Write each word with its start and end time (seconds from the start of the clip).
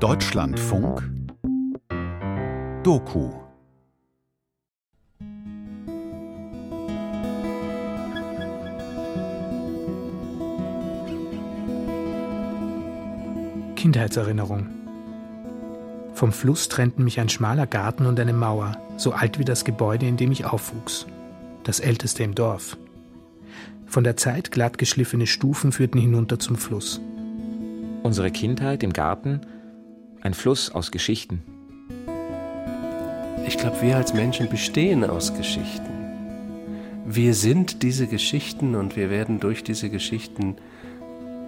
Deutschlandfunk 0.00 1.10
Doku 2.82 3.30
Kindheitserinnerung. 13.74 14.66
Vom 16.12 16.32
Fluss 16.32 16.68
trennten 16.68 17.02
mich 17.02 17.18
ein 17.18 17.30
schmaler 17.30 17.66
Garten 17.66 18.04
und 18.04 18.20
eine 18.20 18.34
Mauer, 18.34 18.76
so 18.98 19.12
alt 19.12 19.38
wie 19.38 19.46
das 19.46 19.64
Gebäude, 19.64 20.06
in 20.06 20.18
dem 20.18 20.30
ich 20.30 20.44
aufwuchs, 20.44 21.06
das 21.64 21.80
älteste 21.80 22.22
im 22.22 22.34
Dorf. 22.34 22.76
Von 23.86 24.04
der 24.04 24.18
Zeit 24.18 24.50
glatt 24.50 24.76
geschliffene 24.76 25.26
Stufen 25.26 25.72
führten 25.72 25.98
hinunter 25.98 26.38
zum 26.38 26.56
Fluss. 26.56 27.00
Unsere 28.02 28.30
Kindheit 28.30 28.82
im 28.82 28.92
Garten, 28.92 29.40
ein 30.22 30.34
Fluss 30.34 30.70
aus 30.70 30.90
Geschichten. 30.90 31.42
Ich 33.46 33.58
glaube, 33.58 33.80
wir 33.80 33.96
als 33.96 34.12
Menschen 34.12 34.48
bestehen 34.48 35.04
aus 35.04 35.34
Geschichten. 35.34 35.86
Wir 37.06 37.34
sind 37.34 37.84
diese 37.84 38.08
Geschichten 38.08 38.74
und 38.74 38.96
wir 38.96 39.10
werden 39.10 39.38
durch 39.38 39.62
diese 39.62 39.88
Geschichten 39.90 40.56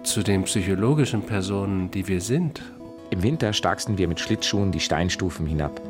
zu 0.03 0.23
den 0.23 0.43
psychologischen 0.43 1.21
Personen, 1.23 1.91
die 1.91 2.07
wir 2.07 2.21
sind. 2.21 2.61
Im 3.09 3.23
Winter 3.23 3.51
starksten 3.51 3.97
wir 3.97 4.07
mit 4.07 4.19
Schlittschuhen 4.19 4.71
die 4.71 4.79
Steinstufen 4.79 5.45
hinab. 5.45 5.81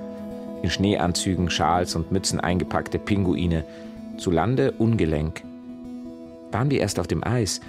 In 0.64 0.70
Schneeanzügen, 0.70 1.50
Schals 1.50 1.96
und 1.96 2.12
Mützen 2.12 2.40
eingepackte 2.40 2.98
Pinguine. 2.98 3.64
Zu 4.18 4.32
Lande 4.32 4.72
ungelenk. 4.72 5.44
Waren 6.52 6.72
wir 6.72 6.80
erst 6.80 7.00
auf 7.00 7.08
dem 7.08 7.24
Eis, 7.24 7.62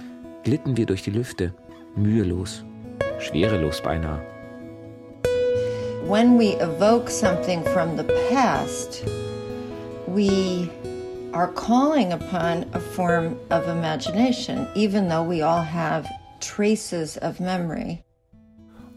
glitten 0.43 0.75
wir 0.77 0.87
durch 0.87 1.03
die 1.03 1.11
Lüfte. 1.11 1.53
Mühelos. 1.95 2.65
Schwerelos 3.19 3.81
beinahe. 3.81 4.21
When 6.11 6.37
we 6.37 6.55
evoke 6.59 7.09
something 7.09 7.63
from 7.71 7.95
the 7.95 8.03
past, 8.29 9.05
we 10.07 10.69
are 11.31 11.47
calling 11.47 12.11
upon 12.11 12.65
a 12.73 12.81
form 12.81 13.39
of 13.49 13.69
imagination, 13.69 14.67
even 14.75 15.07
though 15.07 15.23
we 15.23 15.41
all 15.41 15.61
have 15.63 16.05
traces 16.41 17.15
of 17.15 17.39
memory. 17.39 18.03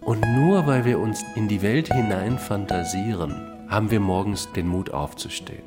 Und 0.00 0.22
nur 0.22 0.66
weil 0.66 0.84
wir 0.84 0.98
uns 0.98 1.22
in 1.36 1.46
die 1.46 1.62
Welt 1.62 1.86
hinein 1.86 2.36
fantasieren, 2.36 3.32
haben 3.70 3.92
wir 3.92 4.00
morgens 4.00 4.50
den 4.52 4.66
Mut 4.66 4.92
aufzustehen. 4.92 5.62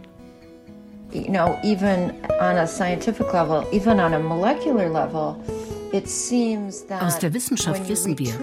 You 1.14 1.30
know, 1.30 1.58
even 1.64 2.12
on 2.42 2.58
a 2.58 2.68
scientific 2.68 3.34
level, 3.34 3.66
even 3.72 4.02
on 4.02 4.16
a 4.16 4.20
molecular 4.20 4.90
level, 4.90 5.42
aus 7.00 7.20
der 7.20 7.34
Wissenschaft 7.34 7.88
wissen 7.88 8.18
wir, 8.20 8.34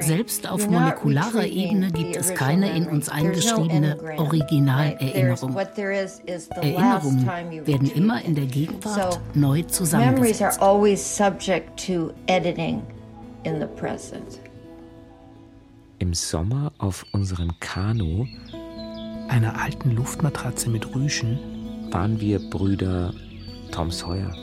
selbst 0.00 0.48
auf 0.48 0.68
molekularer 0.68 1.46
Ebene 1.46 1.90
gibt 1.90 2.16
es 2.16 2.34
keine 2.34 2.76
in 2.76 2.86
uns 2.86 3.08
eingeschriebene 3.08 3.98
Originalerinnerung. 4.16 5.56
Erinnerungen 5.56 7.66
werden 7.66 7.90
immer 7.90 8.22
in 8.22 8.34
der 8.34 8.46
Gegenwart 8.46 9.20
neu 9.34 9.62
zusammengesetzt. 9.62 10.60
Im 15.98 16.14
Sommer 16.14 16.72
auf 16.78 17.06
unserem 17.12 17.52
Kanu, 17.60 18.26
einer 19.28 19.60
alten 19.60 19.92
Luftmatratze 19.92 20.70
mit 20.70 20.94
Rüschen, 20.94 21.38
waren 21.90 22.20
wir 22.20 22.38
Brüder 22.50 23.12
Tom 23.70 23.90
Sawyer, 23.90 24.34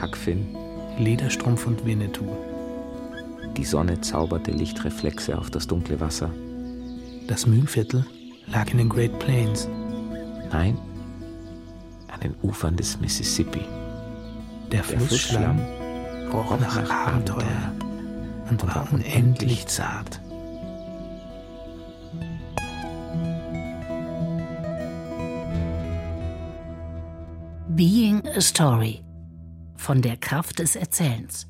Huck 0.00 0.16
Finn 0.16 0.63
Lederstrumpf 0.98 1.66
und 1.66 1.84
Winnetou. 1.84 2.26
Die 3.56 3.64
Sonne 3.64 4.00
zauberte 4.00 4.50
Lichtreflexe 4.50 5.38
auf 5.38 5.50
das 5.50 5.66
dunkle 5.66 6.00
Wasser. 6.00 6.30
Das 7.28 7.46
Mühlviertel 7.46 8.04
lag 8.46 8.70
in 8.70 8.78
den 8.78 8.88
Great 8.88 9.18
Plains. 9.18 9.68
Nein, 10.50 10.78
an 12.12 12.20
den 12.20 12.34
Ufern 12.42 12.76
des 12.76 13.00
Mississippi. 13.00 13.60
Der, 14.70 14.82
Der 14.82 15.00
Flussschlamm 15.00 15.60
roch 16.32 16.58
nach, 16.58 16.76
nach 16.76 17.08
Abenteuer, 17.08 17.36
Abenteuer 17.36 17.84
und 18.50 18.66
war 18.66 18.86
unendlich 18.92 19.66
zart. 19.66 20.20
Being 27.68 28.22
a 28.36 28.40
Story 28.40 29.02
von 29.84 30.00
der 30.00 30.16
Kraft 30.16 30.58
des 30.58 30.76
Erzählens. 30.76 31.46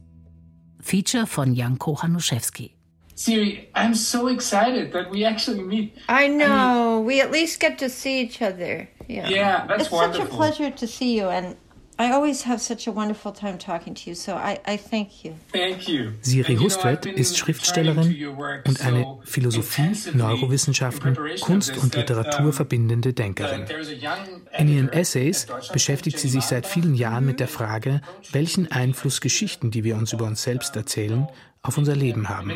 Feature 0.81 1.27
von 1.27 1.55
Janko 1.55 2.03
Hanuszewski. 2.03 2.75
Siri, 3.15 3.69
I'm 3.75 3.95
so 3.95 4.27
excited 4.27 4.93
that 4.93 5.13
we 5.13 5.25
actually 5.25 5.63
meet. 5.63 5.97
I 6.09 6.27
know. 6.27 6.45
I 6.45 6.97
mean, 6.97 7.07
we 7.07 7.21
at 7.21 7.31
least 7.31 7.61
get 7.61 7.79
to 7.79 7.89
see 7.89 8.23
each 8.23 8.43
other. 8.43 8.89
Yeah, 9.07 9.29
yeah 9.29 9.67
that's 9.69 9.85
it's 9.85 9.93
wonderful. 9.93 10.25
It's 10.25 10.31
such 10.31 10.33
a 10.33 10.37
pleasure 10.37 10.71
to 10.77 10.87
see 10.87 11.17
you, 11.17 11.29
and 11.29 11.57
I 11.97 12.11
always 12.11 12.45
have 12.45 12.61
such 12.61 12.89
a 12.89 12.93
wonderful 12.93 13.33
time 13.33 13.57
talking 13.57 13.95
to 13.95 14.11
you, 14.11 14.17
so 14.17 14.33
I, 14.33 14.59
I 14.67 14.77
thank 14.77 15.25
you. 15.25 15.35
Thank 15.53 15.89
you. 15.89 16.11
Siri 16.23 16.57
Hustvedt 16.57 17.07
ist 17.07 17.39
Schriftstellerin 17.39 18.27
und 18.67 18.81
eine 18.85 19.19
Philosophie, 19.25 19.93
Neurowissenschaften, 20.13 21.17
Kunst 21.41 21.77
und 21.77 21.95
Literatur 21.95 22.53
verbindende 22.53 23.13
Denkerin. 23.13 23.67
In 24.59 24.69
ihren 24.69 24.93
Essays 24.93 25.47
beschäftigt 25.73 26.19
sie 26.19 26.29
sich 26.29 26.45
seit 26.45 26.67
vielen 26.67 26.95
Jahren 26.97 27.27
mit 27.27 27.39
der 27.39 27.49
Frage, 27.49 28.01
welchen 28.33 28.73
Einfluss 28.73 29.21
Geschichten, 29.21 29.71
die 29.71 29.85
wir 29.85 29.97
uns 29.97 30.13
über 30.13 30.25
uns 30.25 30.43
selbst 30.43 30.75
erzählen, 30.75 31.29
auf 31.65 31.79
unser 31.79 31.97
Leben 31.97 32.29
haben. 32.29 32.51
Oh, 32.51 32.53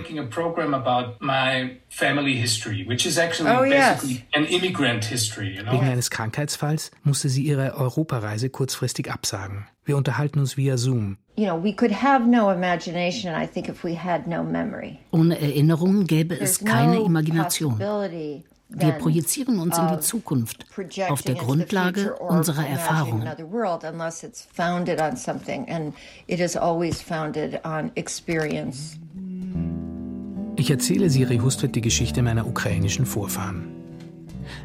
Wegen 5.73 5.89
eines 5.89 6.11
Krankheitsfalls 6.11 6.91
musste 7.03 7.29
sie 7.31 7.43
ihre 7.43 7.75
Europareise 7.75 8.51
kurzfristig 8.51 9.11
absagen. 9.11 9.67
Wir 9.85 9.97
unterhalten 9.97 10.39
uns 10.41 10.59
via 10.59 10.77
Zoom. 10.77 11.17
Ohne 15.11 15.41
Erinnerungen 15.41 16.07
gäbe 16.07 16.39
es 16.39 16.63
keine 16.63 17.01
Imagination. 17.01 17.79
Wir 18.71 18.93
projizieren 18.93 19.59
uns 19.59 19.79
in 19.79 19.89
die 19.89 20.01
Zukunft 20.01 20.67
auf 21.09 21.23
der 21.23 21.35
Grundlage 21.37 22.15
unserer 22.15 22.67
Erfahrungen. 22.67 23.27
Ich 30.57 30.71
erzähle 30.71 31.09
Siri 31.09 31.39
Hustvedt 31.39 31.77
die 31.77 31.81
Geschichte 31.81 32.23
meiner 32.23 32.47
ukrainischen 32.47 33.07
Vorfahren. 33.07 33.69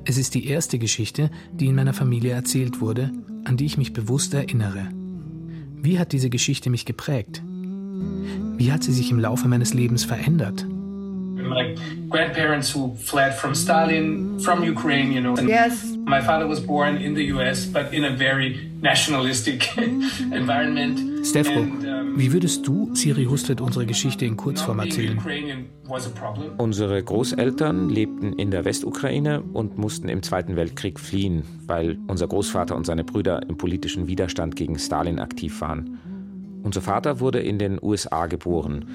Es 0.06 0.18
ist 0.18 0.34
die 0.34 0.48
erste 0.48 0.80
Geschichte, 0.80 1.30
die 1.54 1.68
in 1.68 1.76
meiner 1.76 1.94
Familie 1.94 2.34
erzählt 2.34 2.82
wurde, 2.82 3.12
an 3.46 3.58
die 3.58 3.66
ich 3.66 3.78
mich 3.78 3.94
bewusst 3.94 4.34
erinnere. 4.34 4.90
Wie 5.82 6.00
hat 6.00 6.12
diese 6.12 6.30
Geschichte 6.30 6.70
mich 6.70 6.86
geprägt? 6.86 7.42
Wie 8.58 8.72
hat 8.72 8.84
sie 8.84 8.94
sich 8.94 9.12
im 9.12 9.20
Laufe 9.20 9.48
meines 9.48 9.74
Lebens 9.74 10.04
verändert? 10.04 10.66
My 11.48 11.76
grandparents 12.10 12.74
who 12.74 12.96
fled 12.96 13.34
from 13.36 13.56
Stalin, 13.56 14.40
from 14.40 14.64
Ukraine, 14.64 15.12
you 15.12 15.22
know. 15.22 15.38
yes. 15.40 15.96
My 16.06 16.22
father 16.22 16.48
was 16.48 16.60
born 16.60 16.98
in 16.98 17.16
the 17.16 17.26
US, 17.34 17.66
but 17.66 17.94
in 17.94 18.04
a 18.06 18.16
very 18.16 18.70
nationalistic 18.82 19.78
environment. 20.32 21.26
Stefko, 21.26 21.60
um, 21.62 22.18
wie 22.18 22.32
würdest 22.34 22.68
du, 22.68 22.94
Siri 22.94 23.26
Hustet, 23.26 23.62
unsere 23.62 23.86
Geschichte 23.86 24.26
in 24.26 24.38
Kurzform 24.38 24.80
erzählen? 24.80 25.18
Unsere 26.58 27.02
Großeltern 27.02 27.90
lebten 27.90 28.34
in 28.34 28.52
der 28.52 28.66
Westukraine 28.66 29.42
und 29.42 29.78
mussten 29.78 30.10
im 30.10 30.22
Zweiten 30.22 30.56
Weltkrieg 30.56 31.00
fliehen, 31.00 31.44
weil 31.66 31.98
unser 32.08 32.28
Großvater 32.28 32.76
und 32.76 32.86
seine 32.86 33.04
Brüder 33.04 33.42
im 33.48 33.58
politischen 33.58 34.08
Widerstand 34.08 34.56
gegen 34.56 34.78
Stalin 34.78 35.20
aktiv 35.20 35.62
waren. 35.62 36.00
Unser 36.64 36.82
Vater 36.82 37.20
wurde 37.20 37.40
in 37.40 37.58
den 37.58 37.80
USA 37.82 38.28
geboren 38.28 38.86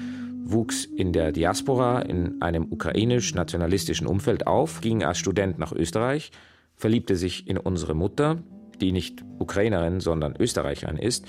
wuchs 0.43 0.85
in 0.85 1.13
der 1.13 1.31
Diaspora 1.31 2.01
in 2.01 2.41
einem 2.41 2.67
ukrainisch-nationalistischen 2.71 4.07
Umfeld 4.07 4.47
auf, 4.47 4.81
ging 4.81 5.03
als 5.03 5.17
Student 5.17 5.59
nach 5.59 5.71
Österreich, 5.71 6.31
verliebte 6.75 7.15
sich 7.15 7.47
in 7.47 7.57
unsere 7.57 7.95
Mutter, 7.95 8.37
die 8.79 8.91
nicht 8.91 9.23
Ukrainerin, 9.37 9.99
sondern 9.99 10.35
Österreicherin 10.39 10.97
ist, 10.97 11.25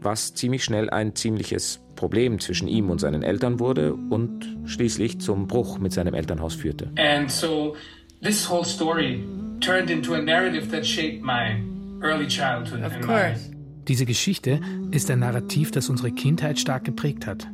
was 0.00 0.34
ziemlich 0.34 0.64
schnell 0.64 0.90
ein 0.90 1.14
ziemliches 1.14 1.80
Problem 1.96 2.38
zwischen 2.38 2.68
ihm 2.68 2.90
und 2.90 3.00
seinen 3.00 3.22
Eltern 3.22 3.58
wurde 3.58 3.94
und 3.94 4.56
schließlich 4.64 5.20
zum 5.20 5.48
Bruch 5.48 5.78
mit 5.78 5.92
seinem 5.92 6.14
Elternhaus 6.14 6.54
führte. 6.54 6.92
And 6.96 7.30
so 7.30 7.74
this 8.22 8.48
whole 8.48 8.64
story 8.64 9.24
turned 9.60 9.90
into 9.90 10.14
a 10.14 10.20
narrative 10.20 10.68
that 10.70 10.86
shaped 10.86 11.22
my 11.22 11.62
early 12.02 12.26
childhood. 12.26 12.84
Of 12.84 13.00
course. 13.00 13.50
Diese 13.88 14.04
Geschichte 14.04 14.60
ist 14.90 15.10
ein 15.10 15.20
Narrativ, 15.20 15.70
das 15.70 15.88
unsere 15.88 16.12
Kindheit 16.12 16.58
stark 16.58 16.84
geprägt 16.84 17.26
hat. 17.26 17.48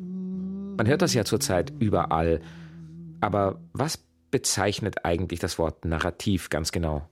Man 0.77 0.89
hört 0.89 1.03
das 1.03 1.15
ja 1.15 1.25
zurzeit 1.25 1.73
überall. 1.79 2.41
Aber 3.21 3.61
was 3.73 3.99
bezeichnet 4.31 5.05
eigentlich 5.05 5.41
das 5.41 5.59
Wort 5.59 5.85
Narrativ 5.85 6.51
ganz 6.51 6.73
genau? 6.73 7.09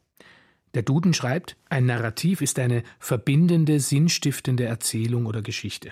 Der 0.75 0.83
Duden 0.83 1.15
schreibt, 1.15 1.57
ein 1.69 1.87
Narrativ 1.87 2.41
ist 2.41 2.59
eine 2.59 2.83
verbindende, 2.99 3.79
sinnstiftende 3.79 4.65
Erzählung 4.65 5.27
oder 5.27 5.43
Geschichte. 5.43 5.91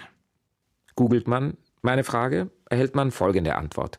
Googelt 0.97 1.29
man 1.29 1.57
meine 1.83 2.03
Frage, 2.03 2.51
erhält 2.69 2.95
man 2.95 3.11
folgende 3.11 3.57
Antwort. 3.57 3.99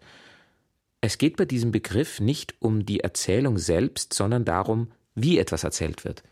Es 1.00 1.18
geht 1.18 1.38
bei 1.38 1.46
diesem 1.46 1.72
Begriff 1.72 2.20
nicht 2.20 2.56
um 2.60 2.86
die 2.86 3.00
Erzählung 3.00 3.58
selbst, 3.58 4.14
sondern 4.14 4.46
darum, 4.46 4.92
wie 5.16 5.40
etwas 5.40 5.64
erzählt 5.64 6.04
wird. 6.04 6.24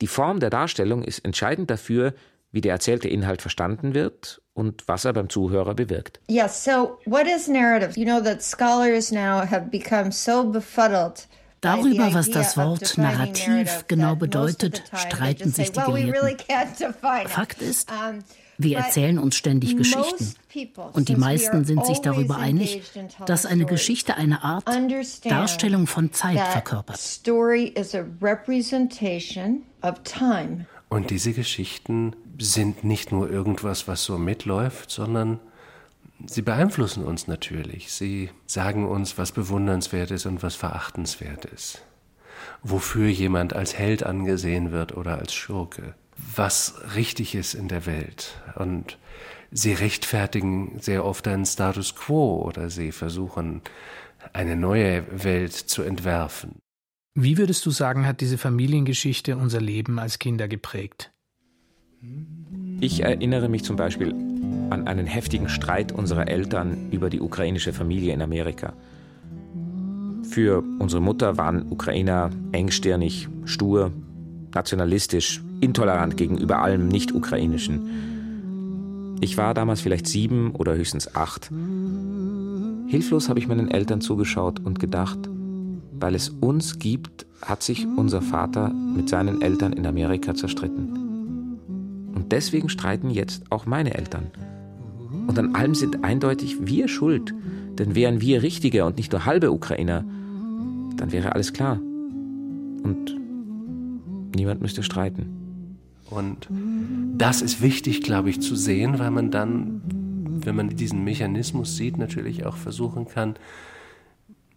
Die 0.00 0.08
Form 0.08 0.40
der 0.40 0.50
Darstellung 0.50 1.02
ist 1.02 1.24
entscheidend 1.24 1.70
dafür, 1.70 2.14
wie 2.50 2.60
der 2.60 2.72
erzählte 2.72 3.08
Inhalt 3.08 3.42
verstanden 3.42 3.94
wird 3.94 4.40
und 4.56 4.88
was 4.88 5.04
er 5.04 5.12
beim 5.12 5.28
Zuhörer 5.28 5.74
bewirkt. 5.74 6.20
Yes, 6.28 6.64
so 6.64 6.98
what 7.04 7.26
is 7.26 7.46
narrative? 7.46 7.98
You 7.98 8.06
know 8.06 8.20
that 8.20 8.42
scholars 8.42 9.12
now 9.12 9.42
have 9.42 9.70
become 9.70 10.10
so 10.10 10.44
befuddled 10.44 11.28
Darüber, 11.60 12.12
was 12.12 12.30
das 12.30 12.56
Wort 12.56 12.98
Narrativ 12.98 13.86
genau 13.88 14.14
bedeutet, 14.14 14.84
streiten 14.94 15.50
sich 15.50 15.72
die 15.72 15.80
Gelehrten. 15.80 16.94
Fakt 17.26 17.62
ist, 17.62 17.90
wir 18.58 18.78
erzählen 18.78 19.18
uns 19.18 19.36
ständig 19.36 19.76
Geschichten. 19.76 20.34
Und 20.92 21.08
die 21.08 21.16
meisten 21.16 21.64
sind 21.64 21.84
sich 21.86 22.00
darüber 22.00 22.36
einig, 22.36 22.82
dass 23.26 23.46
eine 23.46 23.64
Geschichte 23.64 24.16
eine 24.16 24.44
Art 24.44 24.68
Darstellung 25.24 25.86
von 25.86 26.12
Zeit 26.12 26.38
verkörpert. 26.38 27.00
Und 30.88 31.10
diese 31.10 31.32
Geschichten 31.32 32.16
sind 32.38 32.84
nicht 32.84 33.12
nur 33.12 33.30
irgendwas, 33.30 33.88
was 33.88 34.04
so 34.04 34.18
mitläuft, 34.18 34.90
sondern 34.90 35.40
sie 36.26 36.42
beeinflussen 36.42 37.04
uns 37.04 37.26
natürlich. 37.26 37.92
Sie 37.92 38.30
sagen 38.46 38.86
uns, 38.86 39.18
was 39.18 39.32
bewundernswert 39.32 40.10
ist 40.10 40.26
und 40.26 40.42
was 40.42 40.54
verachtenswert 40.56 41.44
ist. 41.44 41.82
Wofür 42.62 43.08
jemand 43.08 43.54
als 43.54 43.78
Held 43.78 44.02
angesehen 44.04 44.72
wird 44.72 44.96
oder 44.96 45.18
als 45.18 45.34
Schurke 45.34 45.94
was 46.16 46.74
richtig 46.94 47.34
ist 47.34 47.54
in 47.54 47.68
der 47.68 47.86
Welt. 47.86 48.40
Und 48.54 48.98
sie 49.50 49.72
rechtfertigen 49.72 50.78
sehr 50.80 51.04
oft 51.04 51.26
einen 51.28 51.46
Status 51.46 51.94
quo 51.94 52.42
oder 52.42 52.70
sie 52.70 52.92
versuchen, 52.92 53.62
eine 54.32 54.56
neue 54.56 55.04
Welt 55.24 55.52
zu 55.52 55.82
entwerfen. 55.82 56.56
Wie 57.14 57.38
würdest 57.38 57.64
du 57.64 57.70
sagen, 57.70 58.06
hat 58.06 58.20
diese 58.20 58.38
Familiengeschichte 58.38 59.36
unser 59.36 59.60
Leben 59.60 59.98
als 59.98 60.18
Kinder 60.18 60.48
geprägt? 60.48 61.12
Ich 62.80 63.02
erinnere 63.02 63.48
mich 63.48 63.64
zum 63.64 63.76
Beispiel 63.76 64.14
an 64.70 64.86
einen 64.86 65.06
heftigen 65.06 65.48
Streit 65.48 65.92
unserer 65.92 66.28
Eltern 66.28 66.90
über 66.90 67.08
die 67.08 67.20
ukrainische 67.20 67.72
Familie 67.72 68.12
in 68.12 68.22
Amerika. 68.22 68.72
Für 70.28 70.62
unsere 70.78 71.00
Mutter 71.00 71.38
waren 71.38 71.70
Ukrainer 71.70 72.30
engstirnig, 72.52 73.28
stur, 73.44 73.92
nationalistisch, 74.54 75.42
intolerant 75.60 76.16
gegenüber 76.16 76.60
allem 76.60 76.88
Nicht-Ukrainischen. 76.88 79.16
Ich 79.20 79.38
war 79.38 79.54
damals 79.54 79.80
vielleicht 79.80 80.06
sieben 80.06 80.50
oder 80.52 80.74
höchstens 80.74 81.14
acht. 81.14 81.50
Hilflos 82.88 83.28
habe 83.28 83.38
ich 83.38 83.48
meinen 83.48 83.70
Eltern 83.70 84.00
zugeschaut 84.00 84.60
und 84.60 84.78
gedacht, 84.78 85.18
weil 85.98 86.14
es 86.14 86.28
uns 86.28 86.78
gibt, 86.78 87.24
hat 87.40 87.62
sich 87.62 87.86
unser 87.96 88.20
Vater 88.20 88.68
mit 88.68 89.08
seinen 89.08 89.40
Eltern 89.40 89.72
in 89.72 89.86
Amerika 89.86 90.34
zerstritten. 90.34 91.15
Und 92.16 92.32
deswegen 92.32 92.70
streiten 92.70 93.10
jetzt 93.10 93.52
auch 93.52 93.66
meine 93.66 93.94
Eltern. 93.94 94.30
Und 95.26 95.38
an 95.38 95.54
allem 95.54 95.74
sind 95.74 96.02
eindeutig 96.02 96.66
wir 96.66 96.88
schuld. 96.88 97.34
Denn 97.78 97.94
wären 97.94 98.22
wir 98.22 98.42
richtige 98.42 98.86
und 98.86 98.96
nicht 98.96 99.12
nur 99.12 99.26
halbe 99.26 99.52
Ukrainer, 99.52 100.02
dann 100.96 101.12
wäre 101.12 101.32
alles 101.32 101.52
klar. 101.52 101.78
Und 102.82 103.14
niemand 104.34 104.62
müsste 104.62 104.82
streiten. 104.82 105.76
Und 106.08 106.48
das 107.18 107.42
ist 107.42 107.60
wichtig, 107.60 108.00
glaube 108.00 108.30
ich, 108.30 108.40
zu 108.40 108.56
sehen, 108.56 108.98
weil 108.98 109.10
man 109.10 109.30
dann, 109.30 109.82
wenn 110.42 110.56
man 110.56 110.70
diesen 110.70 111.04
Mechanismus 111.04 111.76
sieht, 111.76 111.98
natürlich 111.98 112.46
auch 112.46 112.56
versuchen 112.56 113.06
kann, 113.08 113.34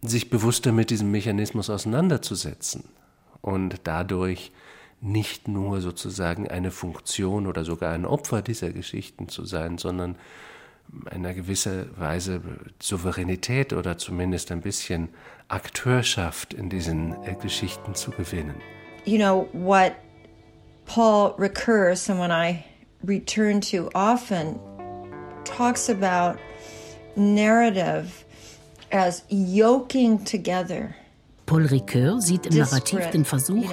sich 0.02 0.30
bewusster 0.30 0.72
mit 0.72 0.92
diesem 0.92 1.12
Mechanismus 1.12 1.70
auseinanderzusetzen 1.70 2.86
und 3.42 3.82
dadurch 3.84 4.54
nicht 5.02 5.48
nur 5.48 5.82
sozusagen 5.82 6.50
eine 6.50 6.72
Funktion 6.72 7.48
oder 7.48 7.64
sogar 7.64 7.94
ein 7.94 8.06
Opfer 8.06 8.42
dieser 8.42 8.72
Geschichten 8.72 9.30
zu 9.30 9.46
sein, 9.46 9.78
sondern 9.78 10.18
einer 11.10 11.34
gewisser 11.34 11.86
Weise 11.98 12.42
Souveränität 12.82 13.74
oder 13.74 13.98
zumindest 13.98 14.52
ein 14.52 14.62
bisschen 14.62 15.10
Akteurschaft 15.48 16.54
in 16.54 16.70
diesen 16.70 17.24
äh, 17.24 17.36
Geschichten 17.36 17.96
zu 17.96 18.12
gewinnen. 18.12 18.56
You 19.06 19.18
know 19.18 19.48
what 19.54 19.94
Paul 20.86 21.36
Ricoeur, 21.38 21.96
someone 21.96 22.32
I 22.32 22.66
return 23.04 23.62
to 23.62 23.90
often, 23.94 24.60
talks 25.46 25.90
about 25.90 26.40
narrative 27.16 28.26
as 28.92 29.24
yoking 29.30 30.24
together. 30.26 30.96
Paul 31.50 31.66
Ricoeur 31.66 32.22
sieht 32.22 32.46
im 32.46 32.60
Narrativ 32.60 33.08
den 33.08 33.26
Versuch, 33.26 33.66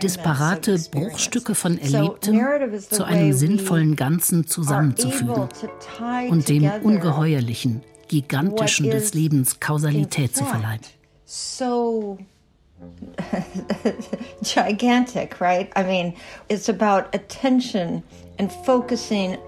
disparate 0.00 0.78
Bruchstücke 0.92 1.56
von 1.56 1.76
Erlebtem 1.76 2.40
zu 2.78 3.02
einem 3.02 3.32
sinnvollen 3.32 3.96
Ganzen 3.96 4.46
zusammenzufügen 4.46 5.48
und 6.30 6.48
dem 6.48 6.70
Ungeheuerlichen, 6.84 7.82
Gigantischen 8.06 8.88
des 8.88 9.14
Lebens 9.14 9.58
Kausalität 9.58 10.36
zu 10.36 10.44
verleihen. 10.44 10.78
gigantic, 14.42 15.40
right? 15.40 15.70
I 15.76 15.82
mean, 15.82 16.14
it's 16.48 16.68
about 16.68 17.08
attention 17.14 18.04
and 18.38 18.52
focusing 18.64 19.38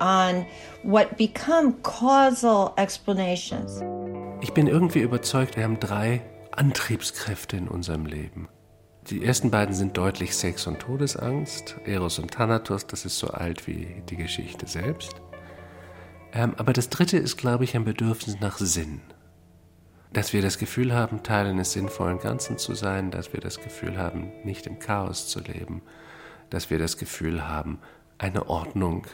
on 0.00 0.44
what 0.82 1.16
become 1.16 1.74
causal 1.82 2.72
explanations. 2.76 3.80
Ich 4.40 4.52
bin 4.52 4.66
irgendwie 4.66 5.00
überzeugt, 5.00 5.56
wir 5.56 5.64
haben 5.64 5.80
drei 5.80 6.20
Antriebskräfte 6.56 7.56
in 7.56 7.68
unserem 7.68 8.06
Leben. 8.06 8.48
Die 9.10 9.24
ersten 9.24 9.50
beiden 9.50 9.74
sind 9.74 9.96
deutlich 9.96 10.34
Sex 10.34 10.66
und 10.66 10.80
Todesangst, 10.80 11.76
Eros 11.84 12.18
und 12.18 12.32
Thanatos, 12.32 12.86
das 12.86 13.04
ist 13.04 13.18
so 13.18 13.28
alt 13.28 13.66
wie 13.66 14.02
die 14.08 14.16
Geschichte 14.16 14.66
selbst. 14.66 15.14
Ähm, 16.32 16.54
aber 16.56 16.72
das 16.72 16.88
dritte 16.88 17.16
ist, 17.16 17.36
glaube 17.36 17.64
ich, 17.64 17.76
ein 17.76 17.84
Bedürfnis 17.84 18.40
nach 18.40 18.58
Sinn 18.58 19.00
dass 20.16 20.32
wir 20.32 20.40
das 20.40 20.56
Gefühl 20.56 20.94
haben, 20.94 21.22
Teil 21.22 21.46
eines 21.46 21.72
sinnvollen 21.72 22.18
Ganzen 22.18 22.56
zu 22.56 22.74
sein, 22.74 23.10
dass 23.10 23.34
wir 23.34 23.40
das 23.40 23.60
Gefühl 23.60 23.98
haben, 23.98 24.32
nicht 24.44 24.66
im 24.66 24.78
Chaos 24.78 25.28
zu 25.28 25.40
leben, 25.40 25.82
dass 26.48 26.70
wir 26.70 26.78
das 26.78 26.96
Gefühl 26.96 27.46
haben, 27.46 27.80
eine 28.16 28.48
Ordnung, 28.48 29.06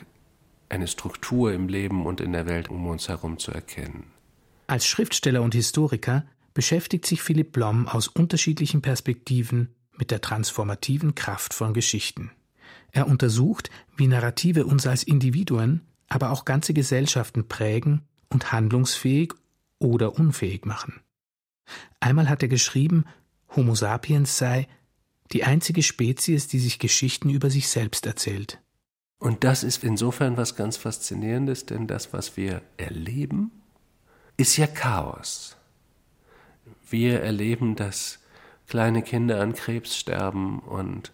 eine 0.69 0.87
Struktur 0.87 1.53
im 1.53 1.67
Leben 1.67 2.07
und 2.07 2.21
in 2.21 2.33
der 2.33 2.47
Welt 2.47 2.69
um 2.69 2.87
uns 2.87 3.09
herum 3.09 3.39
zu 3.39 3.51
erkennen. 3.51 4.13
Als 4.69 4.87
Schriftsteller 4.87 5.43
und 5.43 5.55
Historiker 5.55 6.25
beschäftigt 6.55 7.07
sich 7.07 7.23
Philipp 7.23 7.53
Blom 7.53 7.89
aus 7.89 8.09
unterschiedlichen 8.09 8.83
Perspektiven 8.83 9.75
mit 9.97 10.11
der 10.11 10.21
transformativen 10.21 11.15
Kraft 11.15 11.55
von 11.55 11.75
Geschichten. 11.75 12.31
Er 12.93 13.07
untersucht, 13.07 13.71
wie 13.97 14.07
Narrative 14.07 14.67
uns 14.67 14.87
als 14.87 15.03
Individuen, 15.03 15.83
aber 16.09 16.31
auch 16.31 16.45
ganze 16.45 16.75
Gesellschaften 16.75 17.49
prägen 17.49 18.03
und 18.29 18.53
handlungsfähig 18.53 19.33
oder 19.79 20.19
unfähig 20.19 20.67
machen. 20.67 21.01
Einmal 22.01 22.29
hat 22.29 22.43
er 22.43 22.49
geschrieben, 22.49 23.05
Homo 23.55 23.75
sapiens 23.75 24.37
sei 24.39 24.69
die 25.33 25.45
einzige 25.45 25.83
Spezies, 25.83 26.49
die 26.49 26.59
sich 26.59 26.79
Geschichten 26.79 27.31
über 27.31 27.51
sich 27.51 27.69
selbst 27.69 28.07
erzählt. 28.07 28.61
Und 29.19 29.45
das 29.45 29.63
ist 29.63 29.85
insofern 29.85 30.37
was 30.37 30.57
ganz 30.57 30.77
Faszinierendes, 30.77 31.65
denn 31.65 31.87
das, 31.87 32.13
was 32.13 32.37
wir 32.37 32.61
erleben, 32.77 33.53
ist 34.37 34.57
ja 34.57 34.67
Chaos. 34.67 35.57
Wir 36.89 37.21
erleben, 37.21 37.77
dass 37.77 38.21
kleine 38.69 39.03
Kinder 39.03 39.41
an 39.41 39.55
Krebs 39.55 39.97
sterben 39.97 40.61
und 40.61 41.13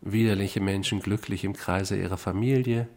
widerliche 0.00 0.60
Menschen 0.60 1.00
glücklich 1.00 1.44
im 1.44 1.54
Kreise 1.54 1.96
ihrer 1.96 2.16
Familie 2.16 2.88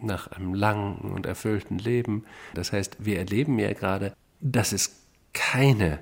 nach 0.00 0.28
einem 0.28 0.54
langen 0.54 1.12
und 1.12 1.26
erfüllten 1.26 1.78
Leben. 1.78 2.24
Das 2.54 2.72
heißt, 2.72 2.98
wir 3.04 3.18
erleben 3.18 3.58
ja 3.58 3.72
gerade 3.72 4.14
dass 4.40 4.72
es 4.72 5.02
keine 5.32 5.98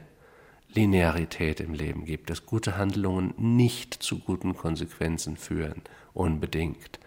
Linearität 0.69 1.61
im 1.61 1.73
Leben 1.73 2.05
gibt, 2.05 2.31
dass 2.31 2.47
gute 2.47 2.77
Handlungen 2.77 3.35
nicht 3.37 3.95
zu 3.95 4.19
guten 4.19 4.57
Konsequenzen 4.57 5.37
führen, 5.37 5.83
unbedingt, 6.13 6.99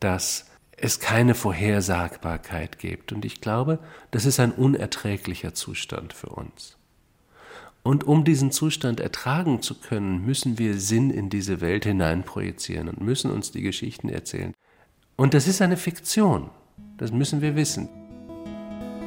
dass 0.00 0.50
es 0.76 0.98
keine 0.98 1.34
Vorhersagbarkeit 1.34 2.78
gibt. 2.78 3.12
Und 3.12 3.24
ich 3.24 3.40
glaube, 3.40 3.78
das 4.10 4.24
ist 4.24 4.40
ein 4.40 4.52
unerträglicher 4.52 5.54
Zustand 5.54 6.12
für 6.12 6.30
uns. 6.30 6.76
Und 7.84 8.04
um 8.04 8.24
diesen 8.24 8.50
Zustand 8.50 8.98
ertragen 8.98 9.60
zu 9.60 9.74
können, 9.74 10.24
müssen 10.24 10.58
wir 10.58 10.78
Sinn 10.80 11.10
in 11.10 11.28
diese 11.28 11.60
Welt 11.60 11.84
hineinprojizieren 11.84 12.88
und 12.88 13.02
müssen 13.02 13.30
uns 13.30 13.52
die 13.52 13.60
Geschichten 13.60 14.08
erzählen. 14.08 14.54
Und 15.16 15.34
das 15.34 15.46
ist 15.46 15.60
eine 15.60 15.76
Fiktion, 15.76 16.48
das 16.96 17.12
müssen 17.12 17.42
wir 17.42 17.56
wissen. 17.56 17.90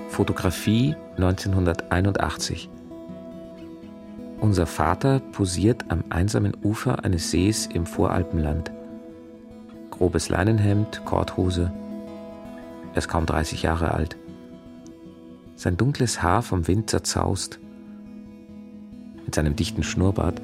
Fotografie 0.09 0.95
1981. 1.15 2.69
Unser 4.39 4.67
Vater 4.67 5.19
posiert 5.19 5.85
am 5.89 6.03
einsamen 6.09 6.55
Ufer 6.63 7.03
eines 7.03 7.31
Sees 7.31 7.65
im 7.65 7.87
Voralpenland. 7.87 8.71
Grobes 9.89 10.29
Leinenhemd, 10.29 11.03
Korthose. 11.03 11.73
Er 12.93 12.97
ist 12.99 13.07
kaum 13.07 13.25
30 13.25 13.63
Jahre 13.63 13.95
alt. 13.95 14.17
Sein 15.55 15.77
dunkles 15.77 16.21
Haar 16.21 16.43
vom 16.43 16.67
Wind 16.67 16.91
zerzaust. 16.91 17.59
Mit 19.27 19.35
seinem 19.35 19.55
dichten 19.55 19.83
Schnurrbart, 19.83 20.41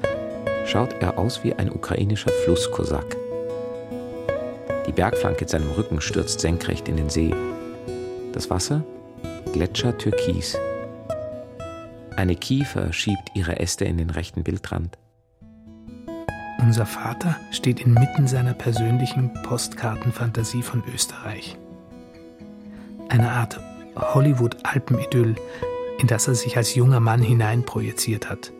schaut 0.66 0.92
er 1.00 1.18
aus 1.18 1.42
wie 1.42 1.54
ein 1.54 1.72
ukrainischer 1.72 2.30
Flusskosak. 2.44 3.16
Die 4.86 4.92
Bergflanke 4.92 5.42
in 5.42 5.48
seinem 5.48 5.70
Rücken 5.70 6.00
stürzt 6.00 6.40
senkrecht 6.40 6.86
in 6.88 6.96
den 6.96 7.08
See. 7.08 7.34
Das 8.32 8.50
Wasser? 8.50 8.84
Gletscher 9.52 9.96
türkis. 9.96 10.56
Eine 12.14 12.36
Kiefer 12.36 12.92
schiebt 12.92 13.30
ihre 13.34 13.58
Äste 13.58 13.86
in 13.86 13.96
den 13.96 14.10
rechten 14.10 14.44
Bildrand. 14.44 14.98
Unser 16.60 16.86
Vater 16.86 17.36
steht 17.50 17.80
inmitten 17.80 18.26
seiner 18.26 18.54
persönlichen 18.54 19.32
Postkartenfantasie 19.44 20.62
von 20.62 20.82
Österreich. 20.94 21.56
Eine 23.08 23.30
Art 23.30 23.58
Hollywood-Alpenidyll, 23.96 25.36
in 25.98 26.06
das 26.06 26.28
er 26.28 26.34
sich 26.34 26.56
als 26.56 26.74
junger 26.74 27.00
Mann 27.00 27.22
hineinprojiziert 27.22 28.28
hat. 28.28 28.52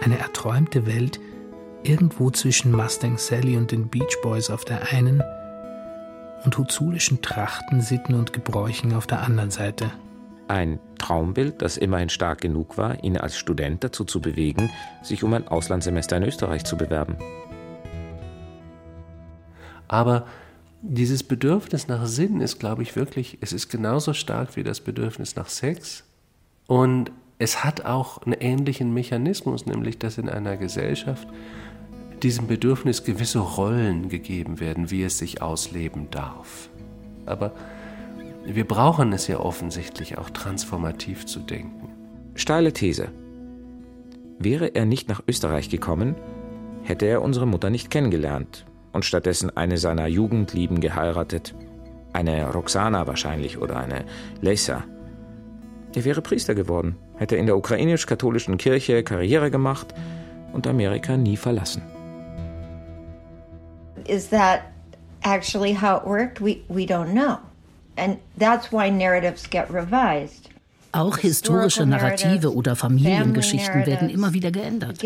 Eine 0.00 0.18
erträumte 0.18 0.86
Welt 0.86 1.20
irgendwo 1.82 2.30
zwischen 2.30 2.72
Mustang 2.72 3.18
Sally 3.18 3.56
und 3.56 3.72
den 3.72 3.88
Beach 3.88 4.16
Boys 4.22 4.50
auf 4.50 4.64
der 4.64 4.92
einen 4.92 5.22
und 6.44 6.56
huzulischen 6.56 7.20
Trachten, 7.20 7.80
Sitten 7.80 8.14
und 8.14 8.32
Gebräuchen 8.32 8.94
auf 8.94 9.06
der 9.06 9.22
anderen 9.22 9.50
Seite. 9.50 9.90
Ein 10.46 10.78
Traumbild, 10.98 11.60
das 11.60 11.76
immerhin 11.76 12.08
stark 12.08 12.40
genug 12.40 12.78
war, 12.78 13.02
ihn 13.02 13.18
als 13.18 13.36
Student 13.36 13.84
dazu 13.84 14.04
zu 14.04 14.20
bewegen, 14.20 14.70
sich 15.02 15.22
um 15.24 15.34
ein 15.34 15.46
Auslandssemester 15.48 16.16
in 16.16 16.22
Österreich 16.22 16.64
zu 16.64 16.76
bewerben. 16.76 17.16
Aber 19.88 20.26
dieses 20.80 21.22
Bedürfnis 21.22 21.88
nach 21.88 22.06
Sinn 22.06 22.40
ist, 22.40 22.58
glaube 22.60 22.82
ich, 22.82 22.94
wirklich, 22.94 23.38
es 23.40 23.52
ist 23.52 23.68
genauso 23.68 24.12
stark 24.12 24.56
wie 24.56 24.62
das 24.62 24.80
Bedürfnis 24.80 25.34
nach 25.34 25.48
Sex. 25.48 26.04
Und 26.66 27.10
es 27.38 27.64
hat 27.64 27.84
auch 27.84 28.18
einen 28.22 28.36
ähnlichen 28.40 28.92
Mechanismus, 28.92 29.66
nämlich 29.66 29.98
dass 29.98 30.18
in 30.18 30.28
einer 30.28 30.56
Gesellschaft 30.56 31.28
diesem 32.22 32.48
Bedürfnis 32.48 33.04
gewisse 33.04 33.38
Rollen 33.38 34.08
gegeben 34.08 34.58
werden, 34.58 34.90
wie 34.90 35.04
es 35.04 35.18
sich 35.18 35.40
ausleben 35.40 36.10
darf. 36.10 36.68
Aber 37.26 37.52
wir 38.44 38.66
brauchen 38.66 39.12
es 39.12 39.28
ja 39.28 39.38
offensichtlich 39.38 40.18
auch 40.18 40.30
transformativ 40.30 41.26
zu 41.26 41.38
denken. 41.38 41.90
Steile 42.34 42.72
These. 42.72 43.08
Wäre 44.38 44.74
er 44.74 44.84
nicht 44.84 45.08
nach 45.08 45.22
Österreich 45.28 45.68
gekommen, 45.68 46.16
hätte 46.82 47.06
er 47.06 47.22
unsere 47.22 47.46
Mutter 47.46 47.70
nicht 47.70 47.90
kennengelernt 47.90 48.66
und 48.92 49.04
stattdessen 49.04 49.56
eine 49.56 49.78
seiner 49.78 50.06
Jugendlieben 50.06 50.80
geheiratet. 50.80 51.54
Eine 52.12 52.50
Roxana 52.50 53.06
wahrscheinlich 53.06 53.58
oder 53.58 53.76
eine 53.76 54.06
Leysa. 54.40 54.84
Er 55.94 56.04
wäre 56.04 56.22
Priester 56.22 56.54
geworden, 56.54 56.96
hätte 57.18 57.36
in 57.36 57.46
der 57.46 57.56
ukrainisch-katholischen 57.56 58.56
Kirche 58.56 59.02
Karriere 59.02 59.50
gemacht 59.50 59.94
und 60.52 60.66
Amerika 60.66 61.16
nie 61.16 61.36
verlassen. 61.36 61.82
Is 64.06 64.28
that 64.30 64.62
actually 65.22 65.74
how 65.74 65.98
it 65.98 66.06
worked? 66.06 66.40
We, 66.40 66.62
we 66.68 66.86
don't 66.86 67.12
know. 67.12 67.38
And 67.96 68.18
that's 68.38 68.72
why 68.72 68.90
narratives 68.90 69.48
get 69.48 69.68
revised. 69.70 70.48
Auch 70.92 71.18
historische 71.18 71.84
Narrative 71.84 72.54
oder 72.54 72.74
Familiengeschichten 72.74 73.84
werden 73.84 74.08
immer 74.08 74.32
wieder 74.32 74.50
geändert. 74.50 75.02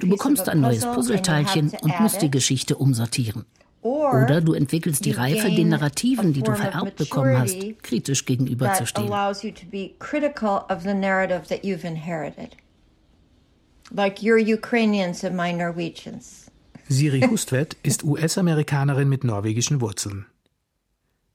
Du 0.00 0.08
bekommst 0.08 0.48
ein 0.48 0.60
neues 0.60 0.84
Puzzleteilchen 0.84 1.72
und 1.80 2.00
musst 2.00 2.20
die 2.20 2.30
Geschichte 2.30 2.76
umsortieren. 2.76 3.46
Oder 3.84 4.40
du 4.40 4.54
entwickelst 4.54 5.04
die 5.04 5.10
Reife, 5.10 5.50
den 5.50 5.68
Narrativen, 5.68 6.32
die 6.32 6.40
du 6.40 6.54
vererbt 6.54 6.96
bekommen 6.96 7.36
hast, 7.36 7.58
kritisch 7.82 8.24
gegenüberzustehen. 8.24 9.12
Siri 16.88 17.20
Hustvedt 17.20 17.76
ist 17.82 18.04
US-Amerikanerin 18.04 19.08
mit 19.10 19.22
norwegischen 19.22 19.82
Wurzeln. 19.82 20.24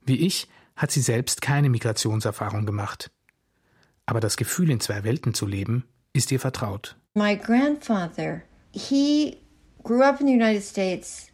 Wie 0.04 0.26
ich 0.26 0.48
hat 0.74 0.90
sie 0.90 1.02
selbst 1.02 1.42
keine 1.42 1.68
Migrationserfahrung 1.68 2.66
gemacht. 2.66 3.12
Aber 4.06 4.18
das 4.18 4.36
Gefühl, 4.36 4.70
in 4.70 4.80
zwei 4.80 5.04
Welten 5.04 5.34
zu 5.34 5.46
leben, 5.46 5.84
ist 6.12 6.32
ihr 6.32 6.40
vertraut. 6.40 6.96
My 7.14 7.36
grandfather, 7.36 8.42
he 8.72 9.36
grew 9.84 10.02
up 10.02 10.20
in 10.20 10.26
the 10.26 10.32
United 10.32 10.64
States. 10.64 11.29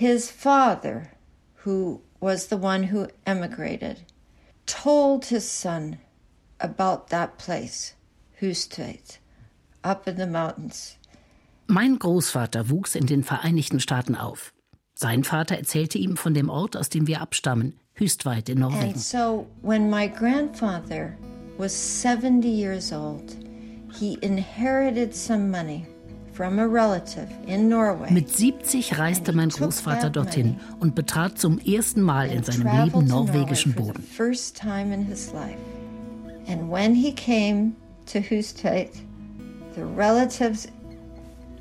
His 0.00 0.30
father, 0.30 1.10
who 1.56 2.00
was 2.20 2.46
the 2.46 2.56
one 2.56 2.84
who 2.84 3.08
emigrated, 3.26 3.98
told 4.64 5.26
his 5.26 5.46
son 5.46 5.98
about 6.58 7.08
that 7.10 7.36
place, 7.36 7.92
Hustvedt, 8.40 9.18
up 9.84 10.08
in 10.08 10.16
the 10.16 10.26
mountains. 10.26 10.96
Mein 11.66 11.98
Großvater 11.98 12.70
wuchs 12.70 12.94
in 12.94 13.04
den 13.04 13.22
Vereinigten 13.22 13.78
Staaten 13.78 14.14
auf. 14.16 14.54
Sein 14.94 15.22
Vater 15.22 15.58
erzählte 15.58 15.98
ihm 15.98 16.16
von 16.16 16.32
dem 16.32 16.48
Ort, 16.48 16.78
aus 16.78 16.88
dem 16.88 17.06
wir 17.06 17.20
abstammen, 17.20 17.74
Hüstweit 17.92 18.48
in 18.48 18.60
Norwegen. 18.60 18.94
And 18.94 18.98
so 18.98 19.46
when 19.60 19.90
my 19.90 20.08
grandfather 20.08 21.14
was 21.58 21.74
70 21.74 22.48
years 22.48 22.90
old, 22.90 23.36
he 23.92 24.16
inherited 24.22 25.14
some 25.14 25.50
money 25.50 25.86
Mit 28.10 28.30
70 28.30 28.98
reiste 28.98 29.32
mein 29.32 29.50
Großvater 29.50 30.10
dorthin 30.10 30.58
und 30.78 30.94
betrat 30.94 31.38
zum 31.38 31.58
ersten 31.58 32.00
Mal 32.00 32.30
in 32.30 32.42
seinem 32.42 32.84
Leben 32.84 33.06
norwegischen 33.06 33.74
Boden. 33.74 34.02
First 34.02 34.56
time 34.56 34.94
in 34.94 35.04
his 35.04 35.32
life. 35.32 35.58
And 36.48 36.70
when 36.70 36.94
he 36.94 37.12
came 37.12 37.76
to 38.06 38.20
Hustvedt, 38.20 38.90
the 39.74 39.84
relatives 39.84 40.66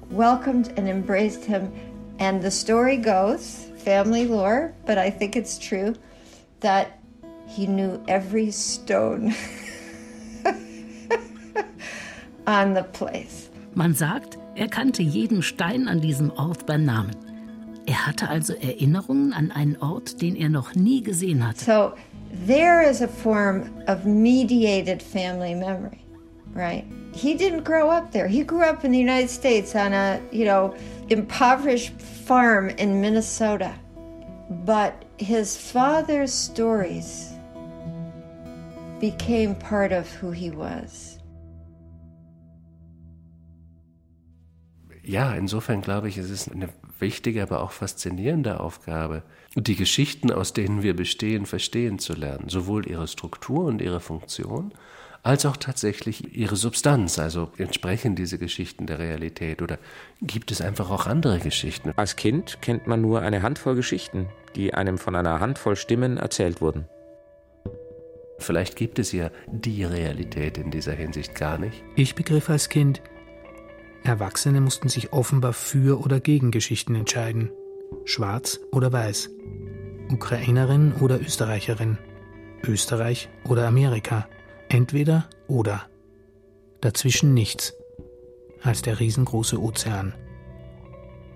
welcomed 0.09 0.71
and 0.77 0.87
embraced 0.87 1.45
him. 1.45 1.71
And 2.19 2.41
the 2.41 2.51
story 2.51 2.97
goes, 2.97 3.69
family 3.77 4.25
lore, 4.25 4.73
but 4.85 4.97
I 4.97 5.09
think 5.09 5.35
it's 5.35 5.59
true, 5.59 5.95
that 6.61 6.99
he 7.47 7.67
knew 7.67 8.01
every 8.07 8.51
stone 8.51 9.33
on 12.47 12.73
the 12.73 12.83
place. 12.83 13.49
Man 13.75 13.93
sagt, 13.93 14.37
er 14.59 14.67
kannte 14.67 15.01
jeden 15.01 15.41
Stein 15.41 15.87
an 15.87 16.01
diesem 16.01 16.31
Ort 16.31 16.65
beim 16.65 16.83
Namen. 16.83 17.15
Er 17.85 18.05
hatte 18.05 18.29
also 18.29 18.53
Erinnerungen 18.53 19.33
an 19.33 19.51
einen 19.51 19.77
Ort, 19.77 20.21
den 20.21 20.35
er 20.35 20.49
noch 20.49 20.75
nie 20.75 21.01
gesehen 21.01 21.47
hatte. 21.47 21.63
So 21.63 21.93
there 22.45 22.83
is 22.83 23.01
a 23.01 23.07
form 23.07 23.69
of 23.87 24.05
mediated 24.05 25.01
family 25.01 25.55
memory, 25.55 26.05
right? 26.53 26.83
He 27.13 27.35
didn't 27.35 27.63
grow 27.63 27.89
up 27.89 28.11
there. 28.11 28.27
He 28.27 28.43
grew 28.43 28.61
up 28.61 28.83
in 28.83 28.91
the 28.91 28.99
United 28.99 29.29
States 29.29 29.73
on 29.75 29.93
a, 29.93 30.19
you 30.31 30.45
know, 30.45 30.75
impoverished 31.09 31.99
farm 31.99 32.69
in 32.77 33.01
Minnesota. 33.01 33.73
But 34.65 35.05
his 35.17 35.55
father's 35.55 36.33
stories 36.33 37.31
became 38.99 39.55
part 39.55 39.91
of 39.91 40.09
who 40.09 40.31
he 40.31 40.51
was. 40.51 41.18
Ja, 45.03 45.33
insofern 45.33 45.81
glaube 45.81 46.09
ich, 46.09 46.17
es 46.17 46.29
ist 46.29 46.51
eine 46.51 46.69
wichtige, 46.99 47.41
aber 47.41 47.61
auch 47.61 47.71
faszinierende 47.71 48.59
Aufgabe, 48.59 49.23
die 49.55 49.75
Geschichten, 49.75 50.31
aus 50.31 50.53
denen 50.53 50.83
wir 50.83 50.95
bestehen, 50.95 51.45
verstehen 51.45 51.99
zu 51.99 52.13
lernen. 52.13 52.49
Sowohl 52.49 52.87
ihre 52.87 53.07
Struktur 53.07 53.65
und 53.65 53.81
ihre 53.81 53.99
Funktion, 53.99 54.73
als 55.23 55.45
auch 55.45 55.57
tatsächlich 55.57 56.35
ihre 56.35 56.55
Substanz. 56.55 57.19
Also 57.19 57.51
entsprechen 57.57 58.15
diese 58.15 58.37
Geschichten 58.37 58.85
der 58.85 58.99
Realität 58.99 59.61
oder 59.61 59.77
gibt 60.21 60.51
es 60.51 60.61
einfach 60.61 60.89
auch 60.89 61.07
andere 61.07 61.39
Geschichten? 61.39 61.93
Als 61.95 62.15
Kind 62.15 62.61
kennt 62.61 62.87
man 62.87 63.01
nur 63.01 63.21
eine 63.21 63.41
Handvoll 63.41 63.75
Geschichten, 63.75 64.27
die 64.55 64.73
einem 64.73 64.97
von 64.97 65.15
einer 65.15 65.39
Handvoll 65.39 65.75
Stimmen 65.75 66.17
erzählt 66.17 66.61
wurden. 66.61 66.85
Vielleicht 68.39 68.77
gibt 68.77 68.99
es 68.99 69.11
ja 69.11 69.31
die 69.47 69.83
Realität 69.83 70.57
in 70.57 70.71
dieser 70.71 70.93
Hinsicht 70.93 71.35
gar 71.35 71.57
nicht. 71.57 71.83
Ich 71.95 72.15
begriff 72.15 72.49
als 72.49 72.69
Kind, 72.69 73.01
Erwachsene 74.03 74.61
mussten 74.61 74.89
sich 74.89 75.13
offenbar 75.13 75.53
für 75.53 75.99
oder 75.99 76.19
gegen 76.19 76.51
Geschichten 76.51 76.95
entscheiden. 76.95 77.51
Schwarz 78.05 78.59
oder 78.71 78.91
weiß. 78.91 79.29
Ukrainerin 80.11 80.93
oder 80.93 81.19
Österreicherin. 81.19 81.97
Österreich 82.63 83.29
oder 83.47 83.67
Amerika. 83.67 84.27
Entweder 84.69 85.29
oder. 85.47 85.83
Dazwischen 86.81 87.33
nichts. 87.33 87.73
Als 88.61 88.81
der 88.81 88.99
riesengroße 88.99 89.61
Ozean. 89.61 90.13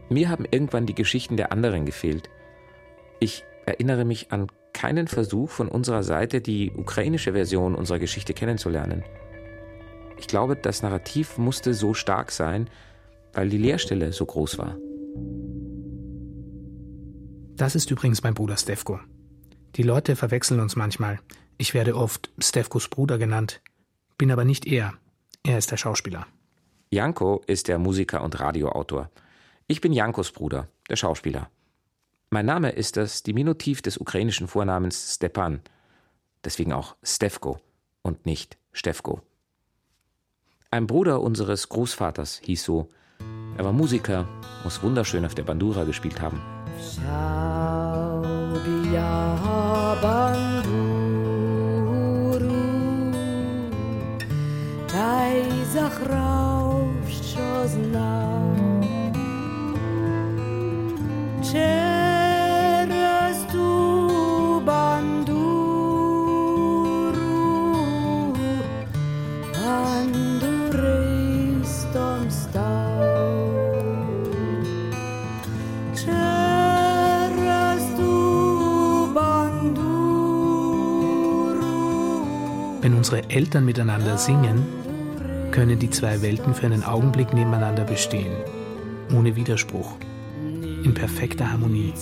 Mir 0.09 0.29
haben 0.29 0.45
irgendwann 0.49 0.85
die 0.85 0.95
Geschichten 0.95 1.37
der 1.37 1.51
anderen 1.51 1.85
gefehlt. 1.85 2.29
Ich 3.19 3.43
erinnere 3.65 4.05
mich 4.05 4.31
an 4.31 4.47
keinen 4.73 5.07
Versuch 5.07 5.49
von 5.49 5.69
unserer 5.69 6.03
Seite, 6.03 6.41
die 6.41 6.71
ukrainische 6.71 7.33
Version 7.33 7.75
unserer 7.75 7.99
Geschichte 7.99 8.33
kennenzulernen. 8.33 9.03
Ich 10.23 10.27
glaube, 10.27 10.55
das 10.55 10.81
Narrativ 10.81 11.37
musste 11.37 11.73
so 11.73 11.93
stark 11.93 12.31
sein, 12.31 12.69
weil 13.33 13.49
die 13.49 13.57
Leerstelle 13.57 14.13
so 14.13 14.25
groß 14.25 14.57
war. 14.57 14.77
Das 17.57 17.75
ist 17.75 17.91
übrigens 17.91 18.23
mein 18.23 18.33
Bruder 18.33 18.55
Stefko. 18.55 19.01
Die 19.75 19.83
Leute 19.83 20.15
verwechseln 20.15 20.61
uns 20.61 20.77
manchmal. 20.77 21.19
Ich 21.57 21.73
werde 21.73 21.97
oft 21.97 22.31
Stefkos 22.39 22.87
Bruder 22.87 23.17
genannt, 23.17 23.61
bin 24.17 24.31
aber 24.31 24.45
nicht 24.45 24.65
er. 24.65 24.93
Er 25.43 25.57
ist 25.57 25.71
der 25.71 25.77
Schauspieler. 25.77 26.25
Janko 26.89 27.43
ist 27.45 27.67
der 27.67 27.77
Musiker 27.77 28.23
und 28.23 28.39
Radioautor. 28.39 29.11
Ich 29.67 29.81
bin 29.81 29.91
Jankos 29.91 30.31
Bruder, 30.31 30.69
der 30.89 30.95
Schauspieler. 30.95 31.49
Mein 32.29 32.45
Name 32.45 32.69
ist 32.69 32.95
das 32.95 33.23
Diminutiv 33.23 33.81
des 33.81 33.97
ukrainischen 33.97 34.47
Vornamens 34.47 35.15
Stepan, 35.15 35.59
deswegen 36.45 36.71
auch 36.71 36.95
Stefko 37.03 37.59
und 38.03 38.25
nicht 38.25 38.57
Stefko. 38.71 39.21
Ein 40.73 40.87
Bruder 40.87 41.21
unseres 41.21 41.69
Großvaters 41.69 42.39
hieß 42.45 42.63
so. 42.63 42.87
Er 43.59 43.63
war 43.63 43.73
Musiker, 43.73 44.27
muss 44.63 44.81
wunderschön 44.81 45.23
auf 45.23 45.35
der 45.35 45.43
Bandura 45.43 45.83
gespielt 45.83 46.19
haben. 46.19 46.41
Wenn 48.65 48.91
unsere 83.13 83.29
Eltern 83.29 83.65
miteinander 83.65 84.17
singen, 84.17 84.65
können 85.51 85.77
die 85.77 85.91
zwei 85.91 86.23
Welten 86.23 86.55
für 86.55 86.65
einen 86.65 86.83
Augenblick 86.83 87.31
nebeneinander 87.31 87.83
bestehen, 87.83 88.33
ohne 89.15 89.35
Widerspruch, 89.35 89.97
in 90.83 90.95
perfekter 90.95 91.51
Harmonie. 91.51 91.93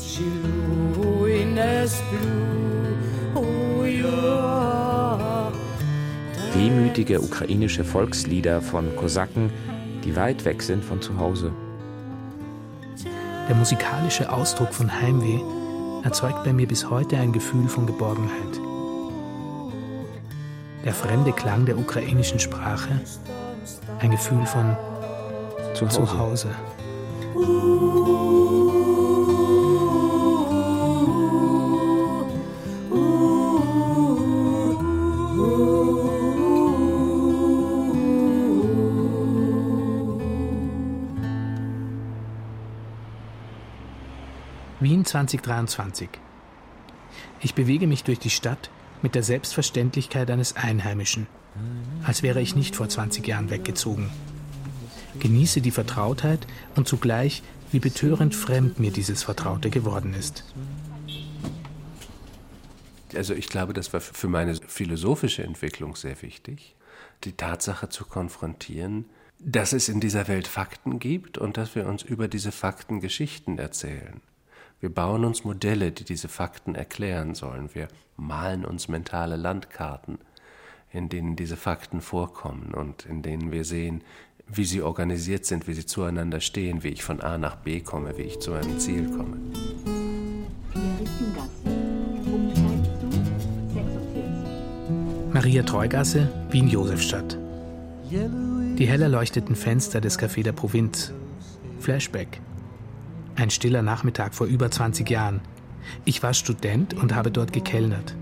Wehmütige 6.53 7.20
ukrainische 7.20 7.84
Volkslieder 7.84 8.62
von 8.62 8.96
Kosaken, 8.96 9.51
die 10.06 10.15
weit 10.15 10.46
weg 10.46 10.62
sind 10.62 10.86
von 10.86 11.01
zu 11.01 11.18
Hause. 11.18 11.51
Der 13.50 13.56
musikalische 13.58 14.32
Ausdruck 14.32 14.74
von 14.74 14.89
Heimweh 15.01 15.41
erzeugt 16.06 16.46
bei 16.46 16.53
mir 16.53 16.68
bis 16.68 16.89
heute 16.89 17.18
ein 17.18 17.34
Gefühl 17.34 17.68
von 17.68 17.86
Geborgenheit. 17.86 18.61
Der 20.85 20.93
fremde 20.93 21.31
Klang 21.31 21.65
der 21.65 21.77
ukrainischen 21.77 22.39
Sprache, 22.39 23.01
ein 24.00 24.11
Gefühl 24.11 24.45
von 24.45 24.75
Zuhause. 25.75 26.05
Zuhause. 26.05 26.50
Wien 44.79 45.05
2023. 45.05 46.09
Ich 47.39 47.53
bewege 47.53 47.85
mich 47.85 48.03
durch 48.03 48.17
die 48.17 48.31
Stadt 48.31 48.71
mit 49.01 49.15
der 49.15 49.24
Selbstverständlichkeit 49.24 50.29
eines 50.29 50.55
Einheimischen, 50.55 51.27
als 52.03 52.24
wäre 52.24 52.41
ich 52.41 52.55
nicht 52.55 52.75
vor 52.75 52.89
20 52.89 53.27
Jahren 53.27 53.50
weggezogen. 53.50 54.10
Genieße 55.20 55.62
die 55.62 55.72
Vertrautheit 55.72 56.48
und 56.75 56.88
zugleich, 56.88 57.43
wie 57.72 57.79
betörend 57.79 58.35
fremd 58.35 58.79
mir 58.79 58.92
dieses 58.92 59.24
Vertraute 59.24 59.70
geworden 59.70 60.14
ist. 60.14 60.44
Also 63.16 63.33
ich 63.33 63.48
glaube, 63.48 63.74
das 63.74 63.92
war 63.94 64.01
für 64.01 64.27
meine 64.27 64.55
philosophische 64.55 65.44
Entwicklung 65.44 65.96
sehr 65.96 66.22
wichtig, 66.22 66.75
die 67.24 67.33
Tatsache 67.33 67.90
zu 67.90 68.05
konfrontieren, 68.05 69.05
dass 69.40 69.74
es 69.74 69.90
in 69.90 70.00
dieser 70.00 70.27
Welt 70.27 70.48
Fakten 70.48 71.00
gibt 71.00 71.37
und 71.37 71.57
dass 71.57 71.75
wir 71.75 71.87
uns 71.87 72.03
über 72.03 72.27
diese 72.27 72.51
Fakten 72.51 73.01
Geschichten 73.01 73.57
erzählen. 73.57 74.22
Wir 74.81 74.89
bauen 74.89 75.25
uns 75.25 75.44
Modelle, 75.44 75.91
die 75.91 76.03
diese 76.03 76.27
Fakten 76.27 76.74
erklären 76.74 77.35
sollen. 77.35 77.70
Wir 77.74 77.87
malen 78.17 78.65
uns 78.65 78.87
mentale 78.87 79.35
Landkarten, 79.35 80.17
in 80.91 81.07
denen 81.07 81.35
diese 81.35 81.55
Fakten 81.55 82.01
vorkommen 82.01 82.74
und 82.74 83.05
in 83.05 83.22
denen 83.22 83.51
wir 83.51 83.63
sehen, 83.63 84.03
wie 84.48 84.65
sie 84.65 84.81
organisiert 84.81 85.46
sind, 85.46 85.67
wie 85.67 85.75
sie 85.75 85.85
zueinander 85.85 86.39
stehen, 86.39 86.83
wie 86.83 86.87
ich 86.87 87.03
von 87.03 87.22
A 87.22 87.37
nach 87.37 87.57
B 87.57 87.81
komme, 87.81 88.17
wie 88.17 88.24
ich 88.24 88.39
zu 88.39 88.53
einem 88.53 88.79
Ziel 88.79 89.07
komme. 89.11 89.37
Maria 95.31 95.61
Treugasse, 95.61 96.27
Wien-Josefstadt. 96.50 97.37
Die 98.09 98.87
hell 98.87 99.01
erleuchteten 99.03 99.55
Fenster 99.55 100.01
des 100.01 100.17
Café 100.17 100.41
der 100.41 100.53
Provinz. 100.53 101.13
Flashback. 101.79 102.41
Ein 103.35 103.50
stiller 103.50 103.81
Nachmittag 103.81 104.35
vor 104.35 104.48
über 104.48 104.70
20 104.70 105.09
Jahren. 105.09 105.41
Ich 106.05 106.22
war 106.22 106.33
Student 106.33 106.94
und 106.94 107.15
habe 107.15 107.31
dort 107.31 107.53
gekellnert. 107.53 108.15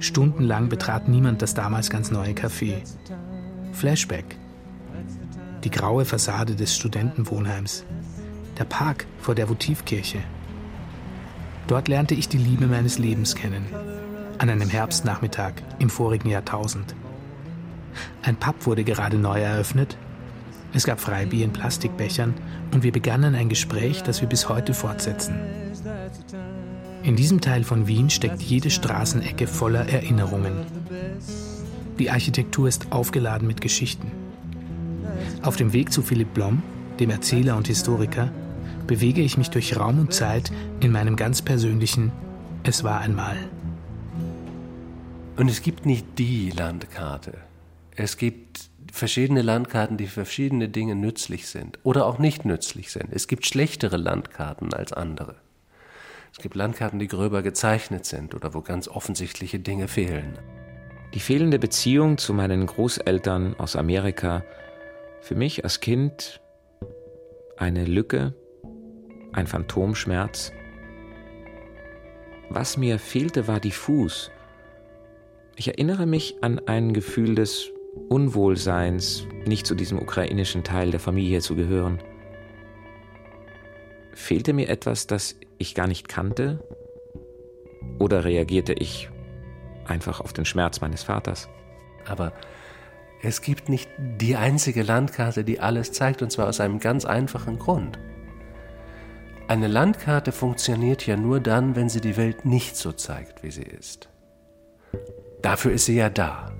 Stundenlang 0.00 0.68
betrat 0.68 1.08
niemand 1.08 1.42
das 1.42 1.54
damals 1.54 1.90
ganz 1.90 2.10
neue 2.10 2.32
Café. 2.32 2.82
Flashback. 3.72 4.36
Die 5.64 5.70
graue 5.70 6.04
Fassade 6.04 6.56
des 6.56 6.74
Studentenwohnheims. 6.74 7.84
Der 8.58 8.64
Park 8.64 9.06
vor 9.20 9.34
der 9.34 9.48
Votivkirche. 9.48 10.18
Dort 11.68 11.86
lernte 11.88 12.14
ich 12.14 12.28
die 12.28 12.38
Liebe 12.38 12.66
meines 12.66 12.98
Lebens 12.98 13.36
kennen. 13.36 13.64
An 14.38 14.50
einem 14.50 14.68
Herbstnachmittag 14.68 15.52
im 15.78 15.88
vorigen 15.88 16.28
Jahrtausend. 16.28 16.96
Ein 18.22 18.36
Pub 18.36 18.66
wurde 18.66 18.82
gerade 18.82 19.18
neu 19.18 19.40
eröffnet 19.40 19.96
es 20.74 20.84
gab 20.84 21.00
Freibier 21.00 21.44
in 21.44 21.52
Plastikbechern 21.52 22.34
und 22.72 22.82
wir 22.82 22.92
begannen 22.92 23.34
ein 23.34 23.48
Gespräch, 23.48 24.02
das 24.02 24.20
wir 24.20 24.28
bis 24.28 24.48
heute 24.48 24.72
fortsetzen. 24.74 25.34
In 27.02 27.16
diesem 27.16 27.40
Teil 27.40 27.64
von 27.64 27.86
Wien 27.86 28.10
steckt 28.10 28.40
jede 28.40 28.70
Straßenecke 28.70 29.46
voller 29.46 29.88
Erinnerungen. 29.88 30.52
Die 31.98 32.10
Architektur 32.10 32.68
ist 32.68 32.90
aufgeladen 32.90 33.46
mit 33.46 33.60
Geschichten. 33.60 34.10
Auf 35.42 35.56
dem 35.56 35.72
Weg 35.72 35.92
zu 35.92 36.02
Philipp 36.02 36.32
Blom, 36.32 36.62
dem 37.00 37.10
Erzähler 37.10 37.56
und 37.56 37.66
Historiker, 37.66 38.30
bewege 38.86 39.20
ich 39.20 39.36
mich 39.36 39.50
durch 39.50 39.76
Raum 39.76 39.98
und 39.98 40.14
Zeit 40.14 40.52
in 40.80 40.92
meinem 40.92 41.16
ganz 41.16 41.42
persönlichen 41.42 42.12
Es 42.62 42.84
war 42.84 43.00
einmal. 43.00 43.36
Und 45.36 45.50
es 45.50 45.62
gibt 45.62 45.86
nicht 45.86 46.06
die 46.18 46.50
Landkarte. 46.50 47.38
Es 47.96 48.16
gibt 48.16 48.70
verschiedene 48.92 49.40
Landkarten, 49.40 49.96
die 49.96 50.06
für 50.06 50.24
verschiedene 50.26 50.68
Dinge 50.68 50.94
nützlich 50.94 51.48
sind 51.48 51.78
oder 51.82 52.06
auch 52.06 52.18
nicht 52.18 52.44
nützlich 52.44 52.92
sind. 52.92 53.08
Es 53.10 53.26
gibt 53.26 53.46
schlechtere 53.46 53.96
Landkarten 53.96 54.72
als 54.74 54.92
andere. 54.92 55.36
Es 56.30 56.38
gibt 56.38 56.54
Landkarten, 56.54 56.98
die 56.98 57.08
gröber 57.08 57.42
gezeichnet 57.42 58.04
sind 58.04 58.34
oder 58.34 58.54
wo 58.54 58.60
ganz 58.60 58.88
offensichtliche 58.88 59.58
Dinge 59.58 59.88
fehlen. 59.88 60.38
Die 61.14 61.20
fehlende 61.20 61.58
Beziehung 61.58 62.18
zu 62.18 62.32
meinen 62.34 62.66
Großeltern 62.66 63.58
aus 63.58 63.76
Amerika, 63.76 64.44
für 65.20 65.34
mich 65.34 65.64
als 65.64 65.80
Kind 65.80 66.40
eine 67.56 67.84
Lücke, 67.84 68.34
ein 69.32 69.46
Phantomschmerz. 69.46 70.52
Was 72.50 72.76
mir 72.76 72.98
fehlte, 72.98 73.48
war 73.48 73.60
diffus. 73.60 74.30
Ich 75.56 75.68
erinnere 75.68 76.06
mich 76.06 76.36
an 76.42 76.60
ein 76.66 76.92
Gefühl 76.92 77.34
des 77.34 77.71
Unwohlseins, 78.08 79.26
nicht 79.44 79.66
zu 79.66 79.74
diesem 79.74 79.98
ukrainischen 79.98 80.64
Teil 80.64 80.90
der 80.90 81.00
Familie 81.00 81.40
zu 81.40 81.54
gehören. 81.54 81.98
Fehlte 84.14 84.52
mir 84.52 84.68
etwas, 84.68 85.06
das 85.06 85.36
ich 85.58 85.74
gar 85.74 85.86
nicht 85.86 86.08
kannte? 86.08 86.66
Oder 87.98 88.24
reagierte 88.24 88.72
ich 88.72 89.10
einfach 89.86 90.20
auf 90.20 90.32
den 90.32 90.44
Schmerz 90.44 90.80
meines 90.80 91.02
Vaters? 91.02 91.48
Aber 92.06 92.32
es 93.22 93.42
gibt 93.42 93.68
nicht 93.68 93.90
die 93.98 94.36
einzige 94.36 94.82
Landkarte, 94.82 95.44
die 95.44 95.60
alles 95.60 95.92
zeigt, 95.92 96.22
und 96.22 96.32
zwar 96.32 96.48
aus 96.48 96.60
einem 96.60 96.80
ganz 96.80 97.04
einfachen 97.04 97.58
Grund. 97.58 97.98
Eine 99.48 99.68
Landkarte 99.68 100.32
funktioniert 100.32 101.06
ja 101.06 101.16
nur 101.16 101.40
dann, 101.40 101.76
wenn 101.76 101.88
sie 101.88 102.00
die 102.00 102.16
Welt 102.16 102.46
nicht 102.46 102.76
so 102.76 102.92
zeigt, 102.92 103.42
wie 103.42 103.50
sie 103.50 103.62
ist. 103.62 104.08
Dafür 105.42 105.72
ist 105.72 105.84
sie 105.84 105.96
ja 105.96 106.08
da 106.08 106.52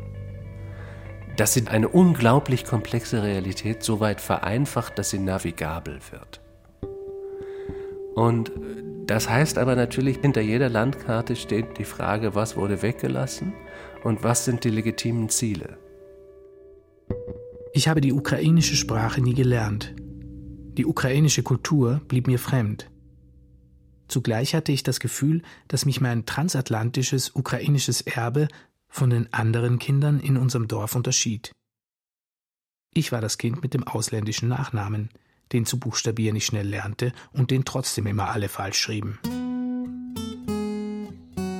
dass 1.37 1.55
sie 1.55 1.66
eine 1.68 1.88
unglaublich 1.88 2.64
komplexe 2.64 3.23
Realität 3.23 3.83
so 3.83 4.01
weit 4.01 4.21
vereinfacht, 4.21 4.99
dass 4.99 5.11
sie 5.11 5.18
navigabel 5.18 5.99
wird. 6.11 6.40
Und 8.14 8.53
das 9.07 9.29
heißt 9.29 9.59
aber 9.59 9.75
natürlich, 9.75 10.18
hinter 10.18 10.40
jeder 10.40 10.68
Landkarte 10.68 11.37
steht 11.37 11.79
die 11.79 11.85
Frage, 11.85 12.35
was 12.35 12.57
wurde 12.57 12.83
weggelassen 12.83 13.53
und 14.05 14.23
was 14.23 14.45
sind 14.45 14.64
die 14.64 14.71
legitimen 14.71 15.29
Ziele. 15.29 15.79
Ich 17.73 17.88
habe 17.88 18.01
die 18.01 18.12
ukrainische 18.12 18.77
Sprache 18.77 19.21
nie 19.21 19.35
gelernt. 19.35 19.95
Die 20.77 20.87
ukrainische 20.87 21.42
Kultur 21.42 22.01
blieb 22.07 22.27
mir 22.27 22.38
fremd. 22.38 22.90
Zugleich 24.09 24.55
hatte 24.55 24.73
ich 24.73 24.83
das 24.83 25.01
Gefühl, 25.01 25.42
dass 25.68 25.87
mich 25.87 26.01
mein 26.01 26.27
transatlantisches 26.27 27.35
ukrainisches 27.35 28.03
Erbe 28.03 28.49
von 28.93 29.11
den 29.11 29.33
anderen 29.33 29.79
Kindern 29.79 30.21
in 30.21 30.37
unserem 30.37 30.69
Dorf 30.69 30.95
unterschied. 30.95 31.51
Ich 32.95 33.11
war 33.11 33.23
das 33.23 33.39
Kind 33.39 33.63
mit 33.63 33.75
dem 33.75 33.89
ausländischen 33.89 34.49
Nachnamen, 34.49 35.09
den 35.53 35.65
zu 35.65 35.81
buchstabieren 35.81 36.37
ich 36.37 36.47
schnell 36.47 36.69
lernte 36.69 37.13
und 37.33 37.51
den 37.51 37.65
trotzdem 37.65 38.07
immer 38.07 38.29
alle 38.29 38.49
falsch 38.49 38.79
schrieben. 38.79 39.19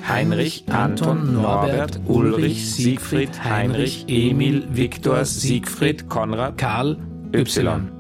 Heinrich, 0.07 0.64
Anton, 0.68 1.33
Norbert, 1.33 2.01
Ulrich, 2.05 2.71
Siegfried, 2.75 3.42
Heinrich, 3.42 4.05
Emil, 4.09 4.66
Viktor, 4.71 5.25
Siegfried, 5.25 6.11
Konrad, 6.11 6.59
Karl, 6.59 6.99
Y. 7.35 7.90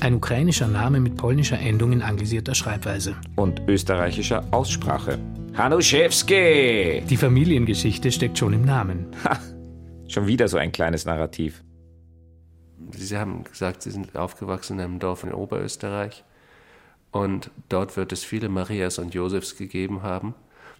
Ein 0.00 0.14
ukrainischer 0.14 0.66
Name 0.66 0.98
mit 0.98 1.16
polnischer 1.16 1.58
Endung 1.58 1.92
in 1.92 2.02
anglisierter 2.02 2.54
Schreibweise. 2.54 3.14
Und 3.36 3.62
österreichischer 3.68 4.44
Aussprache. 4.50 5.18
Hanuszewski! 5.56 7.02
Die 7.08 7.16
Familiengeschichte 7.16 8.12
steckt 8.12 8.36
schon 8.36 8.52
im 8.52 8.66
Namen. 8.66 9.06
Ha, 9.24 9.38
schon 10.06 10.26
wieder 10.26 10.48
so 10.48 10.58
ein 10.58 10.70
kleines 10.70 11.06
Narrativ. 11.06 11.64
Sie 12.90 13.16
haben 13.16 13.42
gesagt, 13.44 13.82
Sie 13.82 13.90
sind 13.90 14.14
aufgewachsen 14.16 14.74
in 14.78 14.84
einem 14.84 14.98
Dorf 14.98 15.24
in 15.24 15.32
Oberösterreich. 15.32 16.24
Und 17.10 17.50
dort 17.70 17.96
wird 17.96 18.12
es 18.12 18.22
viele 18.22 18.50
Marias 18.50 18.98
und 18.98 19.14
Josefs 19.14 19.56
gegeben 19.56 20.02
haben, 20.02 20.34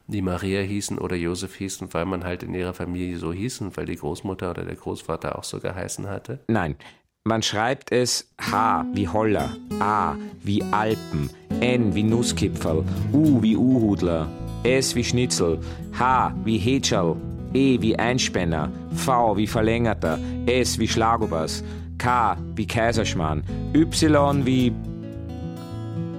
die 0.08 0.20
Maria 0.20 0.60
hießen 0.60 0.98
oder 0.98 1.16
Josef 1.16 1.54
hießen, 1.54 1.94
weil 1.94 2.04
man 2.04 2.24
halt 2.24 2.42
in 2.42 2.52
ihrer 2.52 2.74
Familie 2.74 3.16
so 3.16 3.32
hieß 3.32 3.62
und 3.62 3.76
weil 3.78 3.86
die 3.86 3.96
Großmutter 3.96 4.50
oder 4.50 4.64
der 4.64 4.76
Großvater 4.76 5.38
auch 5.38 5.44
so 5.44 5.58
geheißen 5.58 6.06
hatte? 6.06 6.40
Nein, 6.48 6.76
man 7.24 7.42
schreibt 7.42 7.92
es 7.92 8.30
H 8.38 8.84
wie 8.92 9.08
Holler, 9.08 9.56
A 9.80 10.16
wie 10.42 10.62
Alpen, 10.70 11.30
N 11.60 11.94
wie 11.94 12.02
Nusskipferl, 12.02 12.84
U 13.12 13.42
wie 13.42 13.56
Uhudler, 13.56 14.28
S 14.66 14.96
wie 14.96 15.04
Schnitzel, 15.04 15.60
H 15.96 16.34
wie 16.44 16.58
Hetschel, 16.58 17.14
E 17.54 17.80
wie 17.80 17.96
Einspänner, 17.96 18.68
V 18.96 19.36
wie 19.36 19.46
Verlängerter, 19.46 20.18
S 20.46 20.80
wie 20.80 20.88
Schlagobers, 20.88 21.62
K 21.98 22.36
wie 22.56 22.66
Kaiserschmarrn, 22.66 23.44
Y 23.74 24.44
wie 24.44 24.72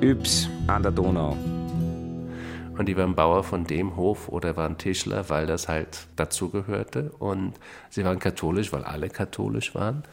Yps 0.01 0.47
an 0.67 0.81
der 0.81 0.93
Donau. 0.93 1.35
Und 2.77 2.87
die 2.87 2.95
waren 2.95 3.15
Bauer 3.15 3.43
von 3.43 3.65
dem 3.65 3.97
Hof 3.97 4.29
oder 4.29 4.55
waren 4.55 4.77
Tischler, 4.77 5.27
weil 5.27 5.45
das 5.45 5.67
halt 5.67 6.07
dazugehörte. 6.15 7.11
Und 7.19 7.53
sie 7.89 8.05
waren 8.05 8.19
katholisch, 8.19 8.71
weil 8.71 8.85
alle 8.85 9.09
katholisch 9.09 9.75
waren. 9.75 10.03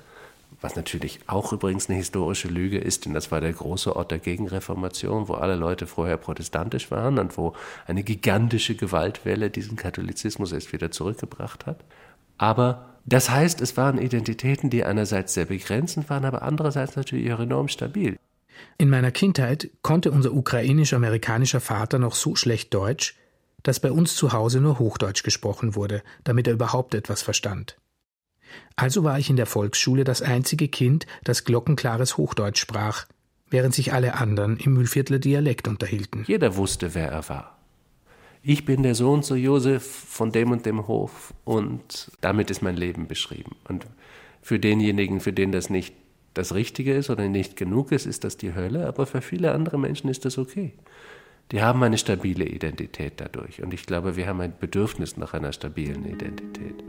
Was 0.64 0.76
natürlich 0.76 1.20
auch 1.26 1.52
übrigens 1.52 1.90
eine 1.90 1.98
historische 1.98 2.48
Lüge 2.48 2.78
ist, 2.78 3.04
denn 3.04 3.12
das 3.12 3.30
war 3.30 3.42
der 3.42 3.52
große 3.52 3.94
Ort 3.94 4.10
der 4.10 4.18
Gegenreformation, 4.18 5.28
wo 5.28 5.34
alle 5.34 5.56
Leute 5.56 5.86
vorher 5.86 6.16
protestantisch 6.16 6.90
waren 6.90 7.18
und 7.18 7.36
wo 7.36 7.54
eine 7.86 8.02
gigantische 8.02 8.74
Gewaltwelle 8.74 9.50
diesen 9.50 9.76
Katholizismus 9.76 10.52
erst 10.52 10.72
wieder 10.72 10.90
zurückgebracht 10.90 11.66
hat. 11.66 11.84
Aber 12.38 12.94
das 13.04 13.28
heißt, 13.28 13.60
es 13.60 13.76
waren 13.76 13.98
Identitäten, 13.98 14.70
die 14.70 14.84
einerseits 14.84 15.34
sehr 15.34 15.44
begrenzend 15.44 16.08
waren, 16.08 16.24
aber 16.24 16.40
andererseits 16.40 16.96
natürlich 16.96 17.30
auch 17.34 17.40
enorm 17.40 17.68
stabil. 17.68 18.16
In 18.78 18.88
meiner 18.88 19.10
Kindheit 19.10 19.68
konnte 19.82 20.12
unser 20.12 20.32
ukrainisch-amerikanischer 20.32 21.60
Vater 21.60 21.98
noch 21.98 22.14
so 22.14 22.36
schlecht 22.36 22.72
Deutsch, 22.72 23.16
dass 23.62 23.80
bei 23.80 23.92
uns 23.92 24.16
zu 24.16 24.32
Hause 24.32 24.62
nur 24.62 24.78
Hochdeutsch 24.78 25.24
gesprochen 25.24 25.74
wurde, 25.74 26.02
damit 26.24 26.46
er 26.46 26.54
überhaupt 26.54 26.94
etwas 26.94 27.20
verstand. 27.20 27.76
Also 28.76 29.04
war 29.04 29.18
ich 29.18 29.30
in 29.30 29.36
der 29.36 29.46
Volksschule 29.46 30.04
das 30.04 30.22
einzige 30.22 30.68
Kind, 30.68 31.06
das 31.22 31.44
glockenklares 31.44 32.16
Hochdeutsch 32.16 32.60
sprach, 32.60 33.06
während 33.50 33.74
sich 33.74 33.92
alle 33.92 34.14
anderen 34.14 34.56
im 34.58 34.74
Mühlviertler 34.74 35.18
Dialekt 35.18 35.68
unterhielten. 35.68 36.24
Jeder 36.26 36.56
wusste, 36.56 36.94
wer 36.94 37.10
er 37.10 37.28
war. 37.28 37.58
Ich 38.42 38.66
bin 38.66 38.82
der 38.82 38.94
Sohn 38.94 39.22
zu 39.22 39.36
Josef 39.36 39.84
von 39.84 40.30
dem 40.30 40.50
und 40.50 40.66
dem 40.66 40.86
Hof 40.86 41.32
und 41.44 42.12
damit 42.20 42.50
ist 42.50 42.62
mein 42.62 42.76
Leben 42.76 43.06
beschrieben. 43.06 43.56
Und 43.68 43.86
für 44.42 44.58
denjenigen, 44.58 45.20
für 45.20 45.32
den 45.32 45.50
das 45.50 45.70
nicht 45.70 45.94
das 46.34 46.54
Richtige 46.54 46.94
ist 46.94 47.08
oder 47.08 47.26
nicht 47.28 47.56
genug 47.56 47.92
ist, 47.92 48.04
ist 48.04 48.24
das 48.24 48.36
die 48.36 48.54
Hölle, 48.54 48.86
aber 48.86 49.06
für 49.06 49.22
viele 49.22 49.52
andere 49.52 49.78
Menschen 49.78 50.10
ist 50.10 50.26
das 50.26 50.36
okay. 50.36 50.74
Die 51.52 51.62
haben 51.62 51.82
eine 51.82 51.96
stabile 51.96 52.44
Identität 52.44 53.14
dadurch 53.16 53.62
und 53.62 53.72
ich 53.72 53.86
glaube, 53.86 54.16
wir 54.16 54.26
haben 54.26 54.40
ein 54.40 54.52
Bedürfnis 54.58 55.16
nach 55.16 55.32
einer 55.32 55.52
stabilen 55.52 56.04
Identität. 56.04 56.84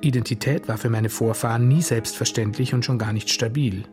Identität 0.00 0.68
war 0.68 0.78
für 0.78 0.90
meine 0.90 1.08
Vorfahren 1.08 1.68
nie 1.68 1.82
selbstverständlich 1.82 2.74
und 2.74 2.84
schon 2.84 2.98
gar 2.98 3.12
nicht 3.12 3.30
stabil. 3.30 3.84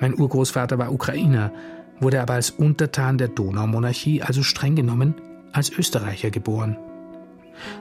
Mein 0.00 0.18
Urgroßvater 0.18 0.78
war 0.78 0.92
Ukrainer, 0.92 1.52
wurde 2.00 2.20
aber 2.20 2.34
als 2.34 2.50
Untertan 2.50 3.18
der 3.18 3.28
Donaumonarchie, 3.28 4.22
also 4.22 4.42
streng 4.42 4.76
genommen 4.76 5.14
als 5.52 5.70
Österreicher 5.70 6.30
geboren. 6.30 6.76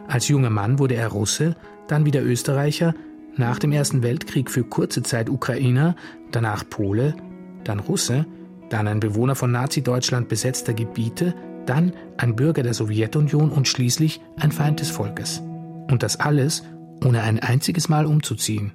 Als 0.08 0.28
junger 0.28 0.50
Mann 0.50 0.80
wurde 0.80 0.96
er 0.96 1.10
Russe, 1.10 1.56
dann 1.88 2.06
wieder 2.06 2.24
Österreicher 2.24 2.96
nach 3.36 3.60
dem 3.60 3.72
Ersten 3.72 4.02
Weltkrieg 4.02 4.50
für 4.50 4.63
kurze 4.63 5.04
Zeit 5.04 5.30
Ukrainer, 5.30 5.96
danach 6.32 6.67
Pole, 6.67 7.15
dann 7.63 7.80
Russe, 7.80 8.26
dann 8.70 8.88
ein 8.88 9.00
Bewohner 9.00 9.36
von 9.36 9.52
Nazi-Deutschland 9.52 10.28
besetzter 10.28 10.74
Gebiete, 10.74 11.36
dann 11.65 11.93
ein 12.17 12.36
Bürger 12.36 12.63
der 12.63 12.74
Sowjetunion 12.74 13.52
und 13.52 13.67
schließlich 13.67 14.22
ein 14.39 14.52
Feind 14.52 14.80
des 14.80 14.89
Volkes. 14.89 15.41
Und 15.89 16.04
das 16.04 16.20
alles, 16.20 16.63
ohne 17.04 17.22
ein 17.22 17.40
einziges 17.40 17.90
Mal 17.90 18.06
umzuziehen. 18.06 18.74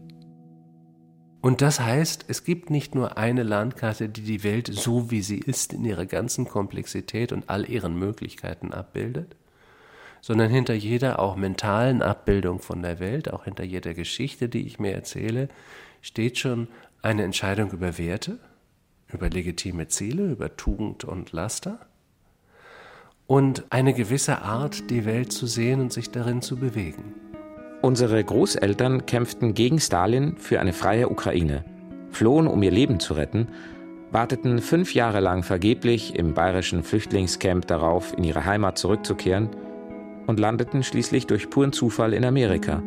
Und 1.41 1.61
das 1.61 1.81
heißt, 1.81 2.27
es 2.29 2.45
gibt 2.45 2.71
nicht 2.71 2.95
nur 2.95 3.19
eine 3.19 3.43
Landkarte, 3.43 4.09
die 4.09 4.23
die 4.23 4.45
Welt 4.45 4.71
so 4.73 5.11
wie 5.11 5.23
sie 5.23 5.39
ist 5.39 5.73
in 5.73 5.85
ihrer 5.85 6.07
ganzen 6.07 6.47
Komplexität 6.47 7.33
und 7.33 7.51
all 7.51 7.69
ihren 7.69 7.99
Möglichkeiten 7.99 8.73
abbildet, 8.73 9.35
sondern 10.21 10.51
hinter 10.51 10.75
jeder 10.75 11.19
auch 11.19 11.35
mentalen 11.35 12.01
Abbildung 12.01 12.61
von 12.61 12.81
der 12.81 13.01
Welt, 13.01 13.33
auch 13.33 13.45
hinter 13.45 13.65
jeder 13.65 13.93
Geschichte, 13.93 14.49
die 14.49 14.65
ich 14.67 14.79
mir 14.79 14.93
erzähle, 14.93 15.49
steht 16.01 16.39
schon 16.39 16.69
eine 17.03 17.25
Entscheidung 17.25 17.73
über 17.73 17.99
Werte, 17.99 18.39
über 19.13 19.29
legitime 19.29 19.89
Ziele, 19.89 20.31
über 20.31 20.57
Tugend 20.57 21.03
und 21.03 21.33
Laster 21.33 21.81
und 23.27 23.65
eine 23.71 23.95
gewisse 23.95 24.43
Art, 24.43 24.91
die 24.91 25.05
Welt 25.05 25.33
zu 25.33 25.47
sehen 25.47 25.81
und 25.81 25.93
sich 25.93 26.11
darin 26.11 26.41
zu 26.41 26.57
bewegen. 26.57 27.15
Unsere 27.83 28.23
Großeltern 28.23 29.07
kämpften 29.07 29.55
gegen 29.55 29.81
Stalin 29.81 30.37
für 30.37 30.61
eine 30.61 30.73
freie 30.73 31.09
Ukraine, 31.09 31.64
flohen, 32.12 32.47
um 32.47 32.62
ihr 32.62 32.71
Leben 32.71 33.01
zu 33.01 33.14
retten, 33.14 33.49
warteten 34.12 34.61
fünf 34.61 34.95
Jahre 34.95 35.18
lang 35.18 35.42
vergeblich 35.42 36.14
im 36.14 36.33
bayerischen 36.33 36.85
Flüchtlingscamp 36.85 37.66
darauf, 37.66 38.16
in 38.16 38.23
ihre 38.23 38.45
Heimat 38.45 38.79
zurückzukehren 38.79 39.49
und 40.29 40.38
landeten 40.38 40.85
schließlich 40.85 41.27
durch 41.27 41.51
puren 41.51 41.73
Zufall 41.73 42.12
in 42.12 42.25
Amerika, 42.25 42.85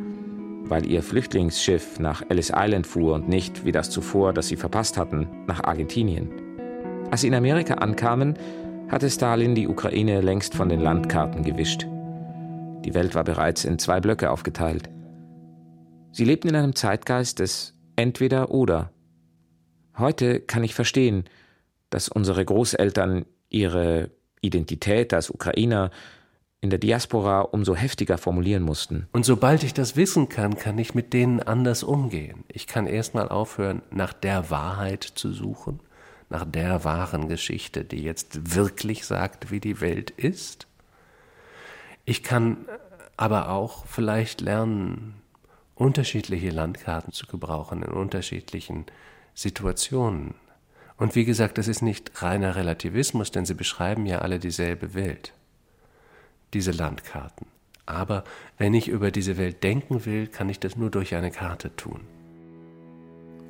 weil 0.63 0.85
ihr 0.85 1.03
Flüchtlingsschiff 1.03 1.99
nach 1.99 2.23
Ellis 2.29 2.53
Island 2.55 2.87
fuhr 2.87 3.15
und 3.15 3.27
nicht, 3.27 3.65
wie 3.65 3.73
das 3.73 3.89
zuvor, 3.89 4.31
das 4.31 4.47
sie 4.47 4.55
verpasst 4.55 4.97
hatten, 4.97 5.27
nach 5.45 5.61
Argentinien. 5.65 6.29
Als 7.11 7.19
sie 7.19 7.27
in 7.27 7.35
Amerika 7.35 7.73
ankamen, 7.73 8.35
hatte 8.87 9.09
Stalin 9.09 9.55
die 9.55 9.67
Ukraine 9.67 10.21
längst 10.21 10.55
von 10.55 10.69
den 10.69 10.79
Landkarten 10.79 11.43
gewischt. 11.43 11.85
Die 12.85 12.93
Welt 12.93 13.15
war 13.15 13.23
bereits 13.23 13.65
in 13.65 13.79
zwei 13.79 13.99
Blöcke 13.99 14.29
aufgeteilt. 14.29 14.89
Sie 16.11 16.23
lebten 16.23 16.49
in 16.49 16.55
einem 16.55 16.75
Zeitgeist 16.75 17.39
des 17.39 17.73
Entweder 17.95 18.51
oder. 18.51 18.91
Heute 19.97 20.39
kann 20.39 20.63
ich 20.63 20.75
verstehen, 20.75 21.25
dass 21.89 22.09
unsere 22.09 22.45
Großeltern 22.45 23.25
ihre 23.49 24.11
Identität 24.41 25.13
als 25.13 25.29
Ukrainer 25.29 25.89
in 26.61 26.69
der 26.69 26.79
Diaspora 26.79 27.41
umso 27.41 27.75
heftiger 27.75 28.17
formulieren 28.17 28.63
mussten. 28.63 29.07
Und 29.13 29.25
sobald 29.25 29.63
ich 29.63 29.73
das 29.73 29.95
wissen 29.95 30.29
kann, 30.29 30.57
kann 30.57 30.77
ich 30.77 30.95
mit 30.95 31.13
denen 31.13 31.41
anders 31.41 31.83
umgehen. 31.83 32.43
Ich 32.47 32.67
kann 32.67 32.87
erstmal 32.87 33.29
aufhören, 33.29 33.81
nach 33.91 34.13
der 34.13 34.49
Wahrheit 34.49 35.03
zu 35.03 35.31
suchen, 35.31 35.79
nach 36.29 36.45
der 36.45 36.83
wahren 36.83 37.29
Geschichte, 37.29 37.83
die 37.83 38.03
jetzt 38.03 38.55
wirklich 38.55 39.05
sagt, 39.05 39.51
wie 39.51 39.59
die 39.59 39.79
Welt 39.79 40.11
ist. 40.11 40.67
Ich 42.05 42.23
kann 42.23 42.57
aber 43.17 43.49
auch 43.49 43.85
vielleicht 43.85 44.41
lernen, 44.41 45.15
unterschiedliche 45.73 46.49
Landkarten 46.49 47.11
zu 47.11 47.27
gebrauchen 47.27 47.83
in 47.83 47.91
unterschiedlichen 47.91 48.85
Situationen. 49.33 50.35
Und 50.97 51.15
wie 51.15 51.25
gesagt, 51.25 51.57
das 51.57 51.67
ist 51.67 51.81
nicht 51.81 52.21
reiner 52.21 52.55
Relativismus, 52.55 53.31
denn 53.31 53.45
sie 53.45 53.55
beschreiben 53.55 54.05
ja 54.05 54.19
alle 54.19 54.39
dieselbe 54.39 54.93
Welt 54.93 55.33
diese 56.53 56.71
Landkarten. 56.71 57.47
Aber 57.85 58.23
wenn 58.57 58.73
ich 58.73 58.87
über 58.87 59.11
diese 59.11 59.37
Welt 59.37 59.63
denken 59.63 60.05
will, 60.05 60.27
kann 60.27 60.49
ich 60.49 60.59
das 60.59 60.77
nur 60.77 60.89
durch 60.89 61.13
eine 61.15 61.31
Karte 61.31 61.75
tun. 61.75 62.01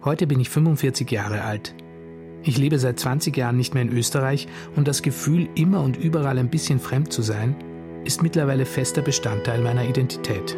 Heute 0.03 0.27
bin 0.27 0.39
ich 0.39 0.49
45 0.49 1.09
Jahre 1.11 1.43
alt. 1.43 1.75
Ich 2.43 2.57
lebe 2.57 2.79
seit 2.79 2.99
20 2.99 3.35
Jahren 3.37 3.57
nicht 3.57 3.73
mehr 3.73 3.83
in 3.83 3.91
Österreich 3.91 4.47
und 4.75 4.87
das 4.87 5.01
Gefühl, 5.01 5.49
immer 5.55 5.81
und 5.81 5.97
überall 5.97 6.37
ein 6.37 6.49
bisschen 6.49 6.79
fremd 6.79 7.13
zu 7.13 7.21
sein, 7.21 7.55
ist 8.05 8.21
mittlerweile 8.21 8.65
fester 8.65 9.01
Bestandteil 9.01 9.59
meiner 9.61 9.83
Identität. 9.83 10.55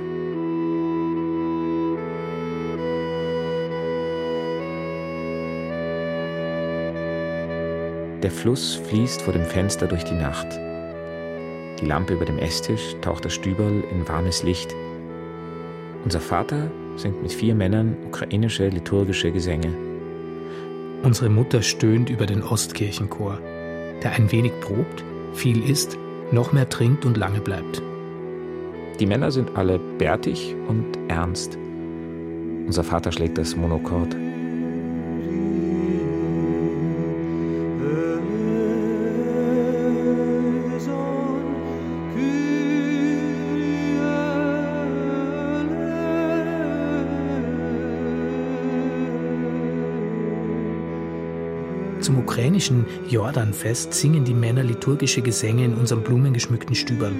Der 8.22 8.32
Fluss 8.32 8.76
fließt 8.76 9.22
vor 9.22 9.34
dem 9.34 9.46
Fenster 9.46 9.88
durch 9.88 10.04
die 10.04 10.16
Nacht. 10.16 10.48
Die 11.80 11.86
Lampe 11.86 12.14
über 12.14 12.26
dem 12.26 12.40
Esstisch 12.40 12.96
taucht 13.02 13.24
das 13.24 13.34
Stüberl 13.34 13.84
in 13.92 14.08
warmes 14.08 14.44
Licht. 14.44 14.76
Unser 16.04 16.20
Vater 16.20 16.70
singt 16.96 17.22
mit 17.22 17.32
vier 17.32 17.56
Männern 17.56 17.96
ukrainische 18.08 18.68
liturgische 18.68 19.32
Gesänge. 19.32 19.74
Unsere 21.04 21.30
Mutter 21.30 21.62
stöhnt 21.62 22.10
über 22.10 22.26
den 22.26 22.44
Ostkirchenchor, 22.44 23.40
der 24.04 24.12
ein 24.14 24.32
wenig 24.32 24.52
probt, 24.60 25.04
viel 25.34 25.64
isst 25.70 25.98
noch 26.32 26.52
mehr 26.52 26.70
trinkt 26.70 27.06
und 27.06 27.18
lange 27.18 27.42
bleibt. 27.42 27.82
Die 29.00 29.06
Männer 29.06 29.32
sind 29.32 29.56
alle 29.56 29.80
bärtig 29.80 30.56
und 30.68 30.98
ernst. 31.08 31.58
Unser 32.66 32.84
Vater 32.84 33.12
schlägt 33.12 33.38
das 33.38 33.56
Monochord. 33.56 34.16
Zum 52.08 52.20
ukrainischen 52.20 52.86
Jordanfest 53.10 53.94
singen 53.94 54.24
die 54.24 54.34
Männer 54.34 54.64
liturgische 54.64 55.22
Gesänge 55.22 55.66
in 55.66 55.74
unserem 55.74 56.04
blumengeschmückten 56.04 56.74
Stübern. 56.74 57.18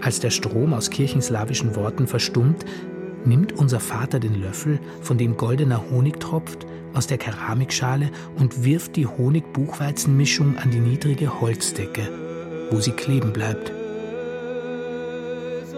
Als 0.00 0.18
der 0.18 0.30
Strom 0.30 0.72
aus 0.72 0.88
kirchenslawischen 0.88 1.76
Worten 1.76 2.06
verstummt, 2.06 2.64
nimmt 3.26 3.52
unser 3.52 3.78
Vater 3.78 4.18
den 4.18 4.40
Löffel, 4.40 4.80
von 5.02 5.18
dem 5.18 5.36
goldener 5.36 5.90
Honig 5.90 6.20
tropft, 6.20 6.66
aus 6.94 7.06
der 7.06 7.18
Keramikschale 7.18 8.08
und 8.38 8.64
wirft 8.64 8.96
die 8.96 9.06
Honig-Buchweizen-Mischung 9.06 10.56
an 10.56 10.70
die 10.70 10.80
niedrige 10.80 11.42
Holzdecke, 11.42 12.08
wo 12.70 12.80
sie 12.80 12.92
kleben 12.92 13.34
bleibt. 13.34 13.72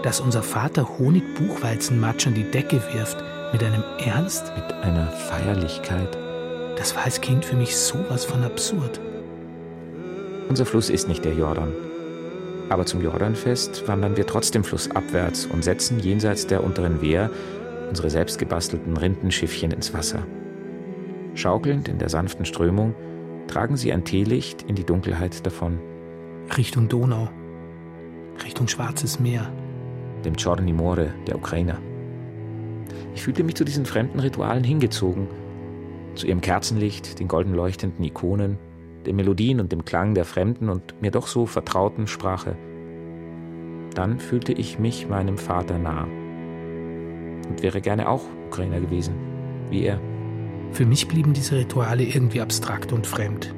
Dass 0.05 0.21
unser 0.21 0.45
Vater 0.45 1.01
Honig-Buchweizen-Matsch 1.01 2.29
an 2.29 2.35
die 2.35 2.49
Decke 2.49 2.81
wirft, 2.95 3.17
mit 3.53 3.65
einem 3.65 3.83
Ernst, 3.99 4.53
mit 4.55 4.73
einer 4.73 5.09
Feierlichkeit, 5.09 6.22
das 6.77 6.97
war 6.97 7.05
als 7.05 7.21
Kind 7.21 7.45
für 7.45 7.57
mich 7.57 7.77
sowas 7.77 8.25
von 8.25 8.43
absurd. 8.45 9.01
Unser 10.49 10.67
Fluss 10.67 10.91
ist 10.91 11.09
nicht 11.09 11.25
der 11.25 11.35
Jordan. 11.35 11.73
Aber 12.69 12.87
zum 12.87 13.03
Jordanfest 13.03 13.87
wandern 13.89 14.17
wir 14.17 14.27
trotzdem 14.27 14.65
flussabwärts 14.65 15.47
und 15.47 15.63
setzen 15.63 15.99
jenseits 15.99 16.47
der 16.47 16.65
unteren 16.65 17.03
Wehr 17.03 17.31
unsere 17.89 18.09
selbstgebastelten 18.09 18.97
Rindenschiffchen 18.97 19.73
ins 19.73 19.93
Wasser. 19.93 20.27
Schaukelnd 21.35 21.89
in 21.89 21.99
der 21.99 22.09
sanften 22.09 22.45
Strömung 22.45 22.95
tragen 23.49 23.77
sie 23.77 23.93
ein 23.93 24.05
Teelicht 24.05 24.63
in 24.63 24.75
die 24.75 24.85
Dunkelheit 24.85 25.45
davon. 25.45 25.79
Richtung 26.57 26.89
Donau, 26.89 27.29
Richtung 28.45 28.69
Schwarzes 28.69 29.21
Meer. 29.21 29.51
Dem 30.25 30.37
Chorny 30.37 30.73
More 30.73 31.13
der 31.27 31.37
Ukrainer. 31.37 31.79
Ich 33.15 33.23
fühlte 33.23 33.45
mich 33.45 33.57
zu 33.57 33.65
diesen 33.65 33.85
fremden 33.85 34.21
Ritualen 34.21 34.65
hingezogen– 34.65 35.29
zu 36.15 36.27
ihrem 36.27 36.41
Kerzenlicht, 36.41 37.19
den 37.19 37.29
golden 37.29 37.55
leuchtenden 37.55 38.05
Ikonen, 38.05 38.59
den 39.07 39.17
Melodien 39.17 39.61
und 39.61 39.73
dem 39.73 39.85
Klang 39.85 40.15
der 40.15 40.25
fremden 40.25 40.69
und 40.69 41.01
mir 41.01 41.11
doch 41.11 41.27
so 41.27 41.47
vertrauten 41.47 42.07
Sprache. 42.07 42.57
Dann 43.95 44.19
fühlte 44.19 44.53
ich 44.53 44.79
mich 44.79 45.09
meinem 45.09 45.39
Vater 45.39 45.79
nah 45.79 46.05
und 47.49 47.63
wäre 47.63 47.81
gerne 47.81 48.09
auch 48.09 48.23
Ukrainer 48.47 48.81
gewesen, 48.81 49.15
wie 49.71 49.85
er. 49.85 50.01
Für 50.71 50.87
mich 50.87 51.09
blieben 51.09 51.35
diese 51.35 51.57
Rituale 51.57 52.05
irgendwie 52.05 52.41
abstrakt 52.41 52.93
und 52.93 53.07
fremd. 53.07 53.55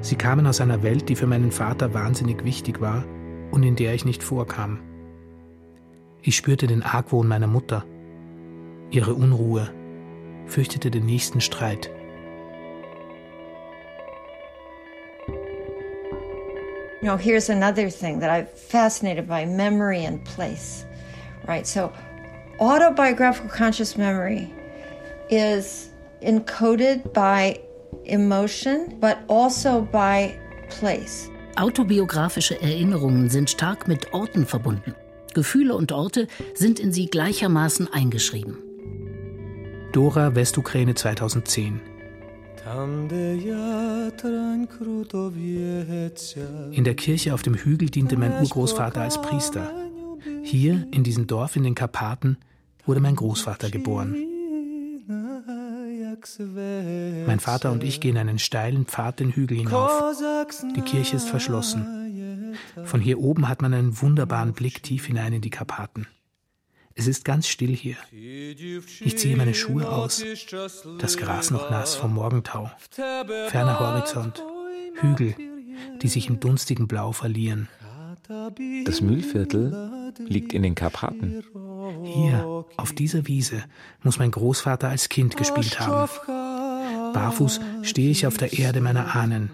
Sie 0.00 0.16
kamen 0.16 0.46
aus 0.46 0.60
einer 0.60 0.82
Welt, 0.82 1.08
die 1.08 1.16
für 1.16 1.26
meinen 1.26 1.52
Vater 1.52 1.94
wahnsinnig 1.94 2.44
wichtig 2.44 2.80
war 2.80 3.04
und 3.50 3.62
in 3.62 3.76
der 3.76 3.94
ich 3.94 4.04
nicht 4.04 4.22
vorkam. 4.22 4.80
Ich 6.20 6.36
spürte 6.36 6.66
den 6.66 6.82
Argwohn 6.82 7.26
meiner 7.26 7.46
Mutter, 7.46 7.84
ihre 8.90 9.14
Unruhe, 9.14 9.70
fürchtete 10.46 10.90
den 10.90 11.06
nächsten 11.06 11.40
Streit. 11.40 11.90
You 17.02 17.08
know, 17.08 17.16
here's 17.16 17.50
another 17.50 17.90
thing 17.90 18.20
that 18.20 18.30
I'm 18.30 18.46
fascinated 18.46 19.26
by 19.26 19.44
memory 19.44 20.04
and 20.04 20.24
place. 20.24 20.86
Right? 21.48 21.66
So, 21.66 21.92
autobiographical 22.60 23.50
conscious 23.50 23.96
memory 23.96 24.52
is 25.28 25.90
encoded 26.22 27.12
by 27.12 27.60
emotion, 28.04 28.96
but 29.00 29.18
also 29.28 29.82
by 29.82 30.38
place. 30.68 31.28
Autobiografische 31.56 32.60
Erinnerungen 32.62 33.28
sind 33.28 33.50
stark 33.50 33.88
mit 33.88 34.14
Orten 34.14 34.46
verbunden. 34.46 34.94
Gefühle 35.34 35.74
und 35.74 35.92
Orte 35.92 36.28
sind 36.54 36.78
in 36.78 36.92
sie 36.92 37.06
gleichermaßen 37.06 37.92
eingeschrieben. 37.92 38.58
Dora 39.92 40.34
Westukraine 40.34 40.94
2010. 40.94 41.78
In 46.70 46.84
der 46.84 46.94
Kirche 46.94 47.34
auf 47.34 47.42
dem 47.42 47.54
Hügel 47.54 47.90
diente 47.90 48.16
mein 48.16 48.40
Urgroßvater 48.40 49.02
als 49.02 49.20
Priester. 49.20 49.70
Hier, 50.42 50.86
in 50.92 51.04
diesem 51.04 51.26
Dorf 51.26 51.56
in 51.56 51.64
den 51.64 51.74
Karpaten, 51.74 52.38
wurde 52.86 53.00
mein 53.00 53.16
Großvater 53.16 53.68
geboren. 53.68 54.16
Mein 57.26 57.40
Vater 57.40 57.70
und 57.70 57.84
ich 57.84 58.00
gehen 58.00 58.16
einen 58.16 58.38
steilen 58.38 58.86
Pfad 58.86 59.20
den 59.20 59.32
Hügel 59.32 59.58
hinauf. 59.58 60.16
Die 60.74 60.80
Kirche 60.80 61.16
ist 61.16 61.28
verschlossen. 61.28 62.56
Von 62.84 63.02
hier 63.02 63.18
oben 63.18 63.46
hat 63.46 63.60
man 63.60 63.74
einen 63.74 64.00
wunderbaren 64.00 64.54
Blick 64.54 64.82
tief 64.82 65.04
hinein 65.04 65.34
in 65.34 65.42
die 65.42 65.50
Karpaten. 65.50 66.06
Es 66.94 67.06
ist 67.06 67.24
ganz 67.24 67.48
still 67.48 67.74
hier. 67.74 67.96
Ich 68.10 69.18
ziehe 69.18 69.36
meine 69.36 69.54
Schuhe 69.54 69.88
aus, 69.88 70.22
das 70.98 71.16
Gras 71.16 71.50
noch 71.50 71.70
nass 71.70 71.94
vom 71.94 72.14
Morgentau, 72.14 72.70
ferner 72.90 73.80
Horizont, 73.80 74.42
Hügel, 75.00 75.34
die 76.02 76.08
sich 76.08 76.28
im 76.28 76.40
dunstigen 76.40 76.88
Blau 76.88 77.12
verlieren. 77.12 77.68
Das 78.84 79.00
Mühlviertel 79.00 80.12
liegt 80.18 80.52
in 80.52 80.62
den 80.62 80.74
Karpaten. 80.74 81.42
Hier, 82.04 82.64
auf 82.76 82.92
dieser 82.92 83.26
Wiese, 83.26 83.64
muss 84.02 84.18
mein 84.18 84.30
Großvater 84.30 84.88
als 84.88 85.08
Kind 85.08 85.36
gespielt 85.36 85.80
haben. 85.80 86.10
Barfuß 87.12 87.60
stehe 87.82 88.10
ich 88.10 88.26
auf 88.26 88.36
der 88.36 88.52
Erde 88.52 88.80
meiner 88.80 89.14
Ahnen. 89.14 89.50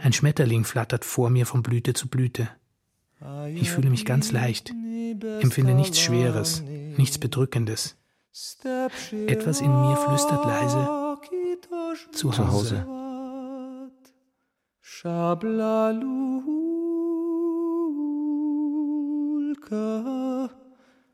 Ein 0.00 0.12
Schmetterling 0.12 0.64
flattert 0.64 1.04
vor 1.04 1.30
mir 1.30 1.46
von 1.46 1.62
Blüte 1.62 1.94
zu 1.94 2.08
Blüte. 2.08 2.48
Ich 3.53 3.69
fühle 3.71 3.89
mich 3.89 4.05
ganz 4.05 4.31
leicht, 4.31 4.69
empfinde 5.41 5.73
nichts 5.73 5.99
Schweres, 5.99 6.63
nichts 6.97 7.17
Bedrückendes. 7.17 7.95
Etwas 9.27 9.61
in 9.61 9.71
mir 9.71 9.97
flüstert 9.97 10.45
leise 10.45 11.17
zu 12.11 12.37
Hause. 12.37 12.85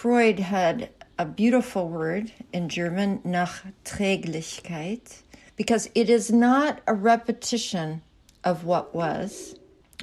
Freud 0.03 0.41
had 0.41 0.89
a 1.17 1.25
beautiful 1.25 1.89
word 1.89 2.33
in 2.53 2.69
German, 2.69 3.21
Nachträglichkeit, 3.21 5.23
because 5.57 5.89
it 5.95 6.11
is 6.11 6.33
not 6.33 6.81
a 6.89 6.93
repetition 6.93 8.03
of 8.43 8.65
what 8.65 8.97
was, 8.97 9.55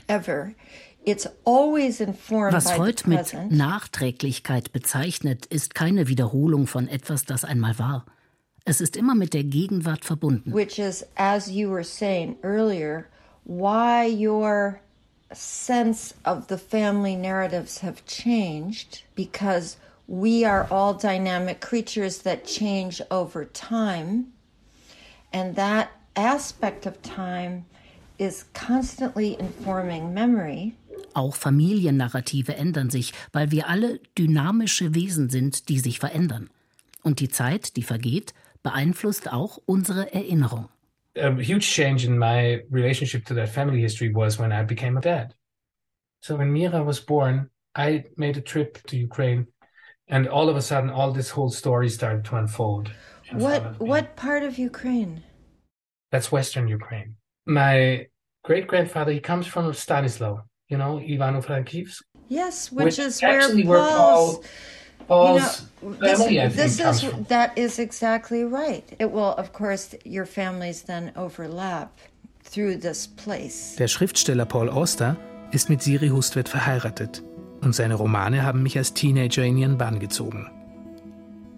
ever. 0.08 0.56
It's 1.04 1.28
always 1.44 2.00
informed 2.00 2.54
Was 2.54 2.72
Freud 2.72 3.04
mit 3.08 3.34
Nachträglichkeit 3.52 4.72
bezeichnet, 4.72 5.48
ist 5.48 5.76
keine 5.76 6.08
Wiederholung 6.08 6.66
von 6.66 6.88
etwas, 6.88 7.26
das 7.26 7.44
einmal 7.44 7.78
war. 7.78 8.06
Es 8.64 8.80
ist 8.80 8.96
immer 8.96 9.16
mit 9.16 9.34
der 9.34 9.44
Gegenwart 9.44 10.06
verbunden. 10.06 10.54
Which 10.54 10.80
is, 10.80 11.06
as 11.18 11.52
you 11.52 11.70
were 11.70 11.84
saying 11.84 12.38
earlier, 12.42 13.10
why 13.44 14.08
your 14.08 14.80
sense 15.34 16.16
of 16.24 16.48
the 16.48 16.58
family 16.58 17.18
narratives 17.18 17.84
have 17.84 18.06
changed 18.06 19.04
because 19.14 19.76
we 20.10 20.44
are 20.44 20.68
all 20.72 20.96
dynamic 20.96 21.62
creatures 21.62 22.24
that 22.24 22.44
change 22.44 23.00
over 23.12 23.46
time. 23.46 24.34
And 25.32 25.56
that 25.56 25.92
aspect 26.16 26.88
of 26.88 27.00
time 27.04 27.66
is 28.18 28.46
constantly 28.54 29.38
informing 29.40 30.14
memory. 30.14 30.74
Auch 31.14 31.36
Familiennarrative 31.36 32.56
ändern 32.56 32.90
sich, 32.90 33.14
weil 33.32 33.52
wir 33.52 33.70
alle 33.70 34.00
dynamische 34.18 34.96
Wesen 34.96 35.30
sind, 35.30 35.70
die 35.70 35.80
sich 35.80 36.00
verändern. 36.00 36.50
Und 37.04 37.20
die 37.20 37.30
Zeit, 37.30 37.78
die 37.78 37.84
vergeht, 37.84 38.34
beeinflusst 38.64 39.32
auch 39.32 39.60
unsere 39.66 40.14
Erinnerung. 40.14 40.70
a 41.16 41.32
huge 41.32 41.66
change 41.66 42.06
in 42.06 42.18
my 42.18 42.62
relationship 42.70 43.26
to 43.26 43.34
that 43.34 43.50
family 43.50 43.82
history 43.82 44.10
was 44.10 44.40
when 44.40 44.52
I 44.52 44.64
became 44.64 44.98
a 44.98 45.02
dad. 45.02 45.34
So 46.22 46.36
when 46.36 46.52
Mira 46.52 46.84
was 46.84 47.00
born, 47.00 47.50
I 47.76 48.06
made 48.16 48.38
a 48.38 48.42
trip 48.42 48.82
to 48.88 48.98
Ukraine, 48.98 49.48
and 50.10 50.28
all 50.28 50.50
of 50.50 50.56
a 50.56 50.62
sudden, 50.62 50.90
all 50.90 51.12
this 51.12 51.30
whole 51.30 51.50
story 51.50 51.90
started 51.90 52.26
to 52.26 52.36
unfold. 52.36 52.92
What 53.32 53.80
what 53.80 54.16
part 54.16 54.44
of 54.44 54.58
Ukraine? 54.58 55.24
That's 56.12 56.32
Western 56.32 56.68
Ukraine. 56.68 57.16
My 57.46 58.08
great 58.44 58.68
grandfather, 58.68 59.12
he 59.12 59.20
comes 59.20 59.46
from 59.46 59.72
Stanislav, 59.74 60.40
you 60.68 60.78
know, 60.78 60.98
Ivano-Frankivsk. 60.98 62.02
Yes, 62.28 62.72
which, 62.72 62.86
which 62.86 63.00
is 63.00 63.22
where 63.22 63.42
Paul's. 63.42 63.66
Where 63.68 63.80
Paul, 63.80 64.44
Paul's 65.08 65.66
you 65.82 65.90
know, 65.90 66.16
family, 66.16 66.48
this, 66.48 66.78
this 66.78 67.04
is 67.04 67.04
from. 67.04 67.24
that 67.26 67.58
is 67.58 67.80
exactly 67.80 68.44
right. 68.44 68.86
It 69.00 69.12
will, 69.12 69.34
of 69.36 69.54
course, 69.54 69.96
your 70.04 70.26
families 70.26 70.84
then 70.84 71.12
overlap 71.16 72.00
through 72.44 72.78
this 72.78 73.08
place. 73.08 73.76
Der 73.78 73.88
Schriftsteller 73.88 74.46
Paul 74.46 74.70
Auster 74.70 75.16
ist 75.52 75.70
mit 75.70 75.82
Siri 75.84 76.10
Hustvedt 76.10 76.50
verheiratet 76.50 77.24
und 77.62 77.76
seine 77.76 77.96
Romane 77.96 78.44
haben 78.44 78.64
mich 78.64 78.78
als 78.78 78.94
Teenager 78.94 79.44
in 79.44 79.58
ihren 79.58 79.78
Bann 79.78 80.00
gezogen. 80.00 80.50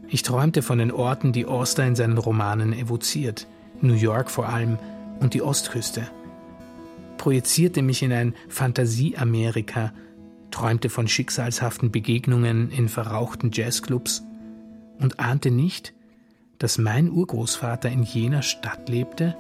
Ich 0.08 0.24
träumte 0.24 0.62
von 0.62 0.80
den 0.80 0.92
Orten, 0.92 1.32
die 1.32 1.46
Auster 1.46 1.86
in 1.86 1.96
seinen 1.96 2.18
Romanen 2.18 2.74
evoziert, 2.74 3.48
New 3.82 3.94
York 3.94 4.30
vor 4.30 4.50
allem 4.50 4.78
und 5.20 5.34
die 5.34 5.42
Ostküste. 5.42 6.08
Projizierte 7.18 7.82
mich 7.82 8.04
in 8.04 8.12
ein 8.12 8.36
Fantasie-Amerika, 8.50 9.94
träumte 10.50 10.90
von 10.90 11.08
schicksalshaften 11.08 11.92
Begegnungen 11.92 12.72
in 12.72 12.90
verrauchten 12.90 13.52
Jazzclubs 13.54 14.24
und 15.00 15.20
ahnte 15.20 15.50
nicht, 15.50 15.94
dass 16.58 16.78
mein 16.78 17.10
Urgroßvater 17.10 17.90
in 17.90 18.04
jener 18.04 18.42
Stadt 18.42 18.90
lebte, 18.90 19.36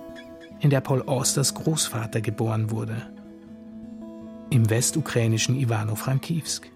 in 0.60 0.70
der 0.70 0.82
Paul 0.82 1.02
Austers 1.02 1.54
Großvater 1.54 2.22
geboren 2.22 2.72
wurde. 2.72 3.12
Im 4.52 4.70
westukrainischen 4.70 5.58
Ivano-Frankivsk, 5.58 6.70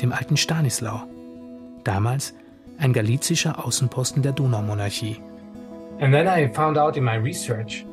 dem 0.00 0.12
alten 0.12 0.36
Stanislau, 0.36 1.02
damals 1.82 2.34
ein 2.78 2.92
galizischer 2.92 3.64
Außenposten 3.66 4.22
der 4.22 4.30
Donaumonarchie. 4.30 5.16
And 6.00 6.14
then 6.14 6.28
I 6.28 6.48
found 6.54 6.78
out 6.78 6.96
in 6.96 7.02
my 7.02 7.16
research, 7.16 7.84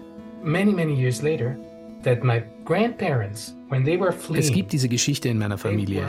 many, 0.43 0.71
many 0.71 0.93
years 0.93 1.23
later, 1.23 1.57
that 2.03 2.23
my 2.23 2.43
grandparents, 2.63 3.55
when 3.69 3.83
they 3.83 3.99
were 3.99 4.11
fleeing, 4.11 4.43
es 4.43 4.51
gibt 4.51 4.71
diese 4.71 4.87
Geschichte 4.87 5.29
in 5.29 5.39
meiner 5.39 5.57
Familie. 5.57 6.05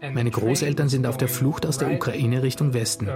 Meine 0.00 0.30
Großeltern 0.30 0.88
sind 0.88 1.04
auf 1.04 1.16
der 1.16 1.26
Flucht 1.26 1.66
aus 1.66 1.78
der 1.78 1.90
Ukraine 1.92 2.44
Richtung 2.44 2.74
Westen. 2.74 3.08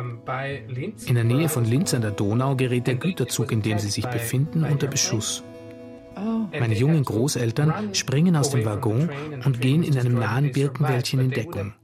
In 1.06 1.14
der 1.14 1.22
Nähe 1.22 1.48
von 1.48 1.64
Linz 1.64 1.94
an 1.94 2.02
der 2.02 2.10
Donau 2.10 2.56
gerät 2.56 2.88
der 2.88 2.96
Güterzug, 2.96 3.52
in 3.52 3.62
dem 3.62 3.78
sie 3.78 3.90
sich 3.90 4.08
befinden, 4.08 4.64
unter 4.64 4.88
Beschuss. 4.88 5.44
Oh. 6.16 6.48
Meine 6.58 6.74
jungen 6.74 7.04
Großeltern 7.04 7.94
springen 7.94 8.36
aus 8.36 8.50
dem 8.50 8.64
Waggon 8.64 9.10
und 9.44 9.60
gehen 9.60 9.82
in 9.82 9.98
einem 9.98 10.14
nahen 10.14 10.52
Birkenwäldchen 10.52 11.20
in 11.20 11.30
Deckung. 11.30 11.74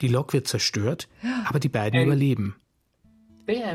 Die 0.00 0.08
Lok 0.08 0.32
wird 0.32 0.48
zerstört, 0.48 1.08
aber 1.48 1.60
die 1.60 1.68
beiden 1.68 2.02
überleben. 2.02 2.56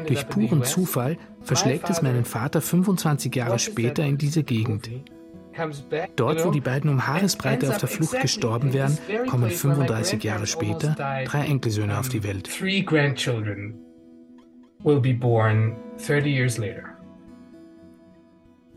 Durch 0.08 0.28
puren 0.28 0.64
Zufall 0.64 1.18
verschlägt 1.42 1.90
es 1.90 2.02
meinen 2.02 2.26
Vater 2.26 2.62
25 2.62 3.34
Jahre 3.34 3.60
später 3.60 4.04
in 4.06 4.18
diese 4.18 4.44
Gegend. 4.44 4.90
Dort, 6.16 6.46
wo 6.46 6.52
die 6.52 6.62
beiden 6.62 6.90
um 6.90 7.08
Haaresbreite 7.08 7.70
auf 7.70 7.78
der 7.78 7.90
Flucht 7.90 8.20
gestorben 8.22 8.74
wären, 8.74 8.98
kommen 9.28 9.50
35 9.50 10.24
Jahre 10.24 10.48
später 10.48 10.96
drei 11.26 11.46
Enkelsöhne 11.46 11.98
auf 11.98 12.10
die 12.10 12.24
Welt. 12.24 12.50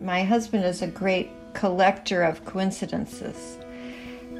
My 0.05 0.23
husband 0.23 0.65
is 0.67 0.83
a 0.83 0.87
great 0.87 1.31
collector 1.55 2.23
of 2.23 2.45
coincidences 2.45 3.59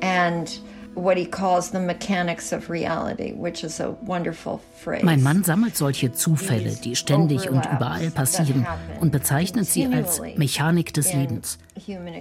and 0.03 0.47
what 0.93 1.17
he 1.17 1.25
calls 1.25 1.71
the 1.71 1.81
mechanics 1.81 2.53
of 2.53 2.69
reality, 2.69 3.33
which 3.33 3.65
is 3.65 3.81
a 3.81 3.93
wonderful 4.03 4.61
phrase. 4.77 5.03
Mein 5.03 5.23
Mann 5.23 5.43
sammelt 5.43 5.75
solche 5.75 6.13
Zufälle, 6.13 6.77
die 6.85 6.95
ständig 6.95 7.49
und 7.49 7.65
überall 7.65 8.11
passieren 8.11 8.67
und 9.01 9.11
bezeichnet 9.11 9.67
sie 9.67 9.87
als 9.87 10.21
Mechanik 10.37 10.93
des 10.93 11.15
Lebens. 11.15 11.59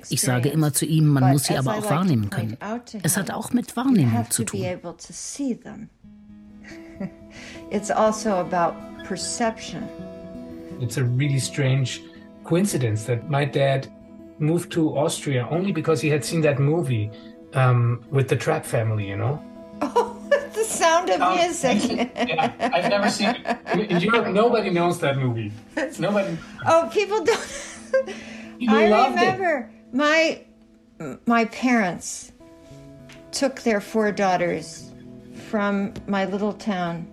Ich 0.09 0.21
sage 0.21 0.47
immer 0.47 0.71
zu 0.73 0.85
ihm, 0.85 1.07
man 1.07 1.31
muss 1.31 1.43
sie 1.43 1.57
aber 1.57 1.75
auch 1.75 1.89
wahrnehmen 1.89 2.29
können. 2.29 2.57
Es 3.03 3.17
hat 3.17 3.29
auch 3.29 3.51
mit 3.51 3.75
Wahrnehmung 3.75 4.25
zu 4.29 4.45
tun. 4.45 4.61
It's 7.71 7.91
also 7.91 8.29
about 8.29 8.75
perception. 9.05 9.83
It's 10.79 10.97
a 10.97 11.03
really 11.03 11.39
strange 11.39 11.99
coincidence 12.43 13.05
that 13.05 13.29
my 13.29 13.45
dad 13.45 13.87
moved 14.39 14.71
to 14.73 14.97
Austria 14.97 15.47
only 15.49 15.71
because 15.71 16.01
he 16.01 16.09
had 16.09 16.23
seen 16.25 16.41
that 16.41 16.59
movie 16.59 17.11
um, 17.53 18.03
with 18.09 18.27
the 18.27 18.35
Trap 18.35 18.65
family, 18.65 19.07
you 19.07 19.17
know? 19.17 19.41
Oh, 19.95 20.49
the 20.53 20.63
sound 20.63 21.09
of 21.09 21.21
um, 21.21 21.35
music. 21.35 22.09
yeah, 22.15 22.53
I've 22.59 22.89
never 22.89 23.09
seen 23.09 23.35
it. 23.35 23.91
In 23.91 23.99
Europe, 23.99 24.27
nobody 24.27 24.69
knows 24.69 24.99
that 24.99 25.17
movie. 25.17 25.51
Nobody. 25.99 26.37
Oh, 26.65 26.89
people 26.93 27.23
don't. 27.23 27.69
People 28.59 28.75
I 28.75 28.83
remember 28.83 29.69
it. 29.69 29.95
my 29.95 30.41
my 31.25 31.45
parents 31.45 32.31
took 33.31 33.61
their 33.61 33.81
four 33.81 34.11
daughters 34.11 34.91
from 35.49 35.93
my 36.07 36.25
little 36.25 36.53
town 36.53 37.07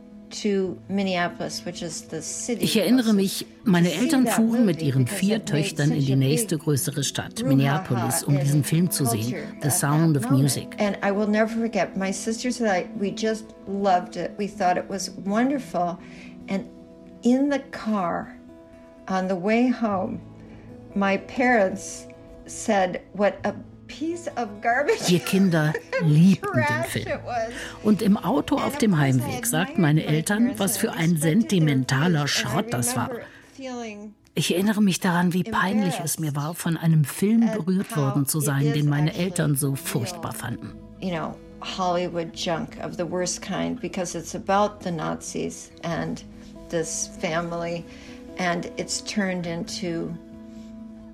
Ich 2.59 2.77
erinnere 2.77 3.13
mich, 3.13 3.47
meine 3.65 3.93
Eltern 3.93 4.27
fuhren 4.27 4.65
mit 4.65 4.83
ihren 4.83 5.07
vier 5.07 5.45
Töchtern 5.45 5.93
in 5.93 6.05
die 6.05 6.17
nächste 6.17 6.57
größere 6.59 7.03
Stadt, 7.03 7.43
Minneapolis, 7.45 8.23
um 8.23 8.39
diesen 8.39 8.65
Film 8.65 8.91
zu 8.91 9.05
sehen, 9.05 9.35
The 9.63 9.71
Sound 9.71 10.17
of 10.17 10.31
Music. 10.31 10.69
And 16.49 16.67
in 17.23 17.51
the 17.51 17.61
car, 17.71 18.35
on 19.09 19.29
the 19.29 19.37
way 19.37 19.69
home, 19.69 20.21
my 20.95 21.19
parents 21.19 22.07
said 22.47 23.03
what 23.13 23.39
a 23.45 23.55
wir 25.07 25.19
Kinder 25.19 25.73
liebten 26.03 26.53
den 26.55 26.85
Film. 26.85 27.21
Und 27.83 28.03
im 28.03 28.17
Auto 28.17 28.57
auf 28.57 28.79
dem 28.79 28.99
Heimweg 28.99 29.47
sagten 29.47 29.83
meine 29.83 30.05
Eltern, 30.05 30.53
was 30.57 30.77
für 30.77 30.93
ein 30.93 31.17
sentimentaler 31.17 32.29
Schrott 32.29 32.67
das 32.71 32.97
war. 32.97 33.11
Ich 34.35 34.55
erinnere 34.55 34.83
mich 34.83 35.01
daran, 35.01 35.33
wie 35.35 35.43
peinlich 35.43 36.01
es 36.03 36.19
mir 36.19 36.35
war, 36.37 36.55
von 36.55 36.77
einem 36.77 37.05
Film 37.05 37.51
berührt 37.53 37.97
worden 37.97 38.27
zu 38.27 38.41
sein, 38.41 38.73
den 38.73 38.89
meine 38.89 39.15
Eltern 39.15 39.57
so 39.57 39.75
furchtbar 39.75 40.33
fanden. 40.33 40.73
Hollywood 41.63 42.35
junk 42.35 42.79
of 42.83 42.97
the 42.97 43.05
worst 43.05 43.43
kind 43.43 43.81
because 43.81 44.15
it's 44.15 44.35
about 44.35 44.83
the 44.83 44.91
Nazis 44.91 45.71
and 45.83 46.25
this 46.71 47.11
family 47.21 47.85
and 48.39 48.71
it's 48.77 49.03
turned 49.03 49.47
into 49.47 50.15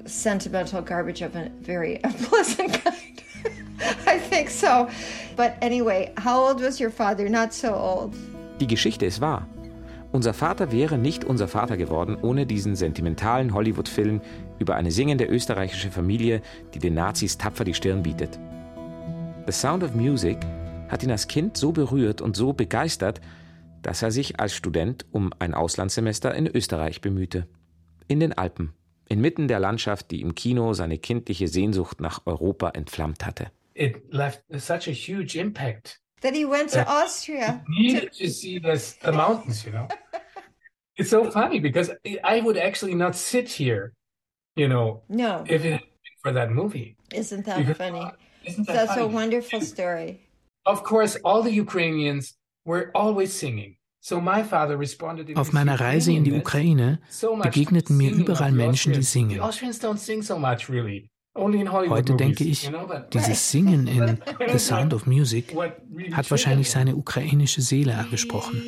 sentimental 0.08 0.82
garbage 0.82 1.22
of 1.22 1.34
a 1.36 1.50
very 1.60 2.00
unpleasant 2.04 2.72
kind. 2.84 3.22
I 4.06 4.18
think 4.18 4.50
so. 4.50 4.88
But 5.36 5.56
anyway, 5.60 6.12
how 6.16 6.40
old 6.40 6.60
was 6.60 6.80
your 6.80 6.90
father? 6.90 7.28
Not 7.28 7.52
so 7.52 7.74
old. 7.74 8.14
Die 8.60 8.66
Geschichte 8.66 9.04
ist 9.04 9.20
wahr. 9.20 9.46
Unser 10.12 10.32
Vater 10.32 10.72
wäre 10.72 10.96
nicht 10.96 11.24
unser 11.24 11.46
Vater 11.46 11.76
geworden 11.76 12.16
ohne 12.22 12.46
diesen 12.46 12.74
sentimentalen 12.74 13.52
Hollywood-Film 13.52 14.22
über 14.58 14.76
eine 14.76 14.90
singende 14.90 15.26
österreichische 15.26 15.90
Familie, 15.90 16.40
die 16.72 16.78
den 16.78 16.94
Nazis 16.94 17.36
tapfer 17.36 17.64
die 17.64 17.74
Stirn 17.74 18.02
bietet. 18.02 18.38
The 19.46 19.52
Sound 19.52 19.84
of 19.84 19.94
Music 19.94 20.38
hat 20.88 21.02
ihn 21.02 21.10
als 21.10 21.28
Kind 21.28 21.56
so 21.56 21.72
berührt 21.72 22.22
und 22.22 22.34
so 22.34 22.52
begeistert, 22.52 23.20
dass 23.82 24.02
er 24.02 24.10
sich 24.10 24.40
als 24.40 24.54
Student 24.54 25.04
um 25.12 25.32
ein 25.38 25.54
Auslandssemester 25.54 26.34
in 26.34 26.46
Österreich 26.46 27.00
bemühte. 27.00 27.46
In 28.08 28.20
den 28.20 28.32
Alpen 28.32 28.72
inmitten 29.08 29.48
der 29.48 29.60
Landschaft, 29.60 30.10
die 30.10 30.20
im 30.20 30.34
Kino 30.34 30.72
seine 30.74 30.98
kindliche 30.98 31.48
Sehnsucht 31.48 32.00
nach 32.00 32.20
Europa 32.26 32.70
entflammt 32.70 33.24
hatte. 33.24 33.50
It 33.74 34.12
left 34.12 34.42
such 34.58 34.88
a 34.88 34.92
huge 34.92 35.38
impact. 35.38 36.00
That 36.22 36.34
he 36.34 36.46
went 36.46 36.70
to 36.72 36.86
Austria. 36.88 37.62
He 37.76 37.92
needed 37.92 38.12
to 38.18 38.28
see 38.28 38.58
this, 38.58 38.98
the 39.00 39.12
mountains, 39.12 39.64
you 39.64 39.72
know. 39.72 39.86
it's 40.96 41.10
so 41.10 41.30
funny 41.30 41.60
because 41.60 41.92
I 42.24 42.40
would 42.40 42.56
actually 42.56 42.94
not 42.94 43.14
sit 43.14 43.48
here, 43.48 43.92
you 44.56 44.66
know, 44.66 45.02
no, 45.08 45.44
if 45.46 45.64
it 45.64 45.82
for 46.22 46.32
that 46.32 46.50
movie. 46.50 46.96
Isn't 47.12 47.44
that 47.46 47.58
because, 47.58 47.76
funny? 47.76 48.00
Uh, 48.00 48.10
isn't 48.44 48.66
that 48.66 48.72
That's 48.72 48.94
funny? 48.94 49.02
a 49.02 49.06
wonderful 49.06 49.60
story. 49.60 50.28
Of 50.64 50.82
course, 50.82 51.16
all 51.22 51.42
the 51.42 51.52
Ukrainians 51.52 52.34
were 52.64 52.90
always 52.94 53.32
singing. 53.32 53.75
Auf 55.34 55.52
meiner 55.52 55.80
Reise 55.80 56.12
in 56.12 56.24
die 56.24 56.32
Ukraine 56.32 57.00
begegneten 57.42 57.96
mir 57.96 58.12
überall 58.12 58.52
Menschen, 58.52 58.92
die 58.92 59.02
singen. 59.02 59.40
Heute 59.40 59.66
denke 62.16 62.44
ich, 62.44 62.70
dieses 63.12 63.50
Singen 63.52 63.86
in 63.86 64.18
The 64.48 64.58
Sound 64.58 64.94
of 64.94 65.06
Music 65.06 65.54
hat 66.12 66.30
wahrscheinlich 66.30 66.70
seine 66.70 66.96
ukrainische 66.96 67.60
Seele 67.60 67.96
angesprochen. 67.96 68.62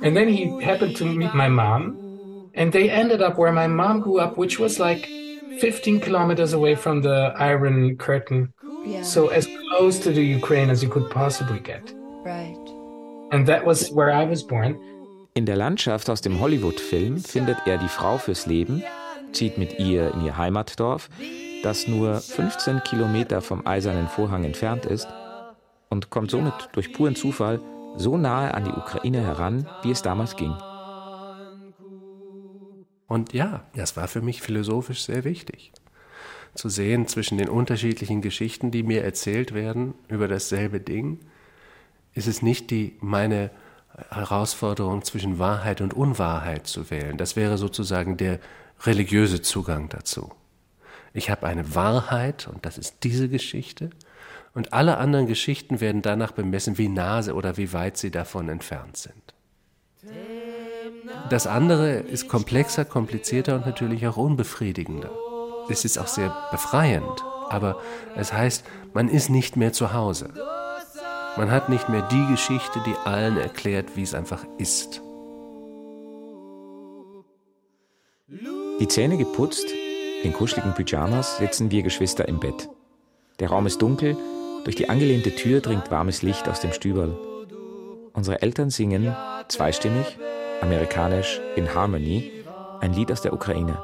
And 0.00 0.16
then 0.16 0.28
he 0.28 0.50
happened 0.60 0.96
to 0.96 1.04
meet 1.04 1.34
my 1.34 1.48
mom 1.48 1.96
And 2.56 2.72
they 2.72 2.88
ended 2.88 3.20
up 3.20 3.36
where 3.36 3.52
my 3.52 3.66
mom 3.66 4.00
grew 4.00 4.20
up, 4.20 4.38
which 4.38 4.60
was 4.60 4.78
like 4.78 5.08
15 5.58 6.00
kilometers 6.00 6.52
away 6.52 6.76
from 6.76 7.02
the 7.02 7.34
Iron 7.36 7.96
Curtain. 7.96 8.52
Yeah. 8.86 9.02
So 9.02 9.28
as 9.28 9.48
close 9.70 9.98
to 10.00 10.12
the 10.12 10.22
Ukraine 10.22 10.70
as 10.70 10.82
you 10.82 10.88
could 10.88 11.10
possibly 11.10 11.58
get. 11.58 11.92
Right. 12.24 12.53
In 15.34 15.44
der 15.44 15.56
Landschaft 15.56 16.08
aus 16.08 16.20
dem 16.20 16.38
Hollywood-Film 16.38 17.18
findet 17.18 17.56
er 17.66 17.78
die 17.78 17.88
Frau 17.88 18.16
fürs 18.16 18.46
Leben, 18.46 18.84
zieht 19.32 19.58
mit 19.58 19.80
ihr 19.80 20.14
in 20.14 20.24
ihr 20.24 20.38
Heimatdorf, 20.38 21.08
das 21.64 21.88
nur 21.88 22.20
15 22.20 22.84
Kilometer 22.84 23.42
vom 23.42 23.66
Eisernen 23.66 24.06
Vorhang 24.06 24.44
entfernt 24.44 24.86
ist, 24.86 25.08
und 25.88 26.10
kommt 26.10 26.30
somit 26.30 26.54
durch 26.74 26.92
puren 26.92 27.16
Zufall 27.16 27.60
so 27.96 28.16
nahe 28.16 28.54
an 28.54 28.66
die 28.66 28.70
Ukraine 28.70 29.22
heran, 29.22 29.66
wie 29.82 29.90
es 29.90 30.02
damals 30.02 30.36
ging. 30.36 30.54
Und 33.08 33.32
ja, 33.32 33.64
das 33.74 33.96
war 33.96 34.06
für 34.06 34.22
mich 34.22 34.42
philosophisch 34.42 35.02
sehr 35.02 35.24
wichtig. 35.24 35.72
Zu 36.54 36.68
sehen 36.68 37.08
zwischen 37.08 37.38
den 37.38 37.48
unterschiedlichen 37.48 38.22
Geschichten, 38.22 38.70
die 38.70 38.84
mir 38.84 39.02
erzählt 39.02 39.54
werden 39.54 39.94
über 40.06 40.28
dasselbe 40.28 40.78
Ding, 40.78 41.18
ist 42.14 42.28
es 42.28 42.42
nicht 42.42 42.70
die 42.70 42.96
meine 43.00 43.50
Herausforderung 44.10 45.04
zwischen 45.04 45.38
Wahrheit 45.38 45.80
und 45.80 45.94
Unwahrheit 45.94 46.66
zu 46.66 46.90
wählen. 46.90 47.16
Das 47.16 47.36
wäre 47.36 47.58
sozusagen 47.58 48.16
der 48.16 48.40
religiöse 48.82 49.40
Zugang 49.40 49.88
dazu. 49.88 50.32
Ich 51.12 51.30
habe 51.30 51.46
eine 51.46 51.74
Wahrheit 51.74 52.48
und 52.48 52.66
das 52.66 52.76
ist 52.76 53.04
diese 53.04 53.28
Geschichte 53.28 53.90
und 54.52 54.72
alle 54.72 54.98
anderen 54.98 55.26
Geschichten 55.26 55.80
werden 55.80 56.02
danach 56.02 56.32
bemessen, 56.32 56.76
wie 56.78 56.88
nah 56.88 57.24
oder 57.32 57.56
wie 57.56 57.72
weit 57.72 57.96
sie 57.96 58.10
davon 58.10 58.48
entfernt 58.48 58.96
sind. 58.96 59.34
Das 61.30 61.46
andere 61.46 61.94
ist 61.94 62.28
komplexer, 62.28 62.84
komplizierter 62.84 63.56
und 63.56 63.66
natürlich 63.66 64.06
auch 64.06 64.16
unbefriedigender. 64.16 65.10
Es 65.70 65.84
ist 65.84 65.98
auch 65.98 66.08
sehr 66.08 66.34
befreiend, 66.50 67.24
aber 67.48 67.80
es 68.16 68.32
heißt, 68.32 68.64
man 68.92 69.08
ist 69.08 69.30
nicht 69.30 69.56
mehr 69.56 69.72
zu 69.72 69.92
Hause. 69.92 70.30
Man 71.36 71.50
hat 71.50 71.68
nicht 71.68 71.88
mehr 71.88 72.02
die 72.02 72.26
Geschichte, 72.28 72.80
die 72.86 72.94
allen 73.04 73.36
erklärt, 73.36 73.96
wie 73.96 74.02
es 74.02 74.14
einfach 74.14 74.44
ist. 74.58 75.02
Die 78.80 78.88
Zähne 78.88 79.16
geputzt, 79.16 79.66
in 80.22 80.32
kuscheligen 80.32 80.74
Pyjamas 80.74 81.38
sitzen 81.38 81.70
wir 81.70 81.82
Geschwister 81.82 82.28
im 82.28 82.38
Bett. 82.38 82.68
Der 83.40 83.48
Raum 83.48 83.66
ist 83.66 83.82
dunkel, 83.82 84.16
durch 84.64 84.76
die 84.76 84.88
angelehnte 84.88 85.34
Tür 85.34 85.60
dringt 85.60 85.90
warmes 85.90 86.22
Licht 86.22 86.48
aus 86.48 86.60
dem 86.60 86.72
Stüberl. 86.72 87.16
Unsere 88.12 88.40
Eltern 88.40 88.70
singen 88.70 89.14
zweistimmig, 89.48 90.16
amerikanisch 90.62 91.40
in 91.56 91.74
Harmony, 91.74 92.30
ein 92.80 92.92
Lied 92.92 93.10
aus 93.10 93.22
der 93.22 93.32
Ukraine. 93.32 93.82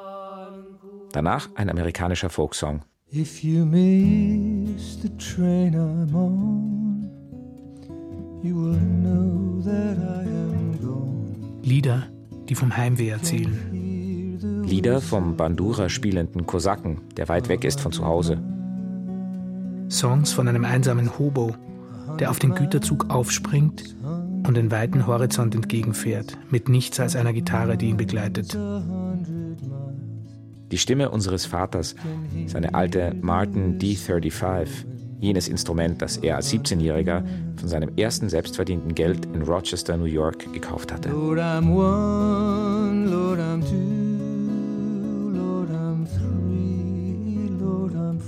Danach 1.13 1.49
ein 1.57 1.69
amerikanischer 1.69 2.31
Folksong. 2.31 2.83
If 3.13 3.43
you 3.43 3.65
miss 3.65 5.03
the 5.03 5.11
train 5.19 5.75
I'm 5.75 6.15
on 6.15 6.90
Lieder, 11.63 12.07
die 12.49 12.55
vom 12.55 12.77
Heimweh 12.77 13.09
erzählen. 13.09 14.63
Lieder 14.65 15.01
vom 15.01 15.37
Bandura 15.37 15.89
spielenden 15.89 16.47
Kosaken, 16.47 17.03
der 17.17 17.29
weit 17.29 17.49
weg 17.49 17.65
ist 17.65 17.81
von 17.81 17.93
zu 17.93 18.05
Hause. 18.05 18.39
Songs 19.91 20.33
von 20.33 20.49
einem 20.49 20.65
einsamen 20.65 21.19
Hobo, 21.19 21.55
der 22.19 22.31
auf 22.31 22.39
den 22.39 22.55
Güterzug 22.55 23.11
aufspringt 23.11 23.95
und 24.47 24.57
den 24.57 24.71
weiten 24.71 25.07
Horizont 25.07 25.55
entgegenfährt, 25.55 26.39
mit 26.51 26.69
nichts 26.69 26.99
als 26.99 27.17
einer 27.17 27.33
Gitarre, 27.33 27.77
die 27.77 27.91
ihn 27.91 27.97
begleitet. 27.99 28.57
Die 30.71 30.79
Stimme 30.79 31.11
unseres 31.11 31.45
Vaters, 31.45 31.95
seine 32.47 32.75
alte 32.75 33.15
Martin 33.21 33.79
D35, 33.79 34.69
jenes 35.21 35.49
Instrument, 35.49 36.01
das 36.01 36.17
er 36.17 36.37
als 36.37 36.51
17-Jähriger 36.53 37.23
von 37.57 37.69
seinem 37.69 37.91
ersten 37.97 38.29
selbstverdienten 38.29 38.95
Geld 38.95 39.27
in 39.27 39.43
Rochester, 39.43 39.97
New 39.97 40.05
York 40.05 40.53
gekauft 40.53 40.93
hatte. 40.93 41.11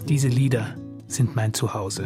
Diese 0.08 0.28
Lieder 0.28 0.74
sind 1.06 1.34
mein 1.34 1.54
Zuhause. 1.54 2.04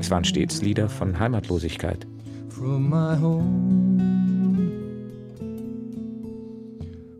Es 0.00 0.10
waren 0.10 0.24
stets 0.24 0.62
Lieder 0.62 0.88
von 0.88 1.18
Heimatlosigkeit. 1.18 2.06
From 2.48 2.88
my 2.88 3.16
home, 3.20 4.00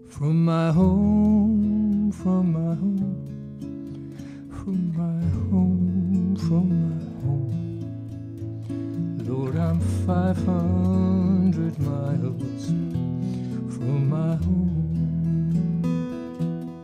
from 0.09 0.45
my 0.45 0.73
home, 0.73 2.13
from 2.13 2.53
my 2.53 2.77
home, 2.77 3.17
from 4.51 4.93
my 4.97 5.51
home. 5.51 5.74
Lord, 9.27 9.57
I'm 9.57 9.81
500 10.07 11.79
miles 11.79 12.67
from 13.71 14.09
my 14.09 14.37
home. 14.37 14.75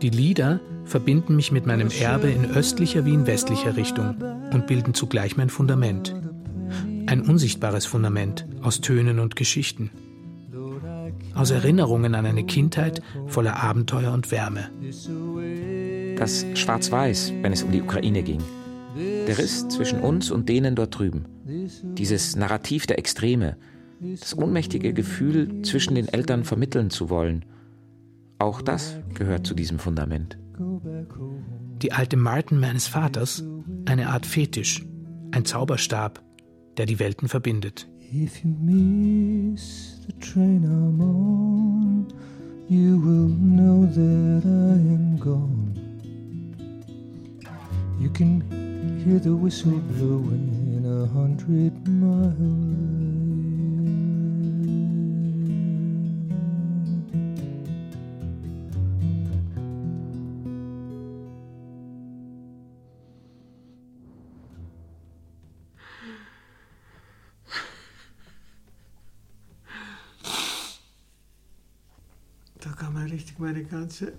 Die 0.01 0.09
Lieder 0.09 0.59
verbinden 0.85 1.35
mich 1.35 1.51
mit 1.51 1.65
meinem 1.67 1.89
Erbe 1.91 2.29
in 2.29 2.45
östlicher 2.45 3.05
wie 3.05 3.13
in 3.13 3.27
westlicher 3.27 3.77
Richtung 3.77 4.15
und 4.51 4.67
bilden 4.67 4.93
zugleich 4.93 5.37
mein 5.37 5.49
Fundament. 5.49 6.15
Ein 7.05 7.21
unsichtbares 7.21 7.85
Fundament 7.85 8.47
aus 8.61 8.81
Tönen 8.81 9.19
und 9.19 9.35
Geschichten. 9.35 9.91
Aus 11.35 11.51
Erinnerungen 11.51 12.15
an 12.15 12.25
eine 12.25 12.45
Kindheit 12.45 13.01
voller 13.27 13.61
Abenteuer 13.61 14.11
und 14.11 14.31
Wärme. 14.31 14.69
Das 16.17 16.45
Schwarz-Weiß, 16.55 17.33
wenn 17.41 17.53
es 17.53 17.63
um 17.63 17.71
die 17.71 17.81
Ukraine 17.81 18.23
ging. 18.23 18.41
Der 19.27 19.37
Riss 19.37 19.67
zwischen 19.69 19.99
uns 19.99 20.31
und 20.31 20.49
denen 20.49 20.75
dort 20.75 20.97
drüben. 20.97 21.25
Dieses 21.97 22.35
Narrativ 22.35 22.87
der 22.87 22.99
Extreme. 22.99 23.57
Das 23.99 24.35
ohnmächtige 24.37 24.93
Gefühl, 24.93 25.61
zwischen 25.61 25.95
den 25.95 26.07
Eltern 26.07 26.43
vermitteln 26.43 26.89
zu 26.89 27.09
wollen. 27.09 27.45
Auch 28.39 28.61
das 28.61 28.95
gehört 29.13 29.45
zu 29.45 29.53
diesem 29.53 29.77
Fundament. 29.77 30.37
Die 31.81 31.91
alte 31.91 32.17
Martin 32.17 32.59
meines 32.59 32.87
Vaters, 32.87 33.43
eine 33.85 34.09
Art 34.09 34.25
Fetisch, 34.25 34.83
ein 35.31 35.45
Zauberstab, 35.45 36.21
der 36.77 36.85
die 36.85 36.99
Welten 36.99 37.27
verbindet. 37.27 37.87
If 38.13 38.43
you 38.43 38.49
miss 38.59 40.01
the 40.05 40.13
train 40.19 40.65
I'm 40.65 41.01
on, 41.01 42.07
you 42.67 43.01
will 43.01 43.29
know 43.29 43.85
that 43.85 44.43
I 44.43 44.93
am 44.93 45.17
gone. 45.19 45.73
You 47.99 48.09
can 48.09 48.43
hear 49.03 49.19
the 49.19 49.35
whistle 49.35 49.79
blowing 49.79 50.83
a 50.85 51.07
hundred 51.13 51.87
miles. 51.87 53.01
richtig 73.11 73.39
meine 73.39 73.63
ganze 73.63 74.13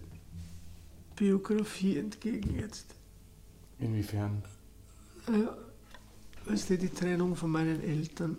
Biografie 1.17 1.99
entgegen 1.99 2.59
jetzt. 2.59 2.95
Inwiefern? 3.79 4.43
Ja, 5.29 5.57
weißt 6.47 6.71
du, 6.71 6.79
die 6.79 6.89
Trennung 6.89 7.37
von 7.37 7.51
meinen 7.51 7.83
Eltern, 7.83 8.37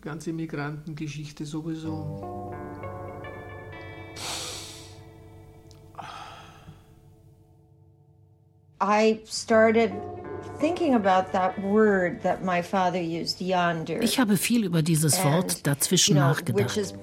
ganze 0.00 0.32
Migrantengeschichte 0.32 1.44
sowieso. 1.44 2.52
I 8.78 9.20
started 9.26 9.92
ich 14.00 14.18
habe 14.18 14.36
viel 14.36 14.64
über 14.64 14.82
dieses 14.82 15.22
Wort 15.24 15.66
dazwischen 15.66 16.16
nachgedacht. 16.16 16.94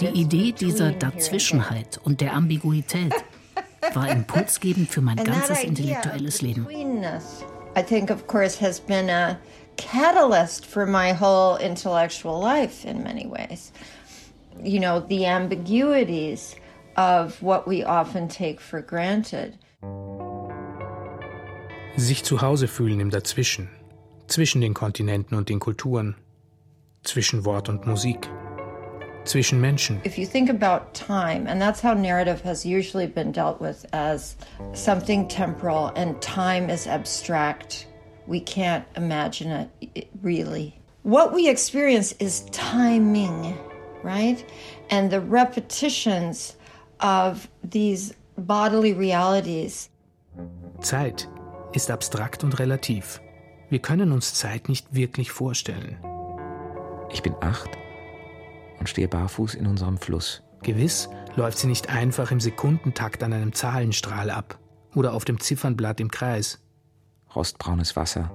Die 0.00 0.20
Idee 0.20 0.52
dieser 0.52 0.92
Dazwischenheit 0.92 2.00
und 2.04 2.20
der 2.20 2.34
Ambiguität 2.34 3.12
war 3.94 4.08
impulsgebend 4.08 4.88
für 4.88 5.00
mein 5.00 5.16
ganzes 5.16 5.64
intellektuelles 5.64 6.42
Leben. 6.42 6.66
I 7.76 7.82
think, 7.82 8.10
of 8.10 8.26
course, 8.26 8.58
has 8.58 8.80
been 8.80 9.08
a 9.08 9.38
catalyst 9.76 10.66
for 10.66 10.86
my 10.86 11.12
whole 11.12 11.56
intellectual 11.56 12.38
life 12.40 12.84
in 12.84 13.02
many 13.02 13.26
ways. 13.26 13.72
You 14.62 14.80
know, 14.80 15.00
the 15.00 15.26
ambiguities 15.26 16.56
of 16.96 17.40
what 17.42 17.66
we 17.66 17.84
often 17.84 18.28
take 18.28 18.60
for 18.60 18.82
granted 18.82 19.56
sich 21.96 22.24
zu 22.24 22.40
Hause 22.40 22.68
fühlen 22.68 23.00
im 23.00 23.10
Dazwischen, 23.10 23.68
zwischen 24.26 24.60
den 24.60 24.74
Kontinenten 24.74 25.36
und 25.36 25.48
den 25.48 25.60
Kulturen, 25.60 26.16
zwischen 27.02 27.44
Wort 27.44 27.68
und 27.68 27.86
Musik. 27.86 28.28
Zwischen 29.24 29.60
Menschen. 29.60 30.00
If 30.04 30.18
you 30.18 30.26
think 30.26 30.50
about 30.50 30.94
time, 30.94 31.46
and 31.46 31.60
that's 31.60 31.80
how 31.80 31.94
narrative 31.94 32.42
has 32.42 32.64
usually 32.64 33.06
been 33.06 33.32
dealt 33.32 33.60
with 33.60 33.86
as 33.92 34.36
something 34.72 35.28
temporal, 35.28 35.92
and 35.96 36.20
time 36.20 36.70
is 36.70 36.86
abstract. 36.86 37.86
We 38.26 38.40
can't 38.40 38.84
imagine 38.96 39.68
it 39.94 40.08
really. 40.22 40.74
What 41.02 41.32
we 41.32 41.48
experience 41.48 42.12
is 42.18 42.44
timing, 42.52 43.56
right? 44.02 44.44
And 44.90 45.10
the 45.10 45.20
repetitions 45.20 46.56
of 47.00 47.48
these 47.64 48.14
bodily 48.36 48.92
realities. 48.92 49.88
Zeit 50.80 51.28
ist 51.72 51.90
abstrakt 51.90 52.44
und 52.44 52.58
relativ. 52.58 53.20
Wir 53.70 53.78
können 53.78 54.12
uns 54.12 54.34
Zeit 54.34 54.68
nicht 54.68 54.94
wirklich 54.94 55.30
vorstellen. 55.30 55.96
Ich 57.12 57.22
bin 57.22 57.34
acht 57.40 57.79
und 58.80 58.88
stehe 58.88 59.08
barfuß 59.08 59.54
in 59.54 59.66
unserem 59.66 59.98
Fluss. 59.98 60.42
Gewiss 60.62 61.08
läuft 61.36 61.58
sie 61.58 61.68
nicht 61.68 61.88
einfach 61.88 62.32
im 62.32 62.40
Sekundentakt 62.40 63.22
an 63.22 63.32
einem 63.32 63.52
Zahlenstrahl 63.52 64.30
ab 64.30 64.58
oder 64.94 65.14
auf 65.14 65.24
dem 65.24 65.38
Ziffernblatt 65.38 66.00
im 66.00 66.10
Kreis. 66.10 66.58
Rostbraunes 67.34 67.94
Wasser. 67.94 68.30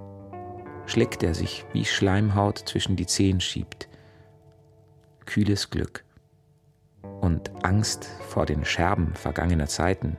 Schleck 0.86 1.20
der 1.20 1.34
sich 1.34 1.66
wie 1.74 1.84
Schleimhaut 1.84 2.60
zwischen 2.60 2.96
die 2.96 3.08
Zehen 3.08 3.42
schiebt. 3.42 3.90
Kühles 5.26 5.70
Glück. 5.70 6.04
Und 7.22 7.52
Angst 7.64 8.08
vor 8.30 8.46
den 8.46 8.66
Scherben 8.66 9.14
vergangener 9.16 9.68
Zeiten, 9.68 10.18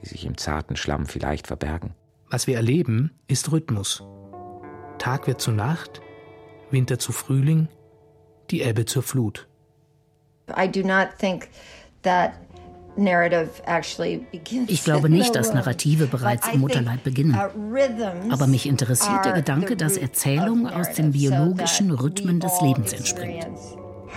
die 0.00 0.06
sich 0.06 0.24
im 0.24 0.36
zarten 0.36 0.76
Schlamm 0.76 1.06
vielleicht 1.06 1.46
verbergen. 1.46 1.94
Was 2.30 2.46
wir 2.46 2.56
erleben, 2.56 3.12
ist 3.28 3.52
Rhythmus. 3.52 4.02
Tag 4.98 5.26
wird 5.26 5.40
zu 5.40 5.52
Nacht, 5.52 6.00
Winter 6.70 6.98
zu 6.98 7.12
Frühling, 7.12 7.68
die 8.50 8.62
Ebbe 8.62 8.86
zur 8.86 9.02
Flut. 9.02 9.48
Ich 14.68 14.84
glaube 14.84 15.10
nicht, 15.10 15.34
dass 15.34 15.52
Narrative 15.52 16.06
bereits 16.06 16.48
im 16.48 16.60
Mutterleib 16.60 17.02
beginnen. 17.02 17.34
Uh, 17.34 18.32
Aber 18.32 18.46
mich 18.46 18.66
interessiert 18.66 19.24
der 19.24 19.32
Gedanke, 19.32 19.76
dass 19.76 19.96
Erzählung 19.96 20.66
aus 20.66 20.92
den 20.92 21.12
biologischen 21.12 21.90
Rhythmen 21.90 22.40
des 22.40 22.60
Lebens 22.60 22.92
entspringt. 22.92 23.46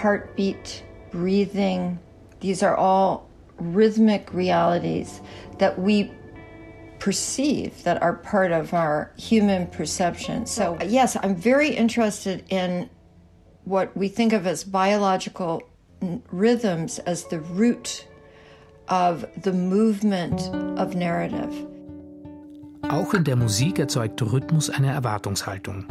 Heartbeat, 0.01 0.83
breathing, 1.11 1.99
these 2.39 2.65
are 2.65 2.77
all 2.77 3.27
rhythmic 3.59 4.33
realities 4.33 5.21
that 5.57 5.77
we 5.77 6.09
perceive 6.99 7.83
that 7.83 8.01
are 8.01 8.13
part 8.13 8.51
of 8.51 8.73
our 8.73 9.11
human 9.17 9.67
perception. 9.67 10.45
So, 10.45 10.77
yes, 10.85 11.17
I'm 11.17 11.35
very 11.35 11.69
interested 11.69 12.43
in 12.49 12.89
what 13.65 13.95
we 13.95 14.07
think 14.07 14.33
of 14.33 14.47
as 14.47 14.63
biological 14.63 15.63
rhythms 16.31 16.99
as 16.99 17.27
the 17.29 17.39
root 17.55 18.07
of 18.87 19.25
the 19.43 19.51
movement 19.51 20.41
of 20.77 20.95
narrative. 20.95 21.53
Auch 22.89 23.13
in 23.13 23.23
der 23.23 23.35
Musik 23.35 23.77
erzeugt 23.77 24.21
Rhythmus 24.21 24.69
eine 24.69 24.91
Erwartungshaltung. 24.91 25.85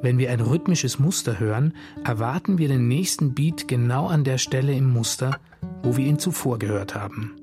Wenn 0.00 0.18
wir 0.18 0.30
ein 0.30 0.40
rhythmisches 0.40 0.98
Muster 0.98 1.40
hören, 1.40 1.74
erwarten 2.04 2.58
wir 2.58 2.68
den 2.68 2.88
nächsten 2.88 3.34
Beat 3.34 3.68
genau 3.68 4.06
an 4.06 4.22
der 4.22 4.38
Stelle 4.38 4.74
im 4.74 4.92
Muster, 4.92 5.40
wo 5.82 5.96
wir 5.96 6.06
ihn 6.06 6.18
zuvor 6.18 6.58
gehört 6.58 6.94
haben. 6.94 7.36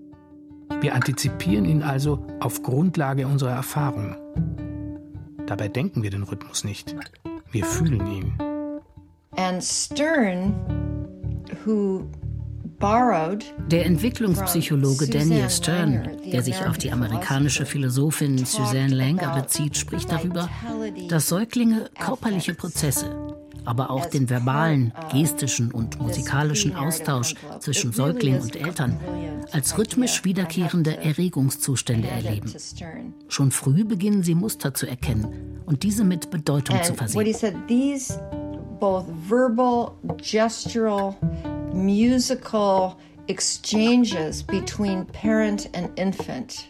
Wir 0.79 0.95
antizipieren 0.95 1.65
ihn 1.65 1.83
also 1.83 2.25
auf 2.39 2.63
Grundlage 2.63 3.27
unserer 3.27 3.51
Erfahrung. 3.51 4.15
Dabei 5.45 5.67
denken 5.67 6.01
wir 6.03 6.11
den 6.11 6.23
Rhythmus 6.23 6.63
nicht. 6.63 6.95
Wir 7.51 7.65
fühlen 7.65 8.07
ihn. 8.07 8.33
And 9.37 9.63
Stern, 9.63 10.53
der 13.69 13.85
Entwicklungspsychologe 13.85 15.07
Daniel 15.07 15.49
Stern, 15.49 16.17
der 16.31 16.41
sich 16.41 16.65
auf 16.65 16.77
die 16.77 16.91
amerikanische 16.91 17.65
Philosophin 17.65 18.39
Suzanne 18.39 18.87
Langer 18.87 19.39
bezieht, 19.41 19.77
spricht 19.77 20.11
darüber, 20.11 20.49
dass 21.07 21.29
Säuglinge 21.29 21.89
körperliche 21.99 22.55
Prozesse, 22.55 23.35
aber 23.65 23.91
auch 23.91 24.07
den 24.07 24.29
verbalen, 24.29 24.93
gestischen 25.11 25.71
und 25.71 25.99
musikalischen 25.99 26.75
Austausch 26.75 27.35
zwischen 27.59 27.91
Säugling 27.91 28.41
und 28.41 28.55
Eltern 28.55 28.99
als 29.51 29.77
rhythmisch 29.77 30.23
wiederkehrende 30.23 30.97
Erregungszustände 30.97 32.07
erleben. 32.07 32.51
Schon 33.27 33.51
früh 33.51 33.83
beginnen 33.83 34.23
sie 34.23 34.35
Muster 34.35 34.73
zu 34.73 34.87
erkennen 34.87 35.61
und 35.65 35.83
diese 35.83 36.03
mit 36.03 36.31
Bedeutung 36.31 36.81
zu 36.83 36.95
versehen. 36.95 38.40
Both 38.81 39.05
verbal, 39.05 39.97
gestural, 40.17 41.15
musical 41.71 42.99
exchanges 43.27 44.41
between 44.43 45.05
parent 45.05 45.69
and 45.73 45.97
infant 45.97 46.67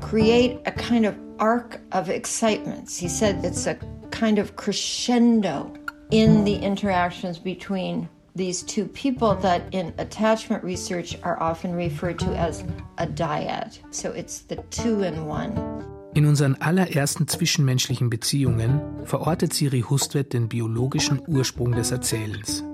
create 0.00 0.60
a 0.66 0.70
kind 0.70 1.06
of 1.06 1.18
arc 1.38 1.80
of 1.92 2.10
excitements. 2.10 2.96
He 2.96 3.08
said 3.08 3.44
it's 3.44 3.66
a 3.66 3.76
kind 4.10 4.38
of 4.38 4.56
crescendo 4.56 5.74
in 6.10 6.44
the 6.44 6.54
interactions 6.54 7.38
between 7.38 8.08
these 8.36 8.62
two 8.62 8.86
people 8.86 9.34
that 9.36 9.62
in 9.72 9.92
attachment 9.98 10.62
research 10.62 11.18
are 11.22 11.42
often 11.42 11.74
referred 11.74 12.18
to 12.20 12.30
as 12.36 12.62
a 12.98 13.06
dyad. 13.06 13.78
So 13.90 14.12
it's 14.12 14.40
the 14.40 14.56
two 14.70 15.02
in 15.02 15.26
one. 15.26 15.97
In 16.14 16.26
unseren 16.26 16.54
allerersten 16.54 17.28
zwischenmenschlichen 17.28 18.10
Beziehungen 18.10 18.80
verortet 19.04 19.52
Siri 19.52 19.82
Hustvedt 19.82 20.32
den 20.32 20.48
biologischen 20.48 21.20
Ursprung 21.26 21.72
des 21.72 21.90
Erzählens. 21.90 22.64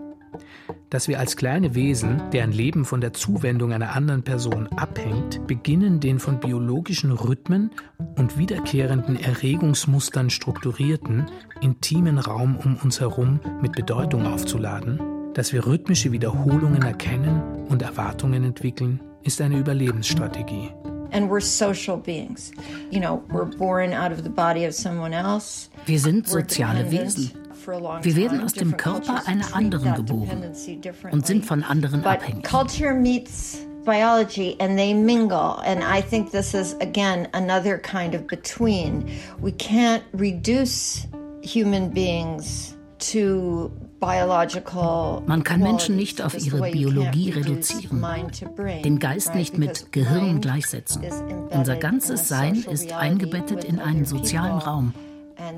Dass 0.88 1.08
wir 1.08 1.18
als 1.18 1.36
kleine 1.36 1.74
Wesen, 1.74 2.22
deren 2.32 2.52
Leben 2.52 2.84
von 2.84 3.00
der 3.00 3.12
Zuwendung 3.12 3.72
einer 3.72 3.96
anderen 3.96 4.22
Person 4.22 4.68
abhängt, 4.68 5.44
beginnen, 5.46 5.98
den 5.98 6.20
von 6.20 6.38
biologischen 6.38 7.10
Rhythmen 7.10 7.70
und 8.16 8.38
wiederkehrenden 8.38 9.18
Erregungsmustern 9.18 10.30
strukturierten, 10.30 11.26
intimen 11.60 12.18
Raum 12.18 12.56
um 12.56 12.76
uns 12.76 13.00
herum 13.00 13.40
mit 13.60 13.72
Bedeutung 13.72 14.26
aufzuladen, 14.26 15.00
dass 15.34 15.52
wir 15.52 15.66
rhythmische 15.66 16.12
Wiederholungen 16.12 16.82
erkennen 16.82 17.42
und 17.68 17.82
Erwartungen 17.82 18.44
entwickeln, 18.44 19.00
ist 19.24 19.40
eine 19.40 19.58
Überlebensstrategie. 19.58 20.70
And 21.14 21.30
we're 21.30 21.40
social 21.40 21.96
beings. 21.96 22.52
You 22.90 23.00
know, 23.00 23.22
we're 23.30 23.44
born 23.44 23.92
out 23.92 24.12
of 24.12 24.24
the 24.24 24.30
body 24.30 24.64
of 24.64 24.74
someone 24.74 25.14
else. 25.14 25.70
Wir 25.86 25.98
sind 25.98 26.28
soziale 26.28 26.90
Wesen. 26.90 27.30
Wir 28.02 28.16
werden 28.16 28.42
aus 28.42 28.52
dem 28.52 28.76
Körper 28.76 29.26
einer 29.26 29.54
anderen 29.54 29.94
geboren 29.94 30.52
und 31.12 31.26
sind 31.26 31.46
von 31.46 31.62
anderen 31.62 32.04
abhängig. 32.04 32.44
Culture 32.44 32.92
meets 32.92 33.64
biology 33.84 34.56
and 34.60 34.76
they 34.76 34.92
mingle. 34.92 35.60
And 35.64 35.82
I 35.82 36.02
think 36.02 36.30
this 36.30 36.54
is, 36.54 36.74
again, 36.80 37.28
another 37.32 37.78
kind 37.78 38.14
of 38.14 38.26
between. 38.26 39.08
We 39.40 39.52
can't 39.52 40.02
reduce 40.12 41.06
human 41.42 41.90
beings 41.90 42.74
to 43.10 43.70
man 45.26 45.44
kann 45.44 45.60
Menschen 45.60 45.96
nicht 45.96 46.22
auf 46.22 46.34
ihre 46.34 46.70
Biologie 46.70 47.30
reduzieren, 47.30 48.04
den 48.84 48.98
Geist 48.98 49.34
nicht 49.34 49.58
mit 49.58 49.92
Gehirn 49.92 50.40
gleichsetzen. 50.40 51.04
Unser 51.50 51.76
ganzes 51.76 52.28
Sein 52.28 52.56
ist 52.56 52.92
eingebettet 52.92 53.64
in 53.64 53.78
einen 53.78 54.04
sozialen 54.04 54.58
Raum, 54.58 54.92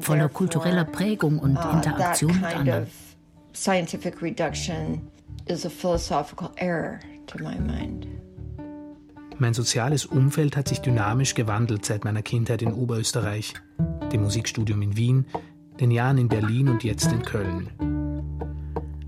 voller 0.01 0.29
kultureller 0.29 0.85
Prägung 0.85 1.39
und 1.39 1.57
uh, 1.57 1.71
Interaktion 1.73 2.35
mit 2.41 2.45
anderen. 2.45 2.87
Scientific 3.55 4.21
reduction 4.21 5.01
is 5.47 5.65
a 5.65 5.71
philosophical 5.71 6.51
error 6.57 7.01
to 7.27 7.39
my 7.39 7.59
mind. 7.59 8.07
Mein 9.39 9.55
soziales 9.55 10.07
Umfeld 10.07 10.57
hat 10.57 10.69
sich 10.69 10.81
dynamisch 10.81 11.35
gewandelt 11.35 11.85
seit 11.85 12.05
meiner 12.05 12.23
Kindheit 12.23 12.63
in 12.63 12.73
Oberösterreich, 12.73 13.55
dem 14.13 14.23
Musikstudium 14.23 14.81
in 14.81 14.97
Wien, 14.97 15.27
den 15.79 15.91
Jahren 15.91 16.17
in 16.17 16.29
Berlin 16.29 16.69
und 16.69 16.85
jetzt 16.85 17.13
in 17.13 17.23
Köln. 17.23 18.06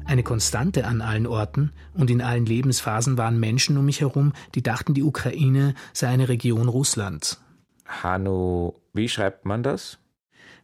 Eine 0.09 0.23
Konstante 0.23 0.87
an 0.87 1.03
allen 1.03 1.27
Orten 1.27 1.71
und 1.93 2.11
in 2.11 2.23
allen 2.23 2.47
Lebensphasen 2.47 3.19
waren 3.19 3.39
Menschen 3.39 3.77
um 3.77 3.85
mich 3.85 4.01
herum, 4.01 4.33
die 4.55 4.63
dachten, 4.63 4.95
die 4.95 5.03
Ukraine 5.03 5.75
sei 5.93 6.09
eine 6.09 6.31
Region 6.31 6.67
Russlands. 6.67 7.43
Hanno, 7.85 8.81
wie 8.95 9.11
schreibt 9.11 9.45
man 9.45 9.63
das? 9.63 9.99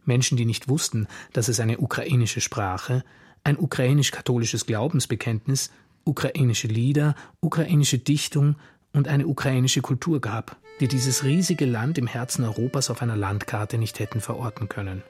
Menschen, 0.06 0.38
die 0.38 0.46
nicht 0.46 0.68
wussten, 0.68 1.08
dass 1.34 1.48
es 1.48 1.60
eine 1.60 1.76
ukrainische 1.76 2.40
Sprache, 2.40 3.04
ein 3.44 3.58
ukrainisch-katholisches 3.58 4.64
Glaubensbekenntnis, 4.64 5.70
ukrainische 6.04 6.68
Lieder, 6.68 7.14
ukrainische 7.40 7.98
Dichtung 7.98 8.56
und 8.94 9.08
eine 9.08 9.26
ukrainische 9.26 9.82
Kultur 9.82 10.22
gab, 10.22 10.56
die 10.80 10.88
dieses 10.88 11.22
riesige 11.22 11.66
Land 11.66 11.98
im 11.98 12.06
Herzen 12.06 12.46
Europas 12.46 12.88
auf 12.88 13.02
einer 13.02 13.16
Landkarte 13.16 13.76
nicht 13.76 13.98
hätten 13.98 14.22
verorten 14.22 14.70
können. 14.70 15.02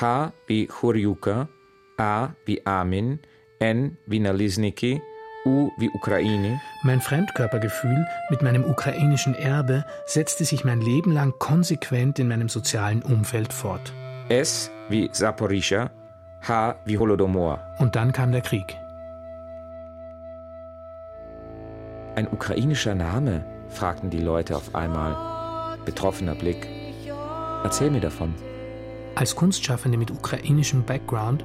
H 0.00 0.32
wie 0.46 0.68
Choryuka, 0.68 1.50
A 1.98 2.30
wie 2.46 2.64
Amin, 2.64 3.18
N 3.58 3.96
wie 4.06 4.20
Nalisniki, 4.20 5.00
U 5.46 5.70
wie 5.76 5.90
Ukraine. 5.90 6.60
Mein 6.82 7.00
Fremdkörpergefühl 7.00 8.06
mit 8.30 8.42
meinem 8.42 8.64
ukrainischen 8.64 9.34
Erbe 9.34 9.84
setzte 10.06 10.44
sich 10.44 10.64
mein 10.64 10.80
Leben 10.80 11.12
lang 11.12 11.34
konsequent 11.38 12.18
in 12.18 12.28
meinem 12.28 12.48
sozialen 12.48 13.02
Umfeld 13.02 13.52
fort. 13.52 13.92
S 14.28 14.70
wie 14.88 15.10
H 16.46 16.76
wie 16.84 16.98
Holodomor. 16.98 17.60
Und 17.78 17.96
dann 17.96 18.12
kam 18.12 18.32
der 18.32 18.40
Krieg. 18.40 18.76
Ein 22.16 22.28
ukrainischer 22.30 22.94
Name? 22.94 23.44
fragten 23.68 24.08
die 24.08 24.20
Leute 24.20 24.56
auf 24.56 24.74
einmal. 24.74 25.78
Betroffener 25.84 26.34
Blick. 26.34 26.68
Erzähl 27.64 27.90
mir 27.90 28.00
davon. 28.00 28.34
Als 29.14 29.34
Kunstschaffende 29.36 29.98
mit 29.98 30.10
ukrainischem 30.10 30.84
Background 30.84 31.44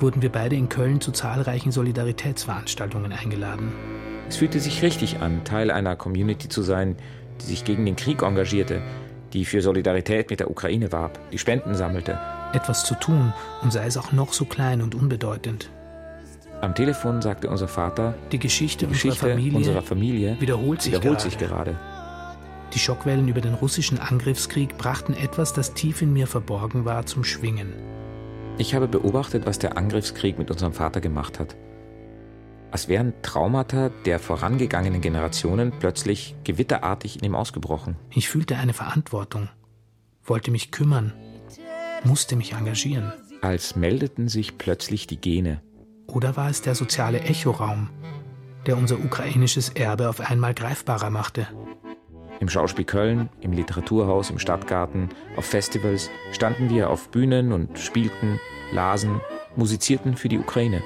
wurden 0.00 0.22
wir 0.22 0.30
beide 0.30 0.56
in 0.56 0.68
Köln 0.68 1.00
zu 1.00 1.12
zahlreichen 1.12 1.72
Solidaritätsveranstaltungen 1.72 3.12
eingeladen. 3.12 3.72
Es 4.28 4.36
fühlte 4.36 4.60
sich 4.60 4.82
richtig 4.82 5.20
an, 5.20 5.44
Teil 5.44 5.70
einer 5.70 5.96
Community 5.96 6.48
zu 6.48 6.62
sein, 6.62 6.96
die 7.40 7.46
sich 7.46 7.64
gegen 7.64 7.84
den 7.84 7.96
Krieg 7.96 8.22
engagierte, 8.22 8.82
die 9.32 9.44
für 9.44 9.60
Solidarität 9.60 10.30
mit 10.30 10.40
der 10.40 10.50
Ukraine 10.50 10.92
warb, 10.92 11.18
die 11.30 11.38
Spenden 11.38 11.74
sammelte. 11.74 12.18
Etwas 12.52 12.84
zu 12.84 12.94
tun, 12.94 13.32
und 13.62 13.72
sei 13.72 13.86
es 13.86 13.96
auch 13.96 14.12
noch 14.12 14.32
so 14.32 14.44
klein 14.44 14.82
und 14.82 14.94
unbedeutend. 14.94 15.70
Am 16.60 16.74
Telefon 16.74 17.22
sagte 17.22 17.48
unser 17.48 17.68
Vater, 17.68 18.14
die 18.32 18.38
Geschichte, 18.38 18.86
die 18.86 18.92
Geschichte 18.92 19.26
unserer, 19.26 19.30
Familie 19.30 19.56
unserer, 19.56 19.82
Familie 19.82 20.36
wiederholt, 20.40 20.82
sich, 20.82 20.92
wiederholt 20.92 21.18
gerade. 21.18 21.30
sich 21.30 21.38
gerade. 21.38 21.76
Die 22.74 22.78
Schockwellen 22.78 23.28
über 23.28 23.40
den 23.40 23.54
russischen 23.54 23.98
Angriffskrieg 23.98 24.76
brachten 24.76 25.14
etwas, 25.14 25.52
das 25.52 25.74
tief 25.74 26.02
in 26.02 26.12
mir 26.12 26.26
verborgen 26.26 26.84
war, 26.84 27.06
zum 27.06 27.22
Schwingen. 27.24 27.72
Ich 28.58 28.74
habe 28.74 28.88
beobachtet, 28.88 29.46
was 29.46 29.60
der 29.60 29.78
Angriffskrieg 29.78 30.36
mit 30.36 30.50
unserem 30.50 30.72
Vater 30.72 31.00
gemacht 31.00 31.38
hat. 31.38 31.56
Als 32.72 32.88
wären 32.88 33.14
Traumata 33.22 33.90
der 34.04 34.18
vorangegangenen 34.18 35.00
Generationen 35.00 35.72
plötzlich 35.78 36.34
gewitterartig 36.42 37.16
in 37.16 37.24
ihm 37.24 37.34
ausgebrochen. 37.36 37.96
Ich 38.10 38.28
fühlte 38.28 38.56
eine 38.56 38.74
Verantwortung, 38.74 39.48
wollte 40.24 40.50
mich 40.50 40.72
kümmern, 40.72 41.12
musste 42.02 42.34
mich 42.34 42.52
engagieren. 42.52 43.12
Als 43.42 43.76
meldeten 43.76 44.28
sich 44.28 44.58
plötzlich 44.58 45.06
die 45.06 45.20
Gene. 45.20 45.62
Oder 46.08 46.36
war 46.36 46.50
es 46.50 46.60
der 46.60 46.74
soziale 46.74 47.20
Echoraum, 47.20 47.90
der 48.66 48.76
unser 48.76 48.98
ukrainisches 48.98 49.68
Erbe 49.70 50.08
auf 50.08 50.20
einmal 50.20 50.52
greifbarer 50.52 51.10
machte? 51.10 51.46
Im 52.40 52.48
Schauspiel 52.48 52.84
Köln, 52.84 53.28
im 53.40 53.52
Literaturhaus, 53.52 54.30
im 54.30 54.38
Stadtgarten, 54.38 55.08
auf 55.36 55.44
Festivals 55.44 56.10
standen 56.30 56.70
wir 56.70 56.90
auf 56.90 57.08
Bühnen 57.08 57.52
und 57.52 57.78
spielten, 57.78 58.38
lasen, 58.72 59.20
musizierten 59.56 60.16
für 60.16 60.28
die 60.28 60.38
Ukraine. 60.38 60.82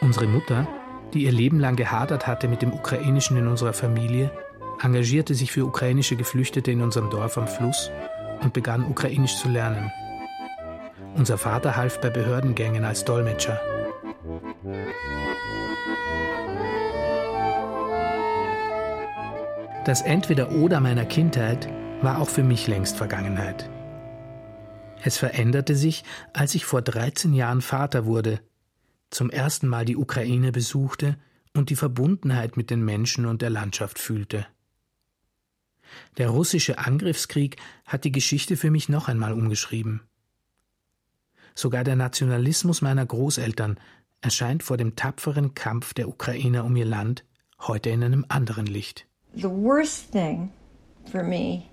Unsere 0.00 0.26
Mutter, 0.26 0.68
die 1.14 1.24
ihr 1.24 1.32
Leben 1.32 1.58
lang 1.60 1.76
gehadert 1.76 2.26
hatte 2.26 2.48
mit 2.48 2.60
dem 2.60 2.72
Ukrainischen 2.72 3.36
in 3.38 3.46
unserer 3.46 3.72
Familie, 3.72 4.30
engagierte 4.82 5.34
sich 5.34 5.50
für 5.50 5.64
ukrainische 5.64 6.16
Geflüchtete 6.16 6.70
in 6.70 6.82
unserem 6.82 7.08
Dorf 7.08 7.38
am 7.38 7.48
Fluss 7.48 7.90
und 8.42 8.52
begann 8.52 8.84
ukrainisch 8.84 9.36
zu 9.36 9.48
lernen. 9.48 9.90
Unser 11.16 11.38
Vater 11.38 11.76
half 11.76 12.00
bei 12.02 12.10
Behördengängen 12.10 12.84
als 12.84 13.04
Dolmetscher. 13.04 13.58
Das 19.86 20.02
Entweder-Oder 20.02 20.80
meiner 20.80 21.04
Kindheit 21.04 21.68
war 22.02 22.18
auch 22.18 22.28
für 22.28 22.42
mich 22.42 22.66
längst 22.66 22.96
Vergangenheit. 22.96 23.70
Es 25.04 25.16
veränderte 25.16 25.76
sich, 25.76 26.02
als 26.32 26.56
ich 26.56 26.64
vor 26.64 26.82
13 26.82 27.32
Jahren 27.32 27.62
Vater 27.62 28.04
wurde, 28.04 28.40
zum 29.10 29.30
ersten 29.30 29.68
Mal 29.68 29.84
die 29.84 29.96
Ukraine 29.96 30.50
besuchte 30.50 31.16
und 31.54 31.70
die 31.70 31.76
Verbundenheit 31.76 32.56
mit 32.56 32.70
den 32.70 32.84
Menschen 32.84 33.26
und 33.26 33.42
der 33.42 33.50
Landschaft 33.50 34.00
fühlte. 34.00 34.48
Der 36.18 36.30
russische 36.30 36.78
Angriffskrieg 36.78 37.56
hat 37.84 38.02
die 38.02 38.10
Geschichte 38.10 38.56
für 38.56 38.72
mich 38.72 38.88
noch 38.88 39.06
einmal 39.06 39.34
umgeschrieben. 39.34 40.00
Sogar 41.54 41.84
der 41.84 41.94
Nationalismus 41.94 42.82
meiner 42.82 43.06
Großeltern 43.06 43.78
erscheint 44.20 44.64
vor 44.64 44.78
dem 44.78 44.96
tapferen 44.96 45.54
Kampf 45.54 45.94
der 45.94 46.08
Ukrainer 46.08 46.64
um 46.64 46.74
ihr 46.74 46.86
Land 46.86 47.24
heute 47.60 47.90
in 47.90 48.02
einem 48.02 48.26
anderen 48.28 48.66
Licht. 48.66 49.05
The 49.36 49.48
worst 49.48 50.10
thing 50.10 50.50
for 51.10 51.22
me 51.22 51.68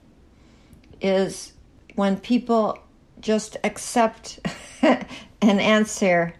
is 1.01 1.53
when 1.95 2.17
people 2.17 2.77
just 3.21 3.57
accept 3.63 4.39
an 4.81 5.59
answer 5.59 6.33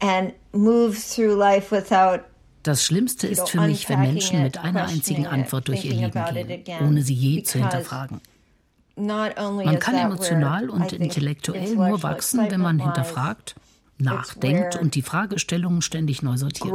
and 0.00 0.32
move 0.52 0.96
through 0.96 1.34
life 1.34 1.70
without 1.70 2.24
das 2.62 2.84
Schlimmste 2.84 3.26
ist 3.26 3.48
für 3.48 3.60
mich, 3.62 3.88
wenn 3.88 4.00
Menschen 4.00 4.42
mit 4.42 4.58
einer 4.58 4.86
einzigen 4.86 5.26
Antwort 5.26 5.68
durch 5.68 5.84
ihr 5.86 5.94
Leben 5.94 6.62
gehen, 6.62 6.86
ohne 6.86 7.00
sie 7.00 7.14
je 7.14 7.42
zu 7.42 7.58
hinterfragen. 7.58 8.20
Man 8.96 9.78
kann 9.78 9.94
emotional 9.94 10.68
und 10.68 10.92
intellektuell 10.92 11.74
nur 11.74 12.02
wachsen, 12.02 12.50
wenn 12.50 12.60
man 12.60 12.78
hinterfragt, 12.78 13.54
nachdenkt 13.96 14.76
und 14.76 14.94
die 14.94 15.00
Fragestellungen 15.00 15.80
ständig 15.80 16.22
neu 16.22 16.36
sortiert. 16.36 16.70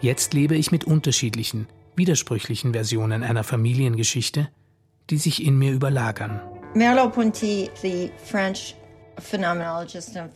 Jetzt 0.00 0.34
lebe 0.34 0.56
ich 0.56 0.72
mit 0.72 0.84
unterschiedlichen, 0.84 1.68
widersprüchlichen 1.96 2.72
Versionen 2.72 3.22
einer 3.22 3.44
Familiengeschichte, 3.44 4.48
die 5.08 5.18
sich 5.18 5.44
in 5.44 5.56
mir 5.56 5.72
überlagern. 5.72 6.40
Merleau-Ponty, 6.74 7.70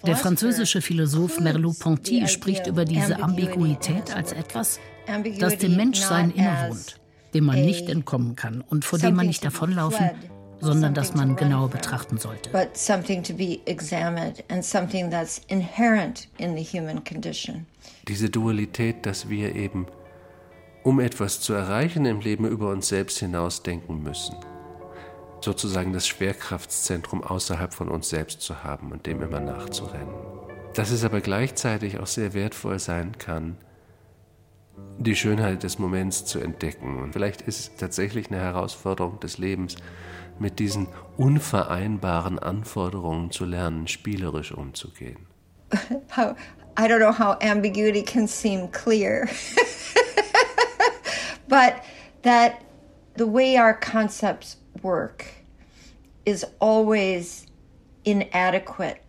der 0.06 0.16
französische 0.16 0.80
Philosoph 0.80 1.40
Merleau-Ponty 1.40 2.28
spricht 2.28 2.68
über 2.68 2.84
diese 2.84 3.20
Ambiguität 3.20 4.14
als 4.14 4.32
etwas, 4.32 4.78
das 5.40 5.58
dem 5.58 5.76
Menschsein 5.76 6.30
innewohnt, 6.30 7.00
dem 7.34 7.44
man 7.44 7.60
nicht 7.64 7.88
entkommen 7.88 8.36
kann 8.36 8.60
und 8.60 8.84
vor 8.84 9.00
dem 9.00 9.16
man 9.16 9.26
nicht 9.26 9.44
davonlaufen, 9.44 10.10
sondern 10.60 10.94
das 10.94 11.14
man 11.14 11.36
genau 11.36 11.68
betrachten 11.68 12.18
sollte. 12.18 12.52
Diese 18.06 18.30
Dualität, 18.30 19.06
dass 19.06 19.28
wir 19.28 19.54
eben, 19.54 19.86
um 20.82 21.00
etwas 21.00 21.40
zu 21.40 21.52
erreichen 21.52 22.04
im 22.06 22.20
Leben, 22.20 22.46
über 22.46 22.70
uns 22.70 22.88
selbst 22.88 23.18
hinausdenken 23.18 24.02
müssen 24.02 24.36
sozusagen 25.40 25.92
das 25.92 26.06
Schwerkraftzentrum 26.06 27.22
außerhalb 27.22 27.72
von 27.72 27.88
uns 27.88 28.08
selbst 28.08 28.40
zu 28.40 28.64
haben 28.64 28.92
und 28.92 29.06
dem 29.06 29.22
immer 29.22 29.40
nachzurennen. 29.40 30.14
Dass 30.74 30.90
es 30.90 31.04
aber 31.04 31.20
gleichzeitig 31.20 31.98
auch 31.98 32.06
sehr 32.06 32.34
wertvoll 32.34 32.78
sein 32.78 33.18
kann, 33.18 33.56
die 34.98 35.16
Schönheit 35.16 35.62
des 35.62 35.78
Moments 35.78 36.24
zu 36.24 36.38
entdecken. 36.38 37.02
Und 37.02 37.12
vielleicht 37.12 37.42
ist 37.42 37.60
es 37.60 37.76
tatsächlich 37.76 38.30
eine 38.30 38.40
Herausforderung 38.40 39.18
des 39.20 39.38
Lebens, 39.38 39.76
mit 40.40 40.58
diesen 40.58 40.88
unvereinbaren 41.16 42.38
Anforderungen 42.38 43.30
zu 43.30 43.44
lernen, 43.44 43.88
spielerisch 43.88 44.52
umzugehen. 44.52 45.26
How, 46.16 46.34
I 46.76 46.86
don't 46.86 47.00
know 47.00 47.12
how 47.12 47.36
ambiguity 47.40 48.02
can 48.02 48.28
seem 48.28 48.68
clear, 48.68 49.28
but 51.48 51.82
that 52.22 52.62
the 53.16 53.26
way 53.26 53.56
our 53.56 53.74
concepts 53.74 54.58
work 54.80 55.26
is 56.24 56.46
always 56.60 57.46
inadequate 58.04 59.02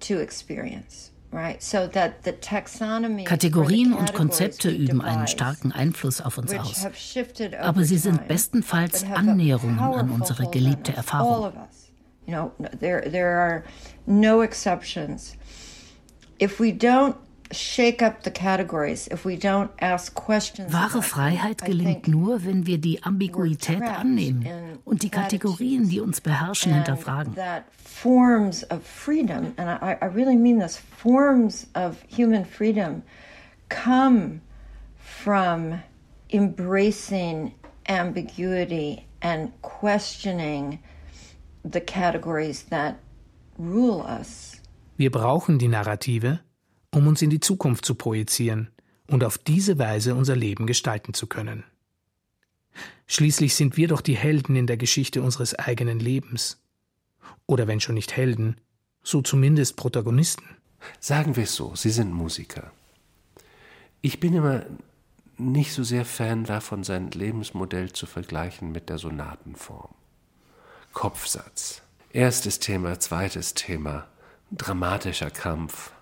to 0.00 0.18
experience. 0.18 1.09
Kategorien 3.24 3.92
und 3.92 4.14
Konzepte 4.14 4.70
üben 4.70 5.00
einen 5.00 5.28
starken 5.28 5.70
Einfluss 5.70 6.20
auf 6.20 6.38
uns 6.38 6.52
aus, 6.54 6.86
aber 7.60 7.84
sie 7.84 7.98
sind 7.98 8.26
bestenfalls 8.26 9.04
Annäherungen 9.04 9.78
an 9.78 10.10
unsere 10.10 10.50
geliebte 10.50 10.92
Erfahrung. 10.92 11.52
There 12.80 13.40
are 13.40 13.62
no 14.06 14.42
exceptions. 14.42 15.36
If 16.40 16.58
we 16.58 16.72
don't 16.72 17.14
Wahre 20.68 21.02
Freiheit 21.02 21.64
gelingt 21.64 22.06
nur, 22.08 22.44
wenn 22.44 22.66
wir 22.66 22.78
die 22.78 23.02
Ambiguität 23.02 23.82
annehmen 23.82 24.46
und 24.84 25.02
die 25.02 25.10
Kategorien, 25.10 25.88
die 25.88 26.00
uns 26.00 26.20
beherrschen, 26.20 26.74
hinterfragen. 26.74 27.34
Forms 27.84 28.64
of 28.70 28.86
freedom, 28.86 29.52
and 29.56 29.68
I, 29.82 29.96
I 30.00 30.06
really 30.06 30.36
mean 30.36 30.60
this, 30.60 30.76
forms 30.76 31.66
of 31.74 31.96
human 32.08 32.44
freedom 32.44 33.02
come 33.68 34.40
from 34.98 35.82
embracing 36.32 37.52
ambiguity 37.88 39.06
and 39.22 39.50
questioning 39.62 40.78
the 41.64 41.80
categories 41.80 42.64
that 42.70 42.96
rule 43.58 44.02
us. 44.02 44.60
Wir 44.96 45.10
brauchen 45.10 45.58
die 45.58 45.68
Narrative, 45.68 46.40
um 46.90 47.06
uns 47.06 47.22
in 47.22 47.30
die 47.30 47.40
Zukunft 47.40 47.84
zu 47.84 47.94
projizieren 47.94 48.70
und 49.06 49.24
auf 49.24 49.38
diese 49.38 49.78
Weise 49.78 50.14
unser 50.14 50.36
Leben 50.36 50.66
gestalten 50.66 51.14
zu 51.14 51.26
können. 51.26 51.64
Schließlich 53.06 53.54
sind 53.54 53.76
wir 53.76 53.88
doch 53.88 54.00
die 54.00 54.16
Helden 54.16 54.54
in 54.56 54.66
der 54.66 54.76
Geschichte 54.76 55.22
unseres 55.22 55.54
eigenen 55.54 55.98
Lebens. 55.98 56.62
Oder 57.46 57.66
wenn 57.66 57.80
schon 57.80 57.96
nicht 57.96 58.16
Helden, 58.16 58.56
so 59.02 59.22
zumindest 59.22 59.76
Protagonisten. 59.76 60.44
Sagen 61.00 61.36
wir 61.36 61.44
es 61.44 61.54
so, 61.54 61.74
Sie 61.74 61.90
sind 61.90 62.12
Musiker. 62.12 62.70
Ich 64.00 64.20
bin 64.20 64.34
immer 64.34 64.64
nicht 65.36 65.72
so 65.72 65.82
sehr 65.82 66.04
Fan 66.04 66.44
davon, 66.44 66.84
sein 66.84 67.10
Lebensmodell 67.10 67.92
zu 67.92 68.06
vergleichen 68.06 68.72
mit 68.72 68.88
der 68.88 68.98
Sonatenform. 68.98 69.94
Kopfsatz. 70.92 71.82
Erstes 72.12 72.58
Thema, 72.58 72.98
zweites 72.98 73.54
Thema, 73.54 74.06
dramatischer 74.50 75.30
Kampf, 75.30 75.92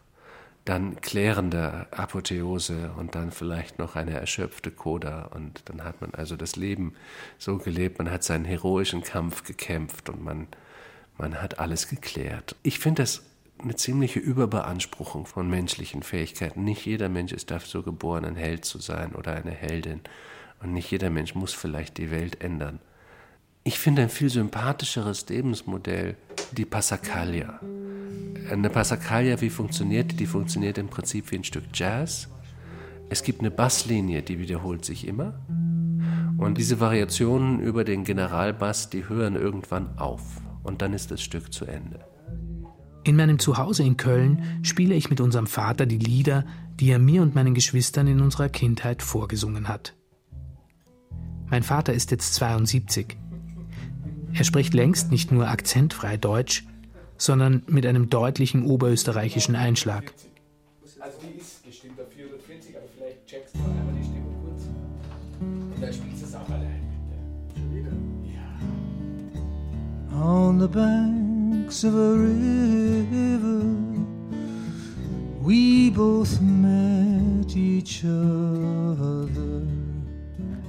dann 0.69 1.01
klärende 1.01 1.87
Apotheose 1.93 2.91
und 2.97 3.15
dann 3.15 3.31
vielleicht 3.31 3.79
noch 3.79 3.97
eine 3.97 4.13
erschöpfte 4.13 4.71
Coda. 4.71 5.31
Und 5.35 5.63
dann 5.67 5.83
hat 5.83 6.01
man 6.01 6.13
also 6.13 6.37
das 6.37 6.57
Leben 6.57 6.95
so 7.39 7.57
gelebt, 7.57 7.99
man 7.99 8.11
hat 8.11 8.23
seinen 8.23 8.45
heroischen 8.45 9.03
Kampf 9.03 9.45
gekämpft 9.45 10.11
und 10.11 10.23
man, 10.23 10.47
man 11.17 11.41
hat 11.41 11.59
alles 11.59 11.89
geklärt. 11.89 12.55
Ich 12.63 12.79
finde 12.79 13.03
das 13.03 13.23
eine 13.61 13.77
ziemliche 13.77 14.21
Überbeanspruchung 14.21 15.27
von 15.27 15.49
menschlichen 15.49 16.03
Fähigkeiten. 16.03 16.65
Nicht 16.65 16.85
jeder 16.85 17.09
Mensch 17.09 17.33
ist 17.33 17.51
dafür 17.51 17.69
so 17.69 17.83
geboren, 17.83 18.25
ein 18.25 18.37
Held 18.37 18.65
zu 18.65 18.79
sein 18.79 19.15
oder 19.15 19.35
eine 19.35 19.51
Heldin. 19.51 20.01
Und 20.63 20.75
nicht 20.75 20.91
jeder 20.91 21.09
Mensch 21.09 21.35
muss 21.35 21.55
vielleicht 21.55 21.97
die 21.99 22.11
Welt 22.11 22.43
ändern. 22.43 22.79
Ich 23.69 23.79
finde 23.79 24.01
ein 24.01 24.09
viel 24.09 24.31
sympathischeres 24.31 25.29
Lebensmodell 25.29 26.17
die 26.53 26.65
Passacaglia. 26.65 27.61
Eine 28.51 28.71
Passacaglia, 28.71 29.43
wie 29.43 29.51
funktioniert 29.51 30.13
die? 30.13 30.17
Die 30.17 30.27
funktioniert 30.27 30.79
im 30.79 30.89
Prinzip 30.89 31.31
wie 31.31 31.35
ein 31.37 31.45
Stück 31.45 31.65
Jazz. 31.75 32.29
Es 33.11 33.23
gibt 33.23 33.41
eine 33.41 33.51
Basslinie, 33.51 34.23
die 34.23 34.39
wiederholt 34.39 34.87
sich 34.87 35.07
immer. 35.07 35.39
Und 36.39 36.57
diese 36.57 36.81
Variationen 36.81 37.61
über 37.61 37.85
den 37.85 38.05
Generalbass, 38.05 38.89
die 38.89 39.07
hören 39.07 39.37
irgendwann 39.37 39.99
auf. 39.99 40.41
Und 40.63 40.81
dann 40.81 40.95
ist 40.95 41.11
das 41.11 41.21
Stück 41.21 41.53
zu 41.53 41.67
Ende. 41.67 42.01
In 43.05 43.17
meinem 43.17 43.39
Zuhause 43.39 43.83
in 43.83 43.99
Köln 43.99 44.63
spiele 44.63 44.95
ich 44.95 45.11
mit 45.11 45.21
unserem 45.21 45.47
Vater 45.47 45.85
die 45.85 45.99
Lieder, 45.99 46.47
die 46.81 46.89
er 46.89 46.99
mir 46.99 47.21
und 47.21 47.35
meinen 47.35 47.53
Geschwistern 47.53 48.07
in 48.07 48.23
unserer 48.23 48.49
Kindheit 48.49 49.03
vorgesungen 49.03 49.69
hat. 49.69 49.95
Mein 51.51 51.63
Vater 51.63 51.93
ist 51.93 52.11
jetzt 52.11 52.35
72. 52.37 53.19
Er 54.35 54.45
spricht 54.45 54.75
längst 54.75 55.11
nicht 55.11 55.33
nur 55.33 55.49
akzentfrei 55.49 56.17
Deutsch, 56.17 56.67
sondern 57.17 57.63
mit 57.67 57.87
einem 57.87 58.11
deutlichen 58.11 58.65
oberösterreichischen 58.65 59.57
Einschlag. 59.57 60.13
Also 61.01 61.19
die 61.23 61.39
ist 61.39 61.65
gestimmt 61.65 62.01
auf 62.01 62.13
440, 62.13 62.77
aber 62.77 62.87
vielleicht 62.97 63.27
checkst 63.27 63.55
du 63.55 63.61
einmal 63.61 63.95
die 63.95 64.05
Stimme 64.05 64.27
kurz. 64.43 64.63
Und 65.41 65.81
dann 65.81 65.93
spielst 65.93 66.23
du 66.23 66.27
es 66.27 66.35
auch 66.35 66.49
allein, 66.49 66.83
bitte. 67.09 67.61
Schon 67.61 67.75
wieder? 67.75 67.93
Ja. 70.13 70.21
On 70.21 70.61
the 70.61 70.69
banks 70.69 71.85
of 71.85 71.95
a 71.95 72.13
river 72.15 73.79
We 75.49 75.89
both 75.89 76.41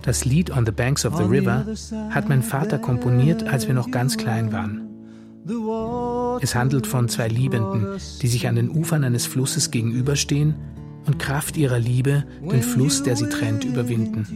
das 0.01 0.25
Lied 0.25 0.55
On 0.55 0.65
the 0.65 0.71
Banks 0.71 1.05
of 1.05 1.15
the 1.17 1.23
River 1.23 1.65
hat 2.09 2.29
mein 2.29 2.41
Vater 2.41 2.79
komponiert, 2.79 3.43
als 3.43 3.67
wir 3.67 3.73
noch 3.73 3.91
ganz 3.91 4.17
klein 4.17 4.51
waren. 4.51 4.89
Es 6.41 6.55
handelt 6.55 6.87
von 6.87 7.09
zwei 7.09 7.27
Liebenden, 7.27 7.99
die 8.21 8.27
sich 8.27 8.47
an 8.47 8.55
den 8.55 8.69
Ufern 8.69 9.03
eines 9.03 9.25
Flusses 9.25 9.71
gegenüberstehen 9.71 10.55
und 11.05 11.17
Kraft 11.17 11.57
ihrer 11.57 11.79
Liebe 11.79 12.23
den 12.41 12.61
Fluss, 12.61 13.03
der 13.03 13.15
sie 13.15 13.29
trennt, 13.29 13.63
überwinden. 13.63 14.27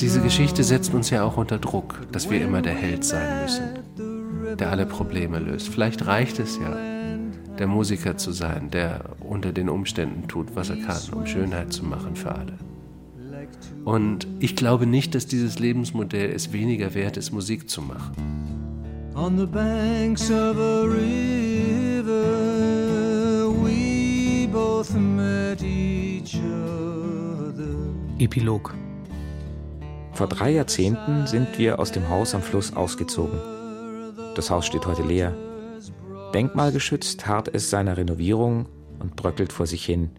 Diese 0.00 0.20
Geschichte 0.20 0.64
setzt 0.64 0.94
uns 0.94 1.10
ja 1.10 1.22
auch 1.22 1.36
unter 1.36 1.58
Druck, 1.58 2.00
dass 2.10 2.30
wir 2.30 2.42
immer 2.42 2.62
der 2.62 2.74
Held 2.74 3.04
sein 3.04 3.42
müssen, 3.42 4.56
der 4.58 4.70
alle 4.70 4.86
Probleme 4.86 5.38
löst. 5.38 5.68
Vielleicht 5.68 6.06
reicht 6.06 6.38
es 6.38 6.58
ja, 6.58 6.91
der 7.58 7.66
Musiker 7.66 8.16
zu 8.16 8.32
sein, 8.32 8.70
der 8.70 9.04
unter 9.20 9.52
den 9.52 9.68
Umständen 9.68 10.28
tut, 10.28 10.54
was 10.54 10.70
er 10.70 10.76
kann, 10.76 11.02
um 11.14 11.26
Schönheit 11.26 11.72
zu 11.72 11.84
machen 11.84 12.16
für 12.16 12.34
alle. 12.34 12.58
Und 13.84 14.26
ich 14.38 14.56
glaube 14.56 14.86
nicht, 14.86 15.14
dass 15.14 15.26
dieses 15.26 15.58
Lebensmodell 15.58 16.30
es 16.30 16.52
weniger 16.52 16.94
wert 16.94 17.16
ist, 17.16 17.32
Musik 17.32 17.68
zu 17.68 17.82
machen. 17.82 18.12
On 19.14 19.36
the 19.38 19.46
banks 19.46 20.30
of 20.30 20.56
a 20.56 20.82
river, 20.84 22.12
we 23.62 24.48
both 24.50 24.94
met 24.94 25.62
each 25.62 26.36
other. 26.36 27.74
Epilog. 28.18 28.72
Vor 30.12 30.28
drei 30.28 30.52
Jahrzehnten 30.52 31.26
sind 31.26 31.58
wir 31.58 31.78
aus 31.78 31.92
dem 31.92 32.08
Haus 32.08 32.34
am 32.34 32.42
Fluss 32.42 32.74
ausgezogen. 32.74 33.38
Das 34.34 34.50
Haus 34.50 34.64
steht 34.66 34.86
heute 34.86 35.02
leer. 35.02 35.34
Denkmalgeschützt 36.34 37.26
harrt 37.26 37.54
es 37.54 37.68
seiner 37.68 37.96
Renovierung 37.96 38.66
und 38.98 39.16
bröckelt 39.16 39.52
vor 39.52 39.66
sich 39.66 39.84
hin. 39.84 40.10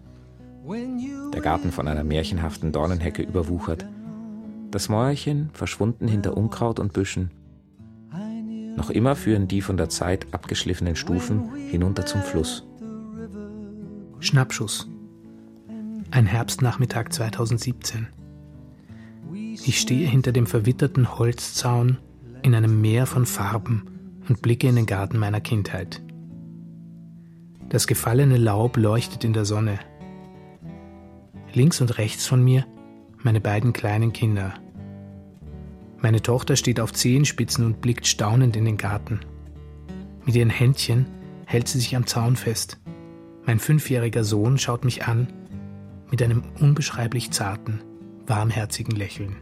Der 1.33 1.41
Garten 1.41 1.71
von 1.71 1.87
einer 1.87 2.03
märchenhaften 2.03 2.71
Dornenhecke 2.71 3.23
überwuchert. 3.23 3.85
Das 4.71 4.89
Mäuerchen 4.89 5.49
verschwunden 5.53 6.07
hinter 6.07 6.37
Unkraut 6.37 6.79
und 6.79 6.93
Büschen. 6.93 7.31
Noch 8.75 8.89
immer 8.89 9.15
führen 9.15 9.47
die 9.47 9.61
von 9.61 9.77
der 9.77 9.89
Zeit 9.89 10.27
abgeschliffenen 10.31 10.95
Stufen 10.95 11.53
hinunter 11.55 12.05
zum 12.05 12.21
Fluss. 12.21 12.65
Schnappschuss. 14.19 14.87
Ein 16.11 16.25
Herbstnachmittag 16.25 17.09
2017. 17.09 18.07
Ich 19.65 19.79
stehe 19.79 20.07
hinter 20.07 20.31
dem 20.31 20.47
verwitterten 20.47 21.17
Holzzaun 21.17 21.97
in 22.41 22.55
einem 22.55 22.81
Meer 22.81 23.05
von 23.05 23.25
Farben 23.25 23.92
und 24.27 24.41
blicke 24.41 24.67
in 24.67 24.75
den 24.75 24.85
Garten 24.85 25.17
meiner 25.17 25.41
Kindheit. 25.41 26.01
Das 27.69 27.87
gefallene 27.87 28.37
Laub 28.37 28.77
leuchtet 28.77 29.23
in 29.23 29.33
der 29.33 29.45
Sonne. 29.45 29.79
Links 31.53 31.81
und 31.81 31.97
rechts 31.97 32.25
von 32.25 32.43
mir 32.43 32.65
meine 33.23 33.41
beiden 33.41 33.73
kleinen 33.73 34.13
Kinder. 34.13 34.53
Meine 35.99 36.21
Tochter 36.21 36.55
steht 36.55 36.79
auf 36.79 36.91
Zehenspitzen 36.91 37.65
und 37.65 37.79
blickt 37.79 38.05
staunend 38.05 38.55
in 38.55 38.65
den 38.65 38.77
Garten. 38.77 39.21
Mit 40.25 40.35
ihren 40.35 40.49
Händchen 40.49 41.05
hält 41.45 41.67
sie 41.67 41.79
sich 41.79 41.95
am 41.95 42.05
Zaun 42.05 42.35
fest. 42.35 42.79
Mein 43.45 43.59
fünfjähriger 43.59 44.23
Sohn 44.23 44.57
schaut 44.57 44.85
mich 44.85 45.05
an 45.05 45.27
mit 46.11 46.21
einem 46.21 46.43
unbeschreiblich 46.59 47.31
zarten, 47.31 47.81
warmherzigen 48.27 48.95
Lächeln. 48.95 49.37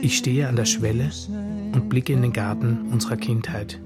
Ich 0.00 0.18
stehe 0.18 0.48
an 0.48 0.56
der 0.56 0.64
Schwelle 0.64 1.10
und 1.72 1.88
blicke 1.88 2.12
in 2.12 2.22
den 2.22 2.32
Garten 2.32 2.88
unserer 2.92 3.16
Kindheit. 3.16 3.80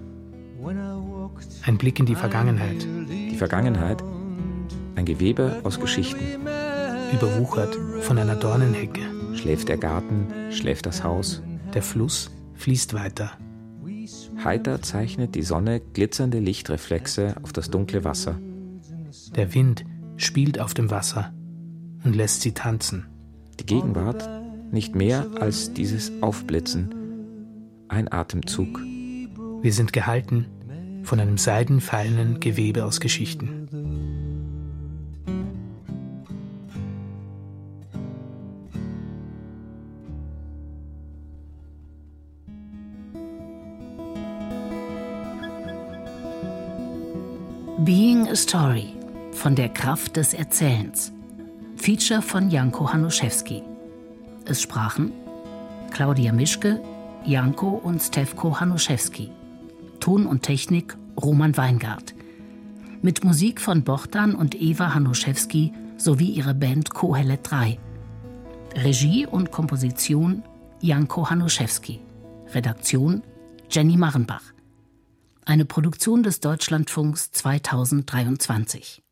Ein 1.64 1.78
Blick 1.78 1.98
in 1.98 2.06
die 2.06 2.14
Vergangenheit. 2.14 2.86
Die 3.08 3.36
Vergangenheit? 3.36 4.02
Ein 4.94 5.04
Gewebe 5.04 5.60
aus 5.64 5.80
Geschichten. 5.80 6.20
Überwuchert 7.12 7.76
von 8.00 8.18
einer 8.18 8.36
Dornenhecke. 8.36 9.02
Schläft 9.34 9.68
der 9.68 9.78
Garten, 9.78 10.26
schläft 10.50 10.86
das 10.86 11.04
Haus. 11.04 11.42
Der 11.74 11.82
Fluss 11.82 12.30
fließt 12.54 12.94
weiter. 12.94 13.32
Heiter 14.44 14.82
zeichnet 14.82 15.34
die 15.34 15.42
Sonne 15.42 15.80
glitzernde 15.80 16.38
Lichtreflexe 16.38 17.36
auf 17.42 17.52
das 17.52 17.70
dunkle 17.70 18.04
Wasser. 18.04 18.38
Der 19.36 19.54
Wind 19.54 19.84
spielt 20.16 20.60
auf 20.60 20.74
dem 20.74 20.90
Wasser 20.90 21.32
und 22.04 22.14
lässt 22.16 22.42
sie 22.42 22.52
tanzen. 22.52 23.06
Die 23.60 23.66
Gegenwart 23.66 24.28
nicht 24.72 24.94
mehr 24.94 25.26
als 25.38 25.74
dieses 25.74 26.10
Aufblitzen, 26.22 26.94
ein 27.92 28.10
Atemzug. 28.10 28.80
Wir 29.60 29.72
sind 29.72 29.92
gehalten 29.92 30.46
von 31.04 31.20
einem 31.20 31.36
seidenfeinen 31.38 32.40
Gewebe 32.40 32.84
aus 32.84 33.00
Geschichten. 33.00 33.68
Being 47.84 48.28
a 48.28 48.36
Story 48.36 48.94
von 49.32 49.54
der 49.56 49.68
Kraft 49.68 50.16
des 50.16 50.34
Erzählens. 50.34 51.12
Feature 51.76 52.22
von 52.22 52.48
Janko 52.48 52.92
Hanuszewski. 52.92 53.62
Es 54.44 54.62
sprachen 54.62 55.12
Claudia 55.90 56.32
Mischke, 56.32 56.80
Janko 57.24 57.68
und 57.68 58.00
Stefko 58.02 58.58
Hanuszewski. 58.58 59.30
Ton 60.00 60.26
und 60.26 60.42
Technik 60.42 60.96
Roman 61.20 61.56
Weingart. 61.56 62.14
Mit 63.00 63.22
Musik 63.24 63.60
von 63.60 63.84
Bochtan 63.84 64.34
und 64.34 64.60
Eva 64.60 64.94
Hanuszewski 64.94 65.72
sowie 65.96 66.30
ihre 66.30 66.54
Band 66.54 66.90
Kohelet 66.90 67.40
3. 67.44 67.78
Regie 68.76 69.26
und 69.26 69.52
Komposition 69.52 70.42
Janko 70.80 71.30
Hanuszewski. 71.30 72.00
Redaktion 72.52 73.22
Jenny 73.70 73.96
Marrenbach. 73.96 74.52
Eine 75.44 75.64
Produktion 75.64 76.22
des 76.22 76.40
Deutschlandfunks 76.40 77.30
2023. 77.30 79.02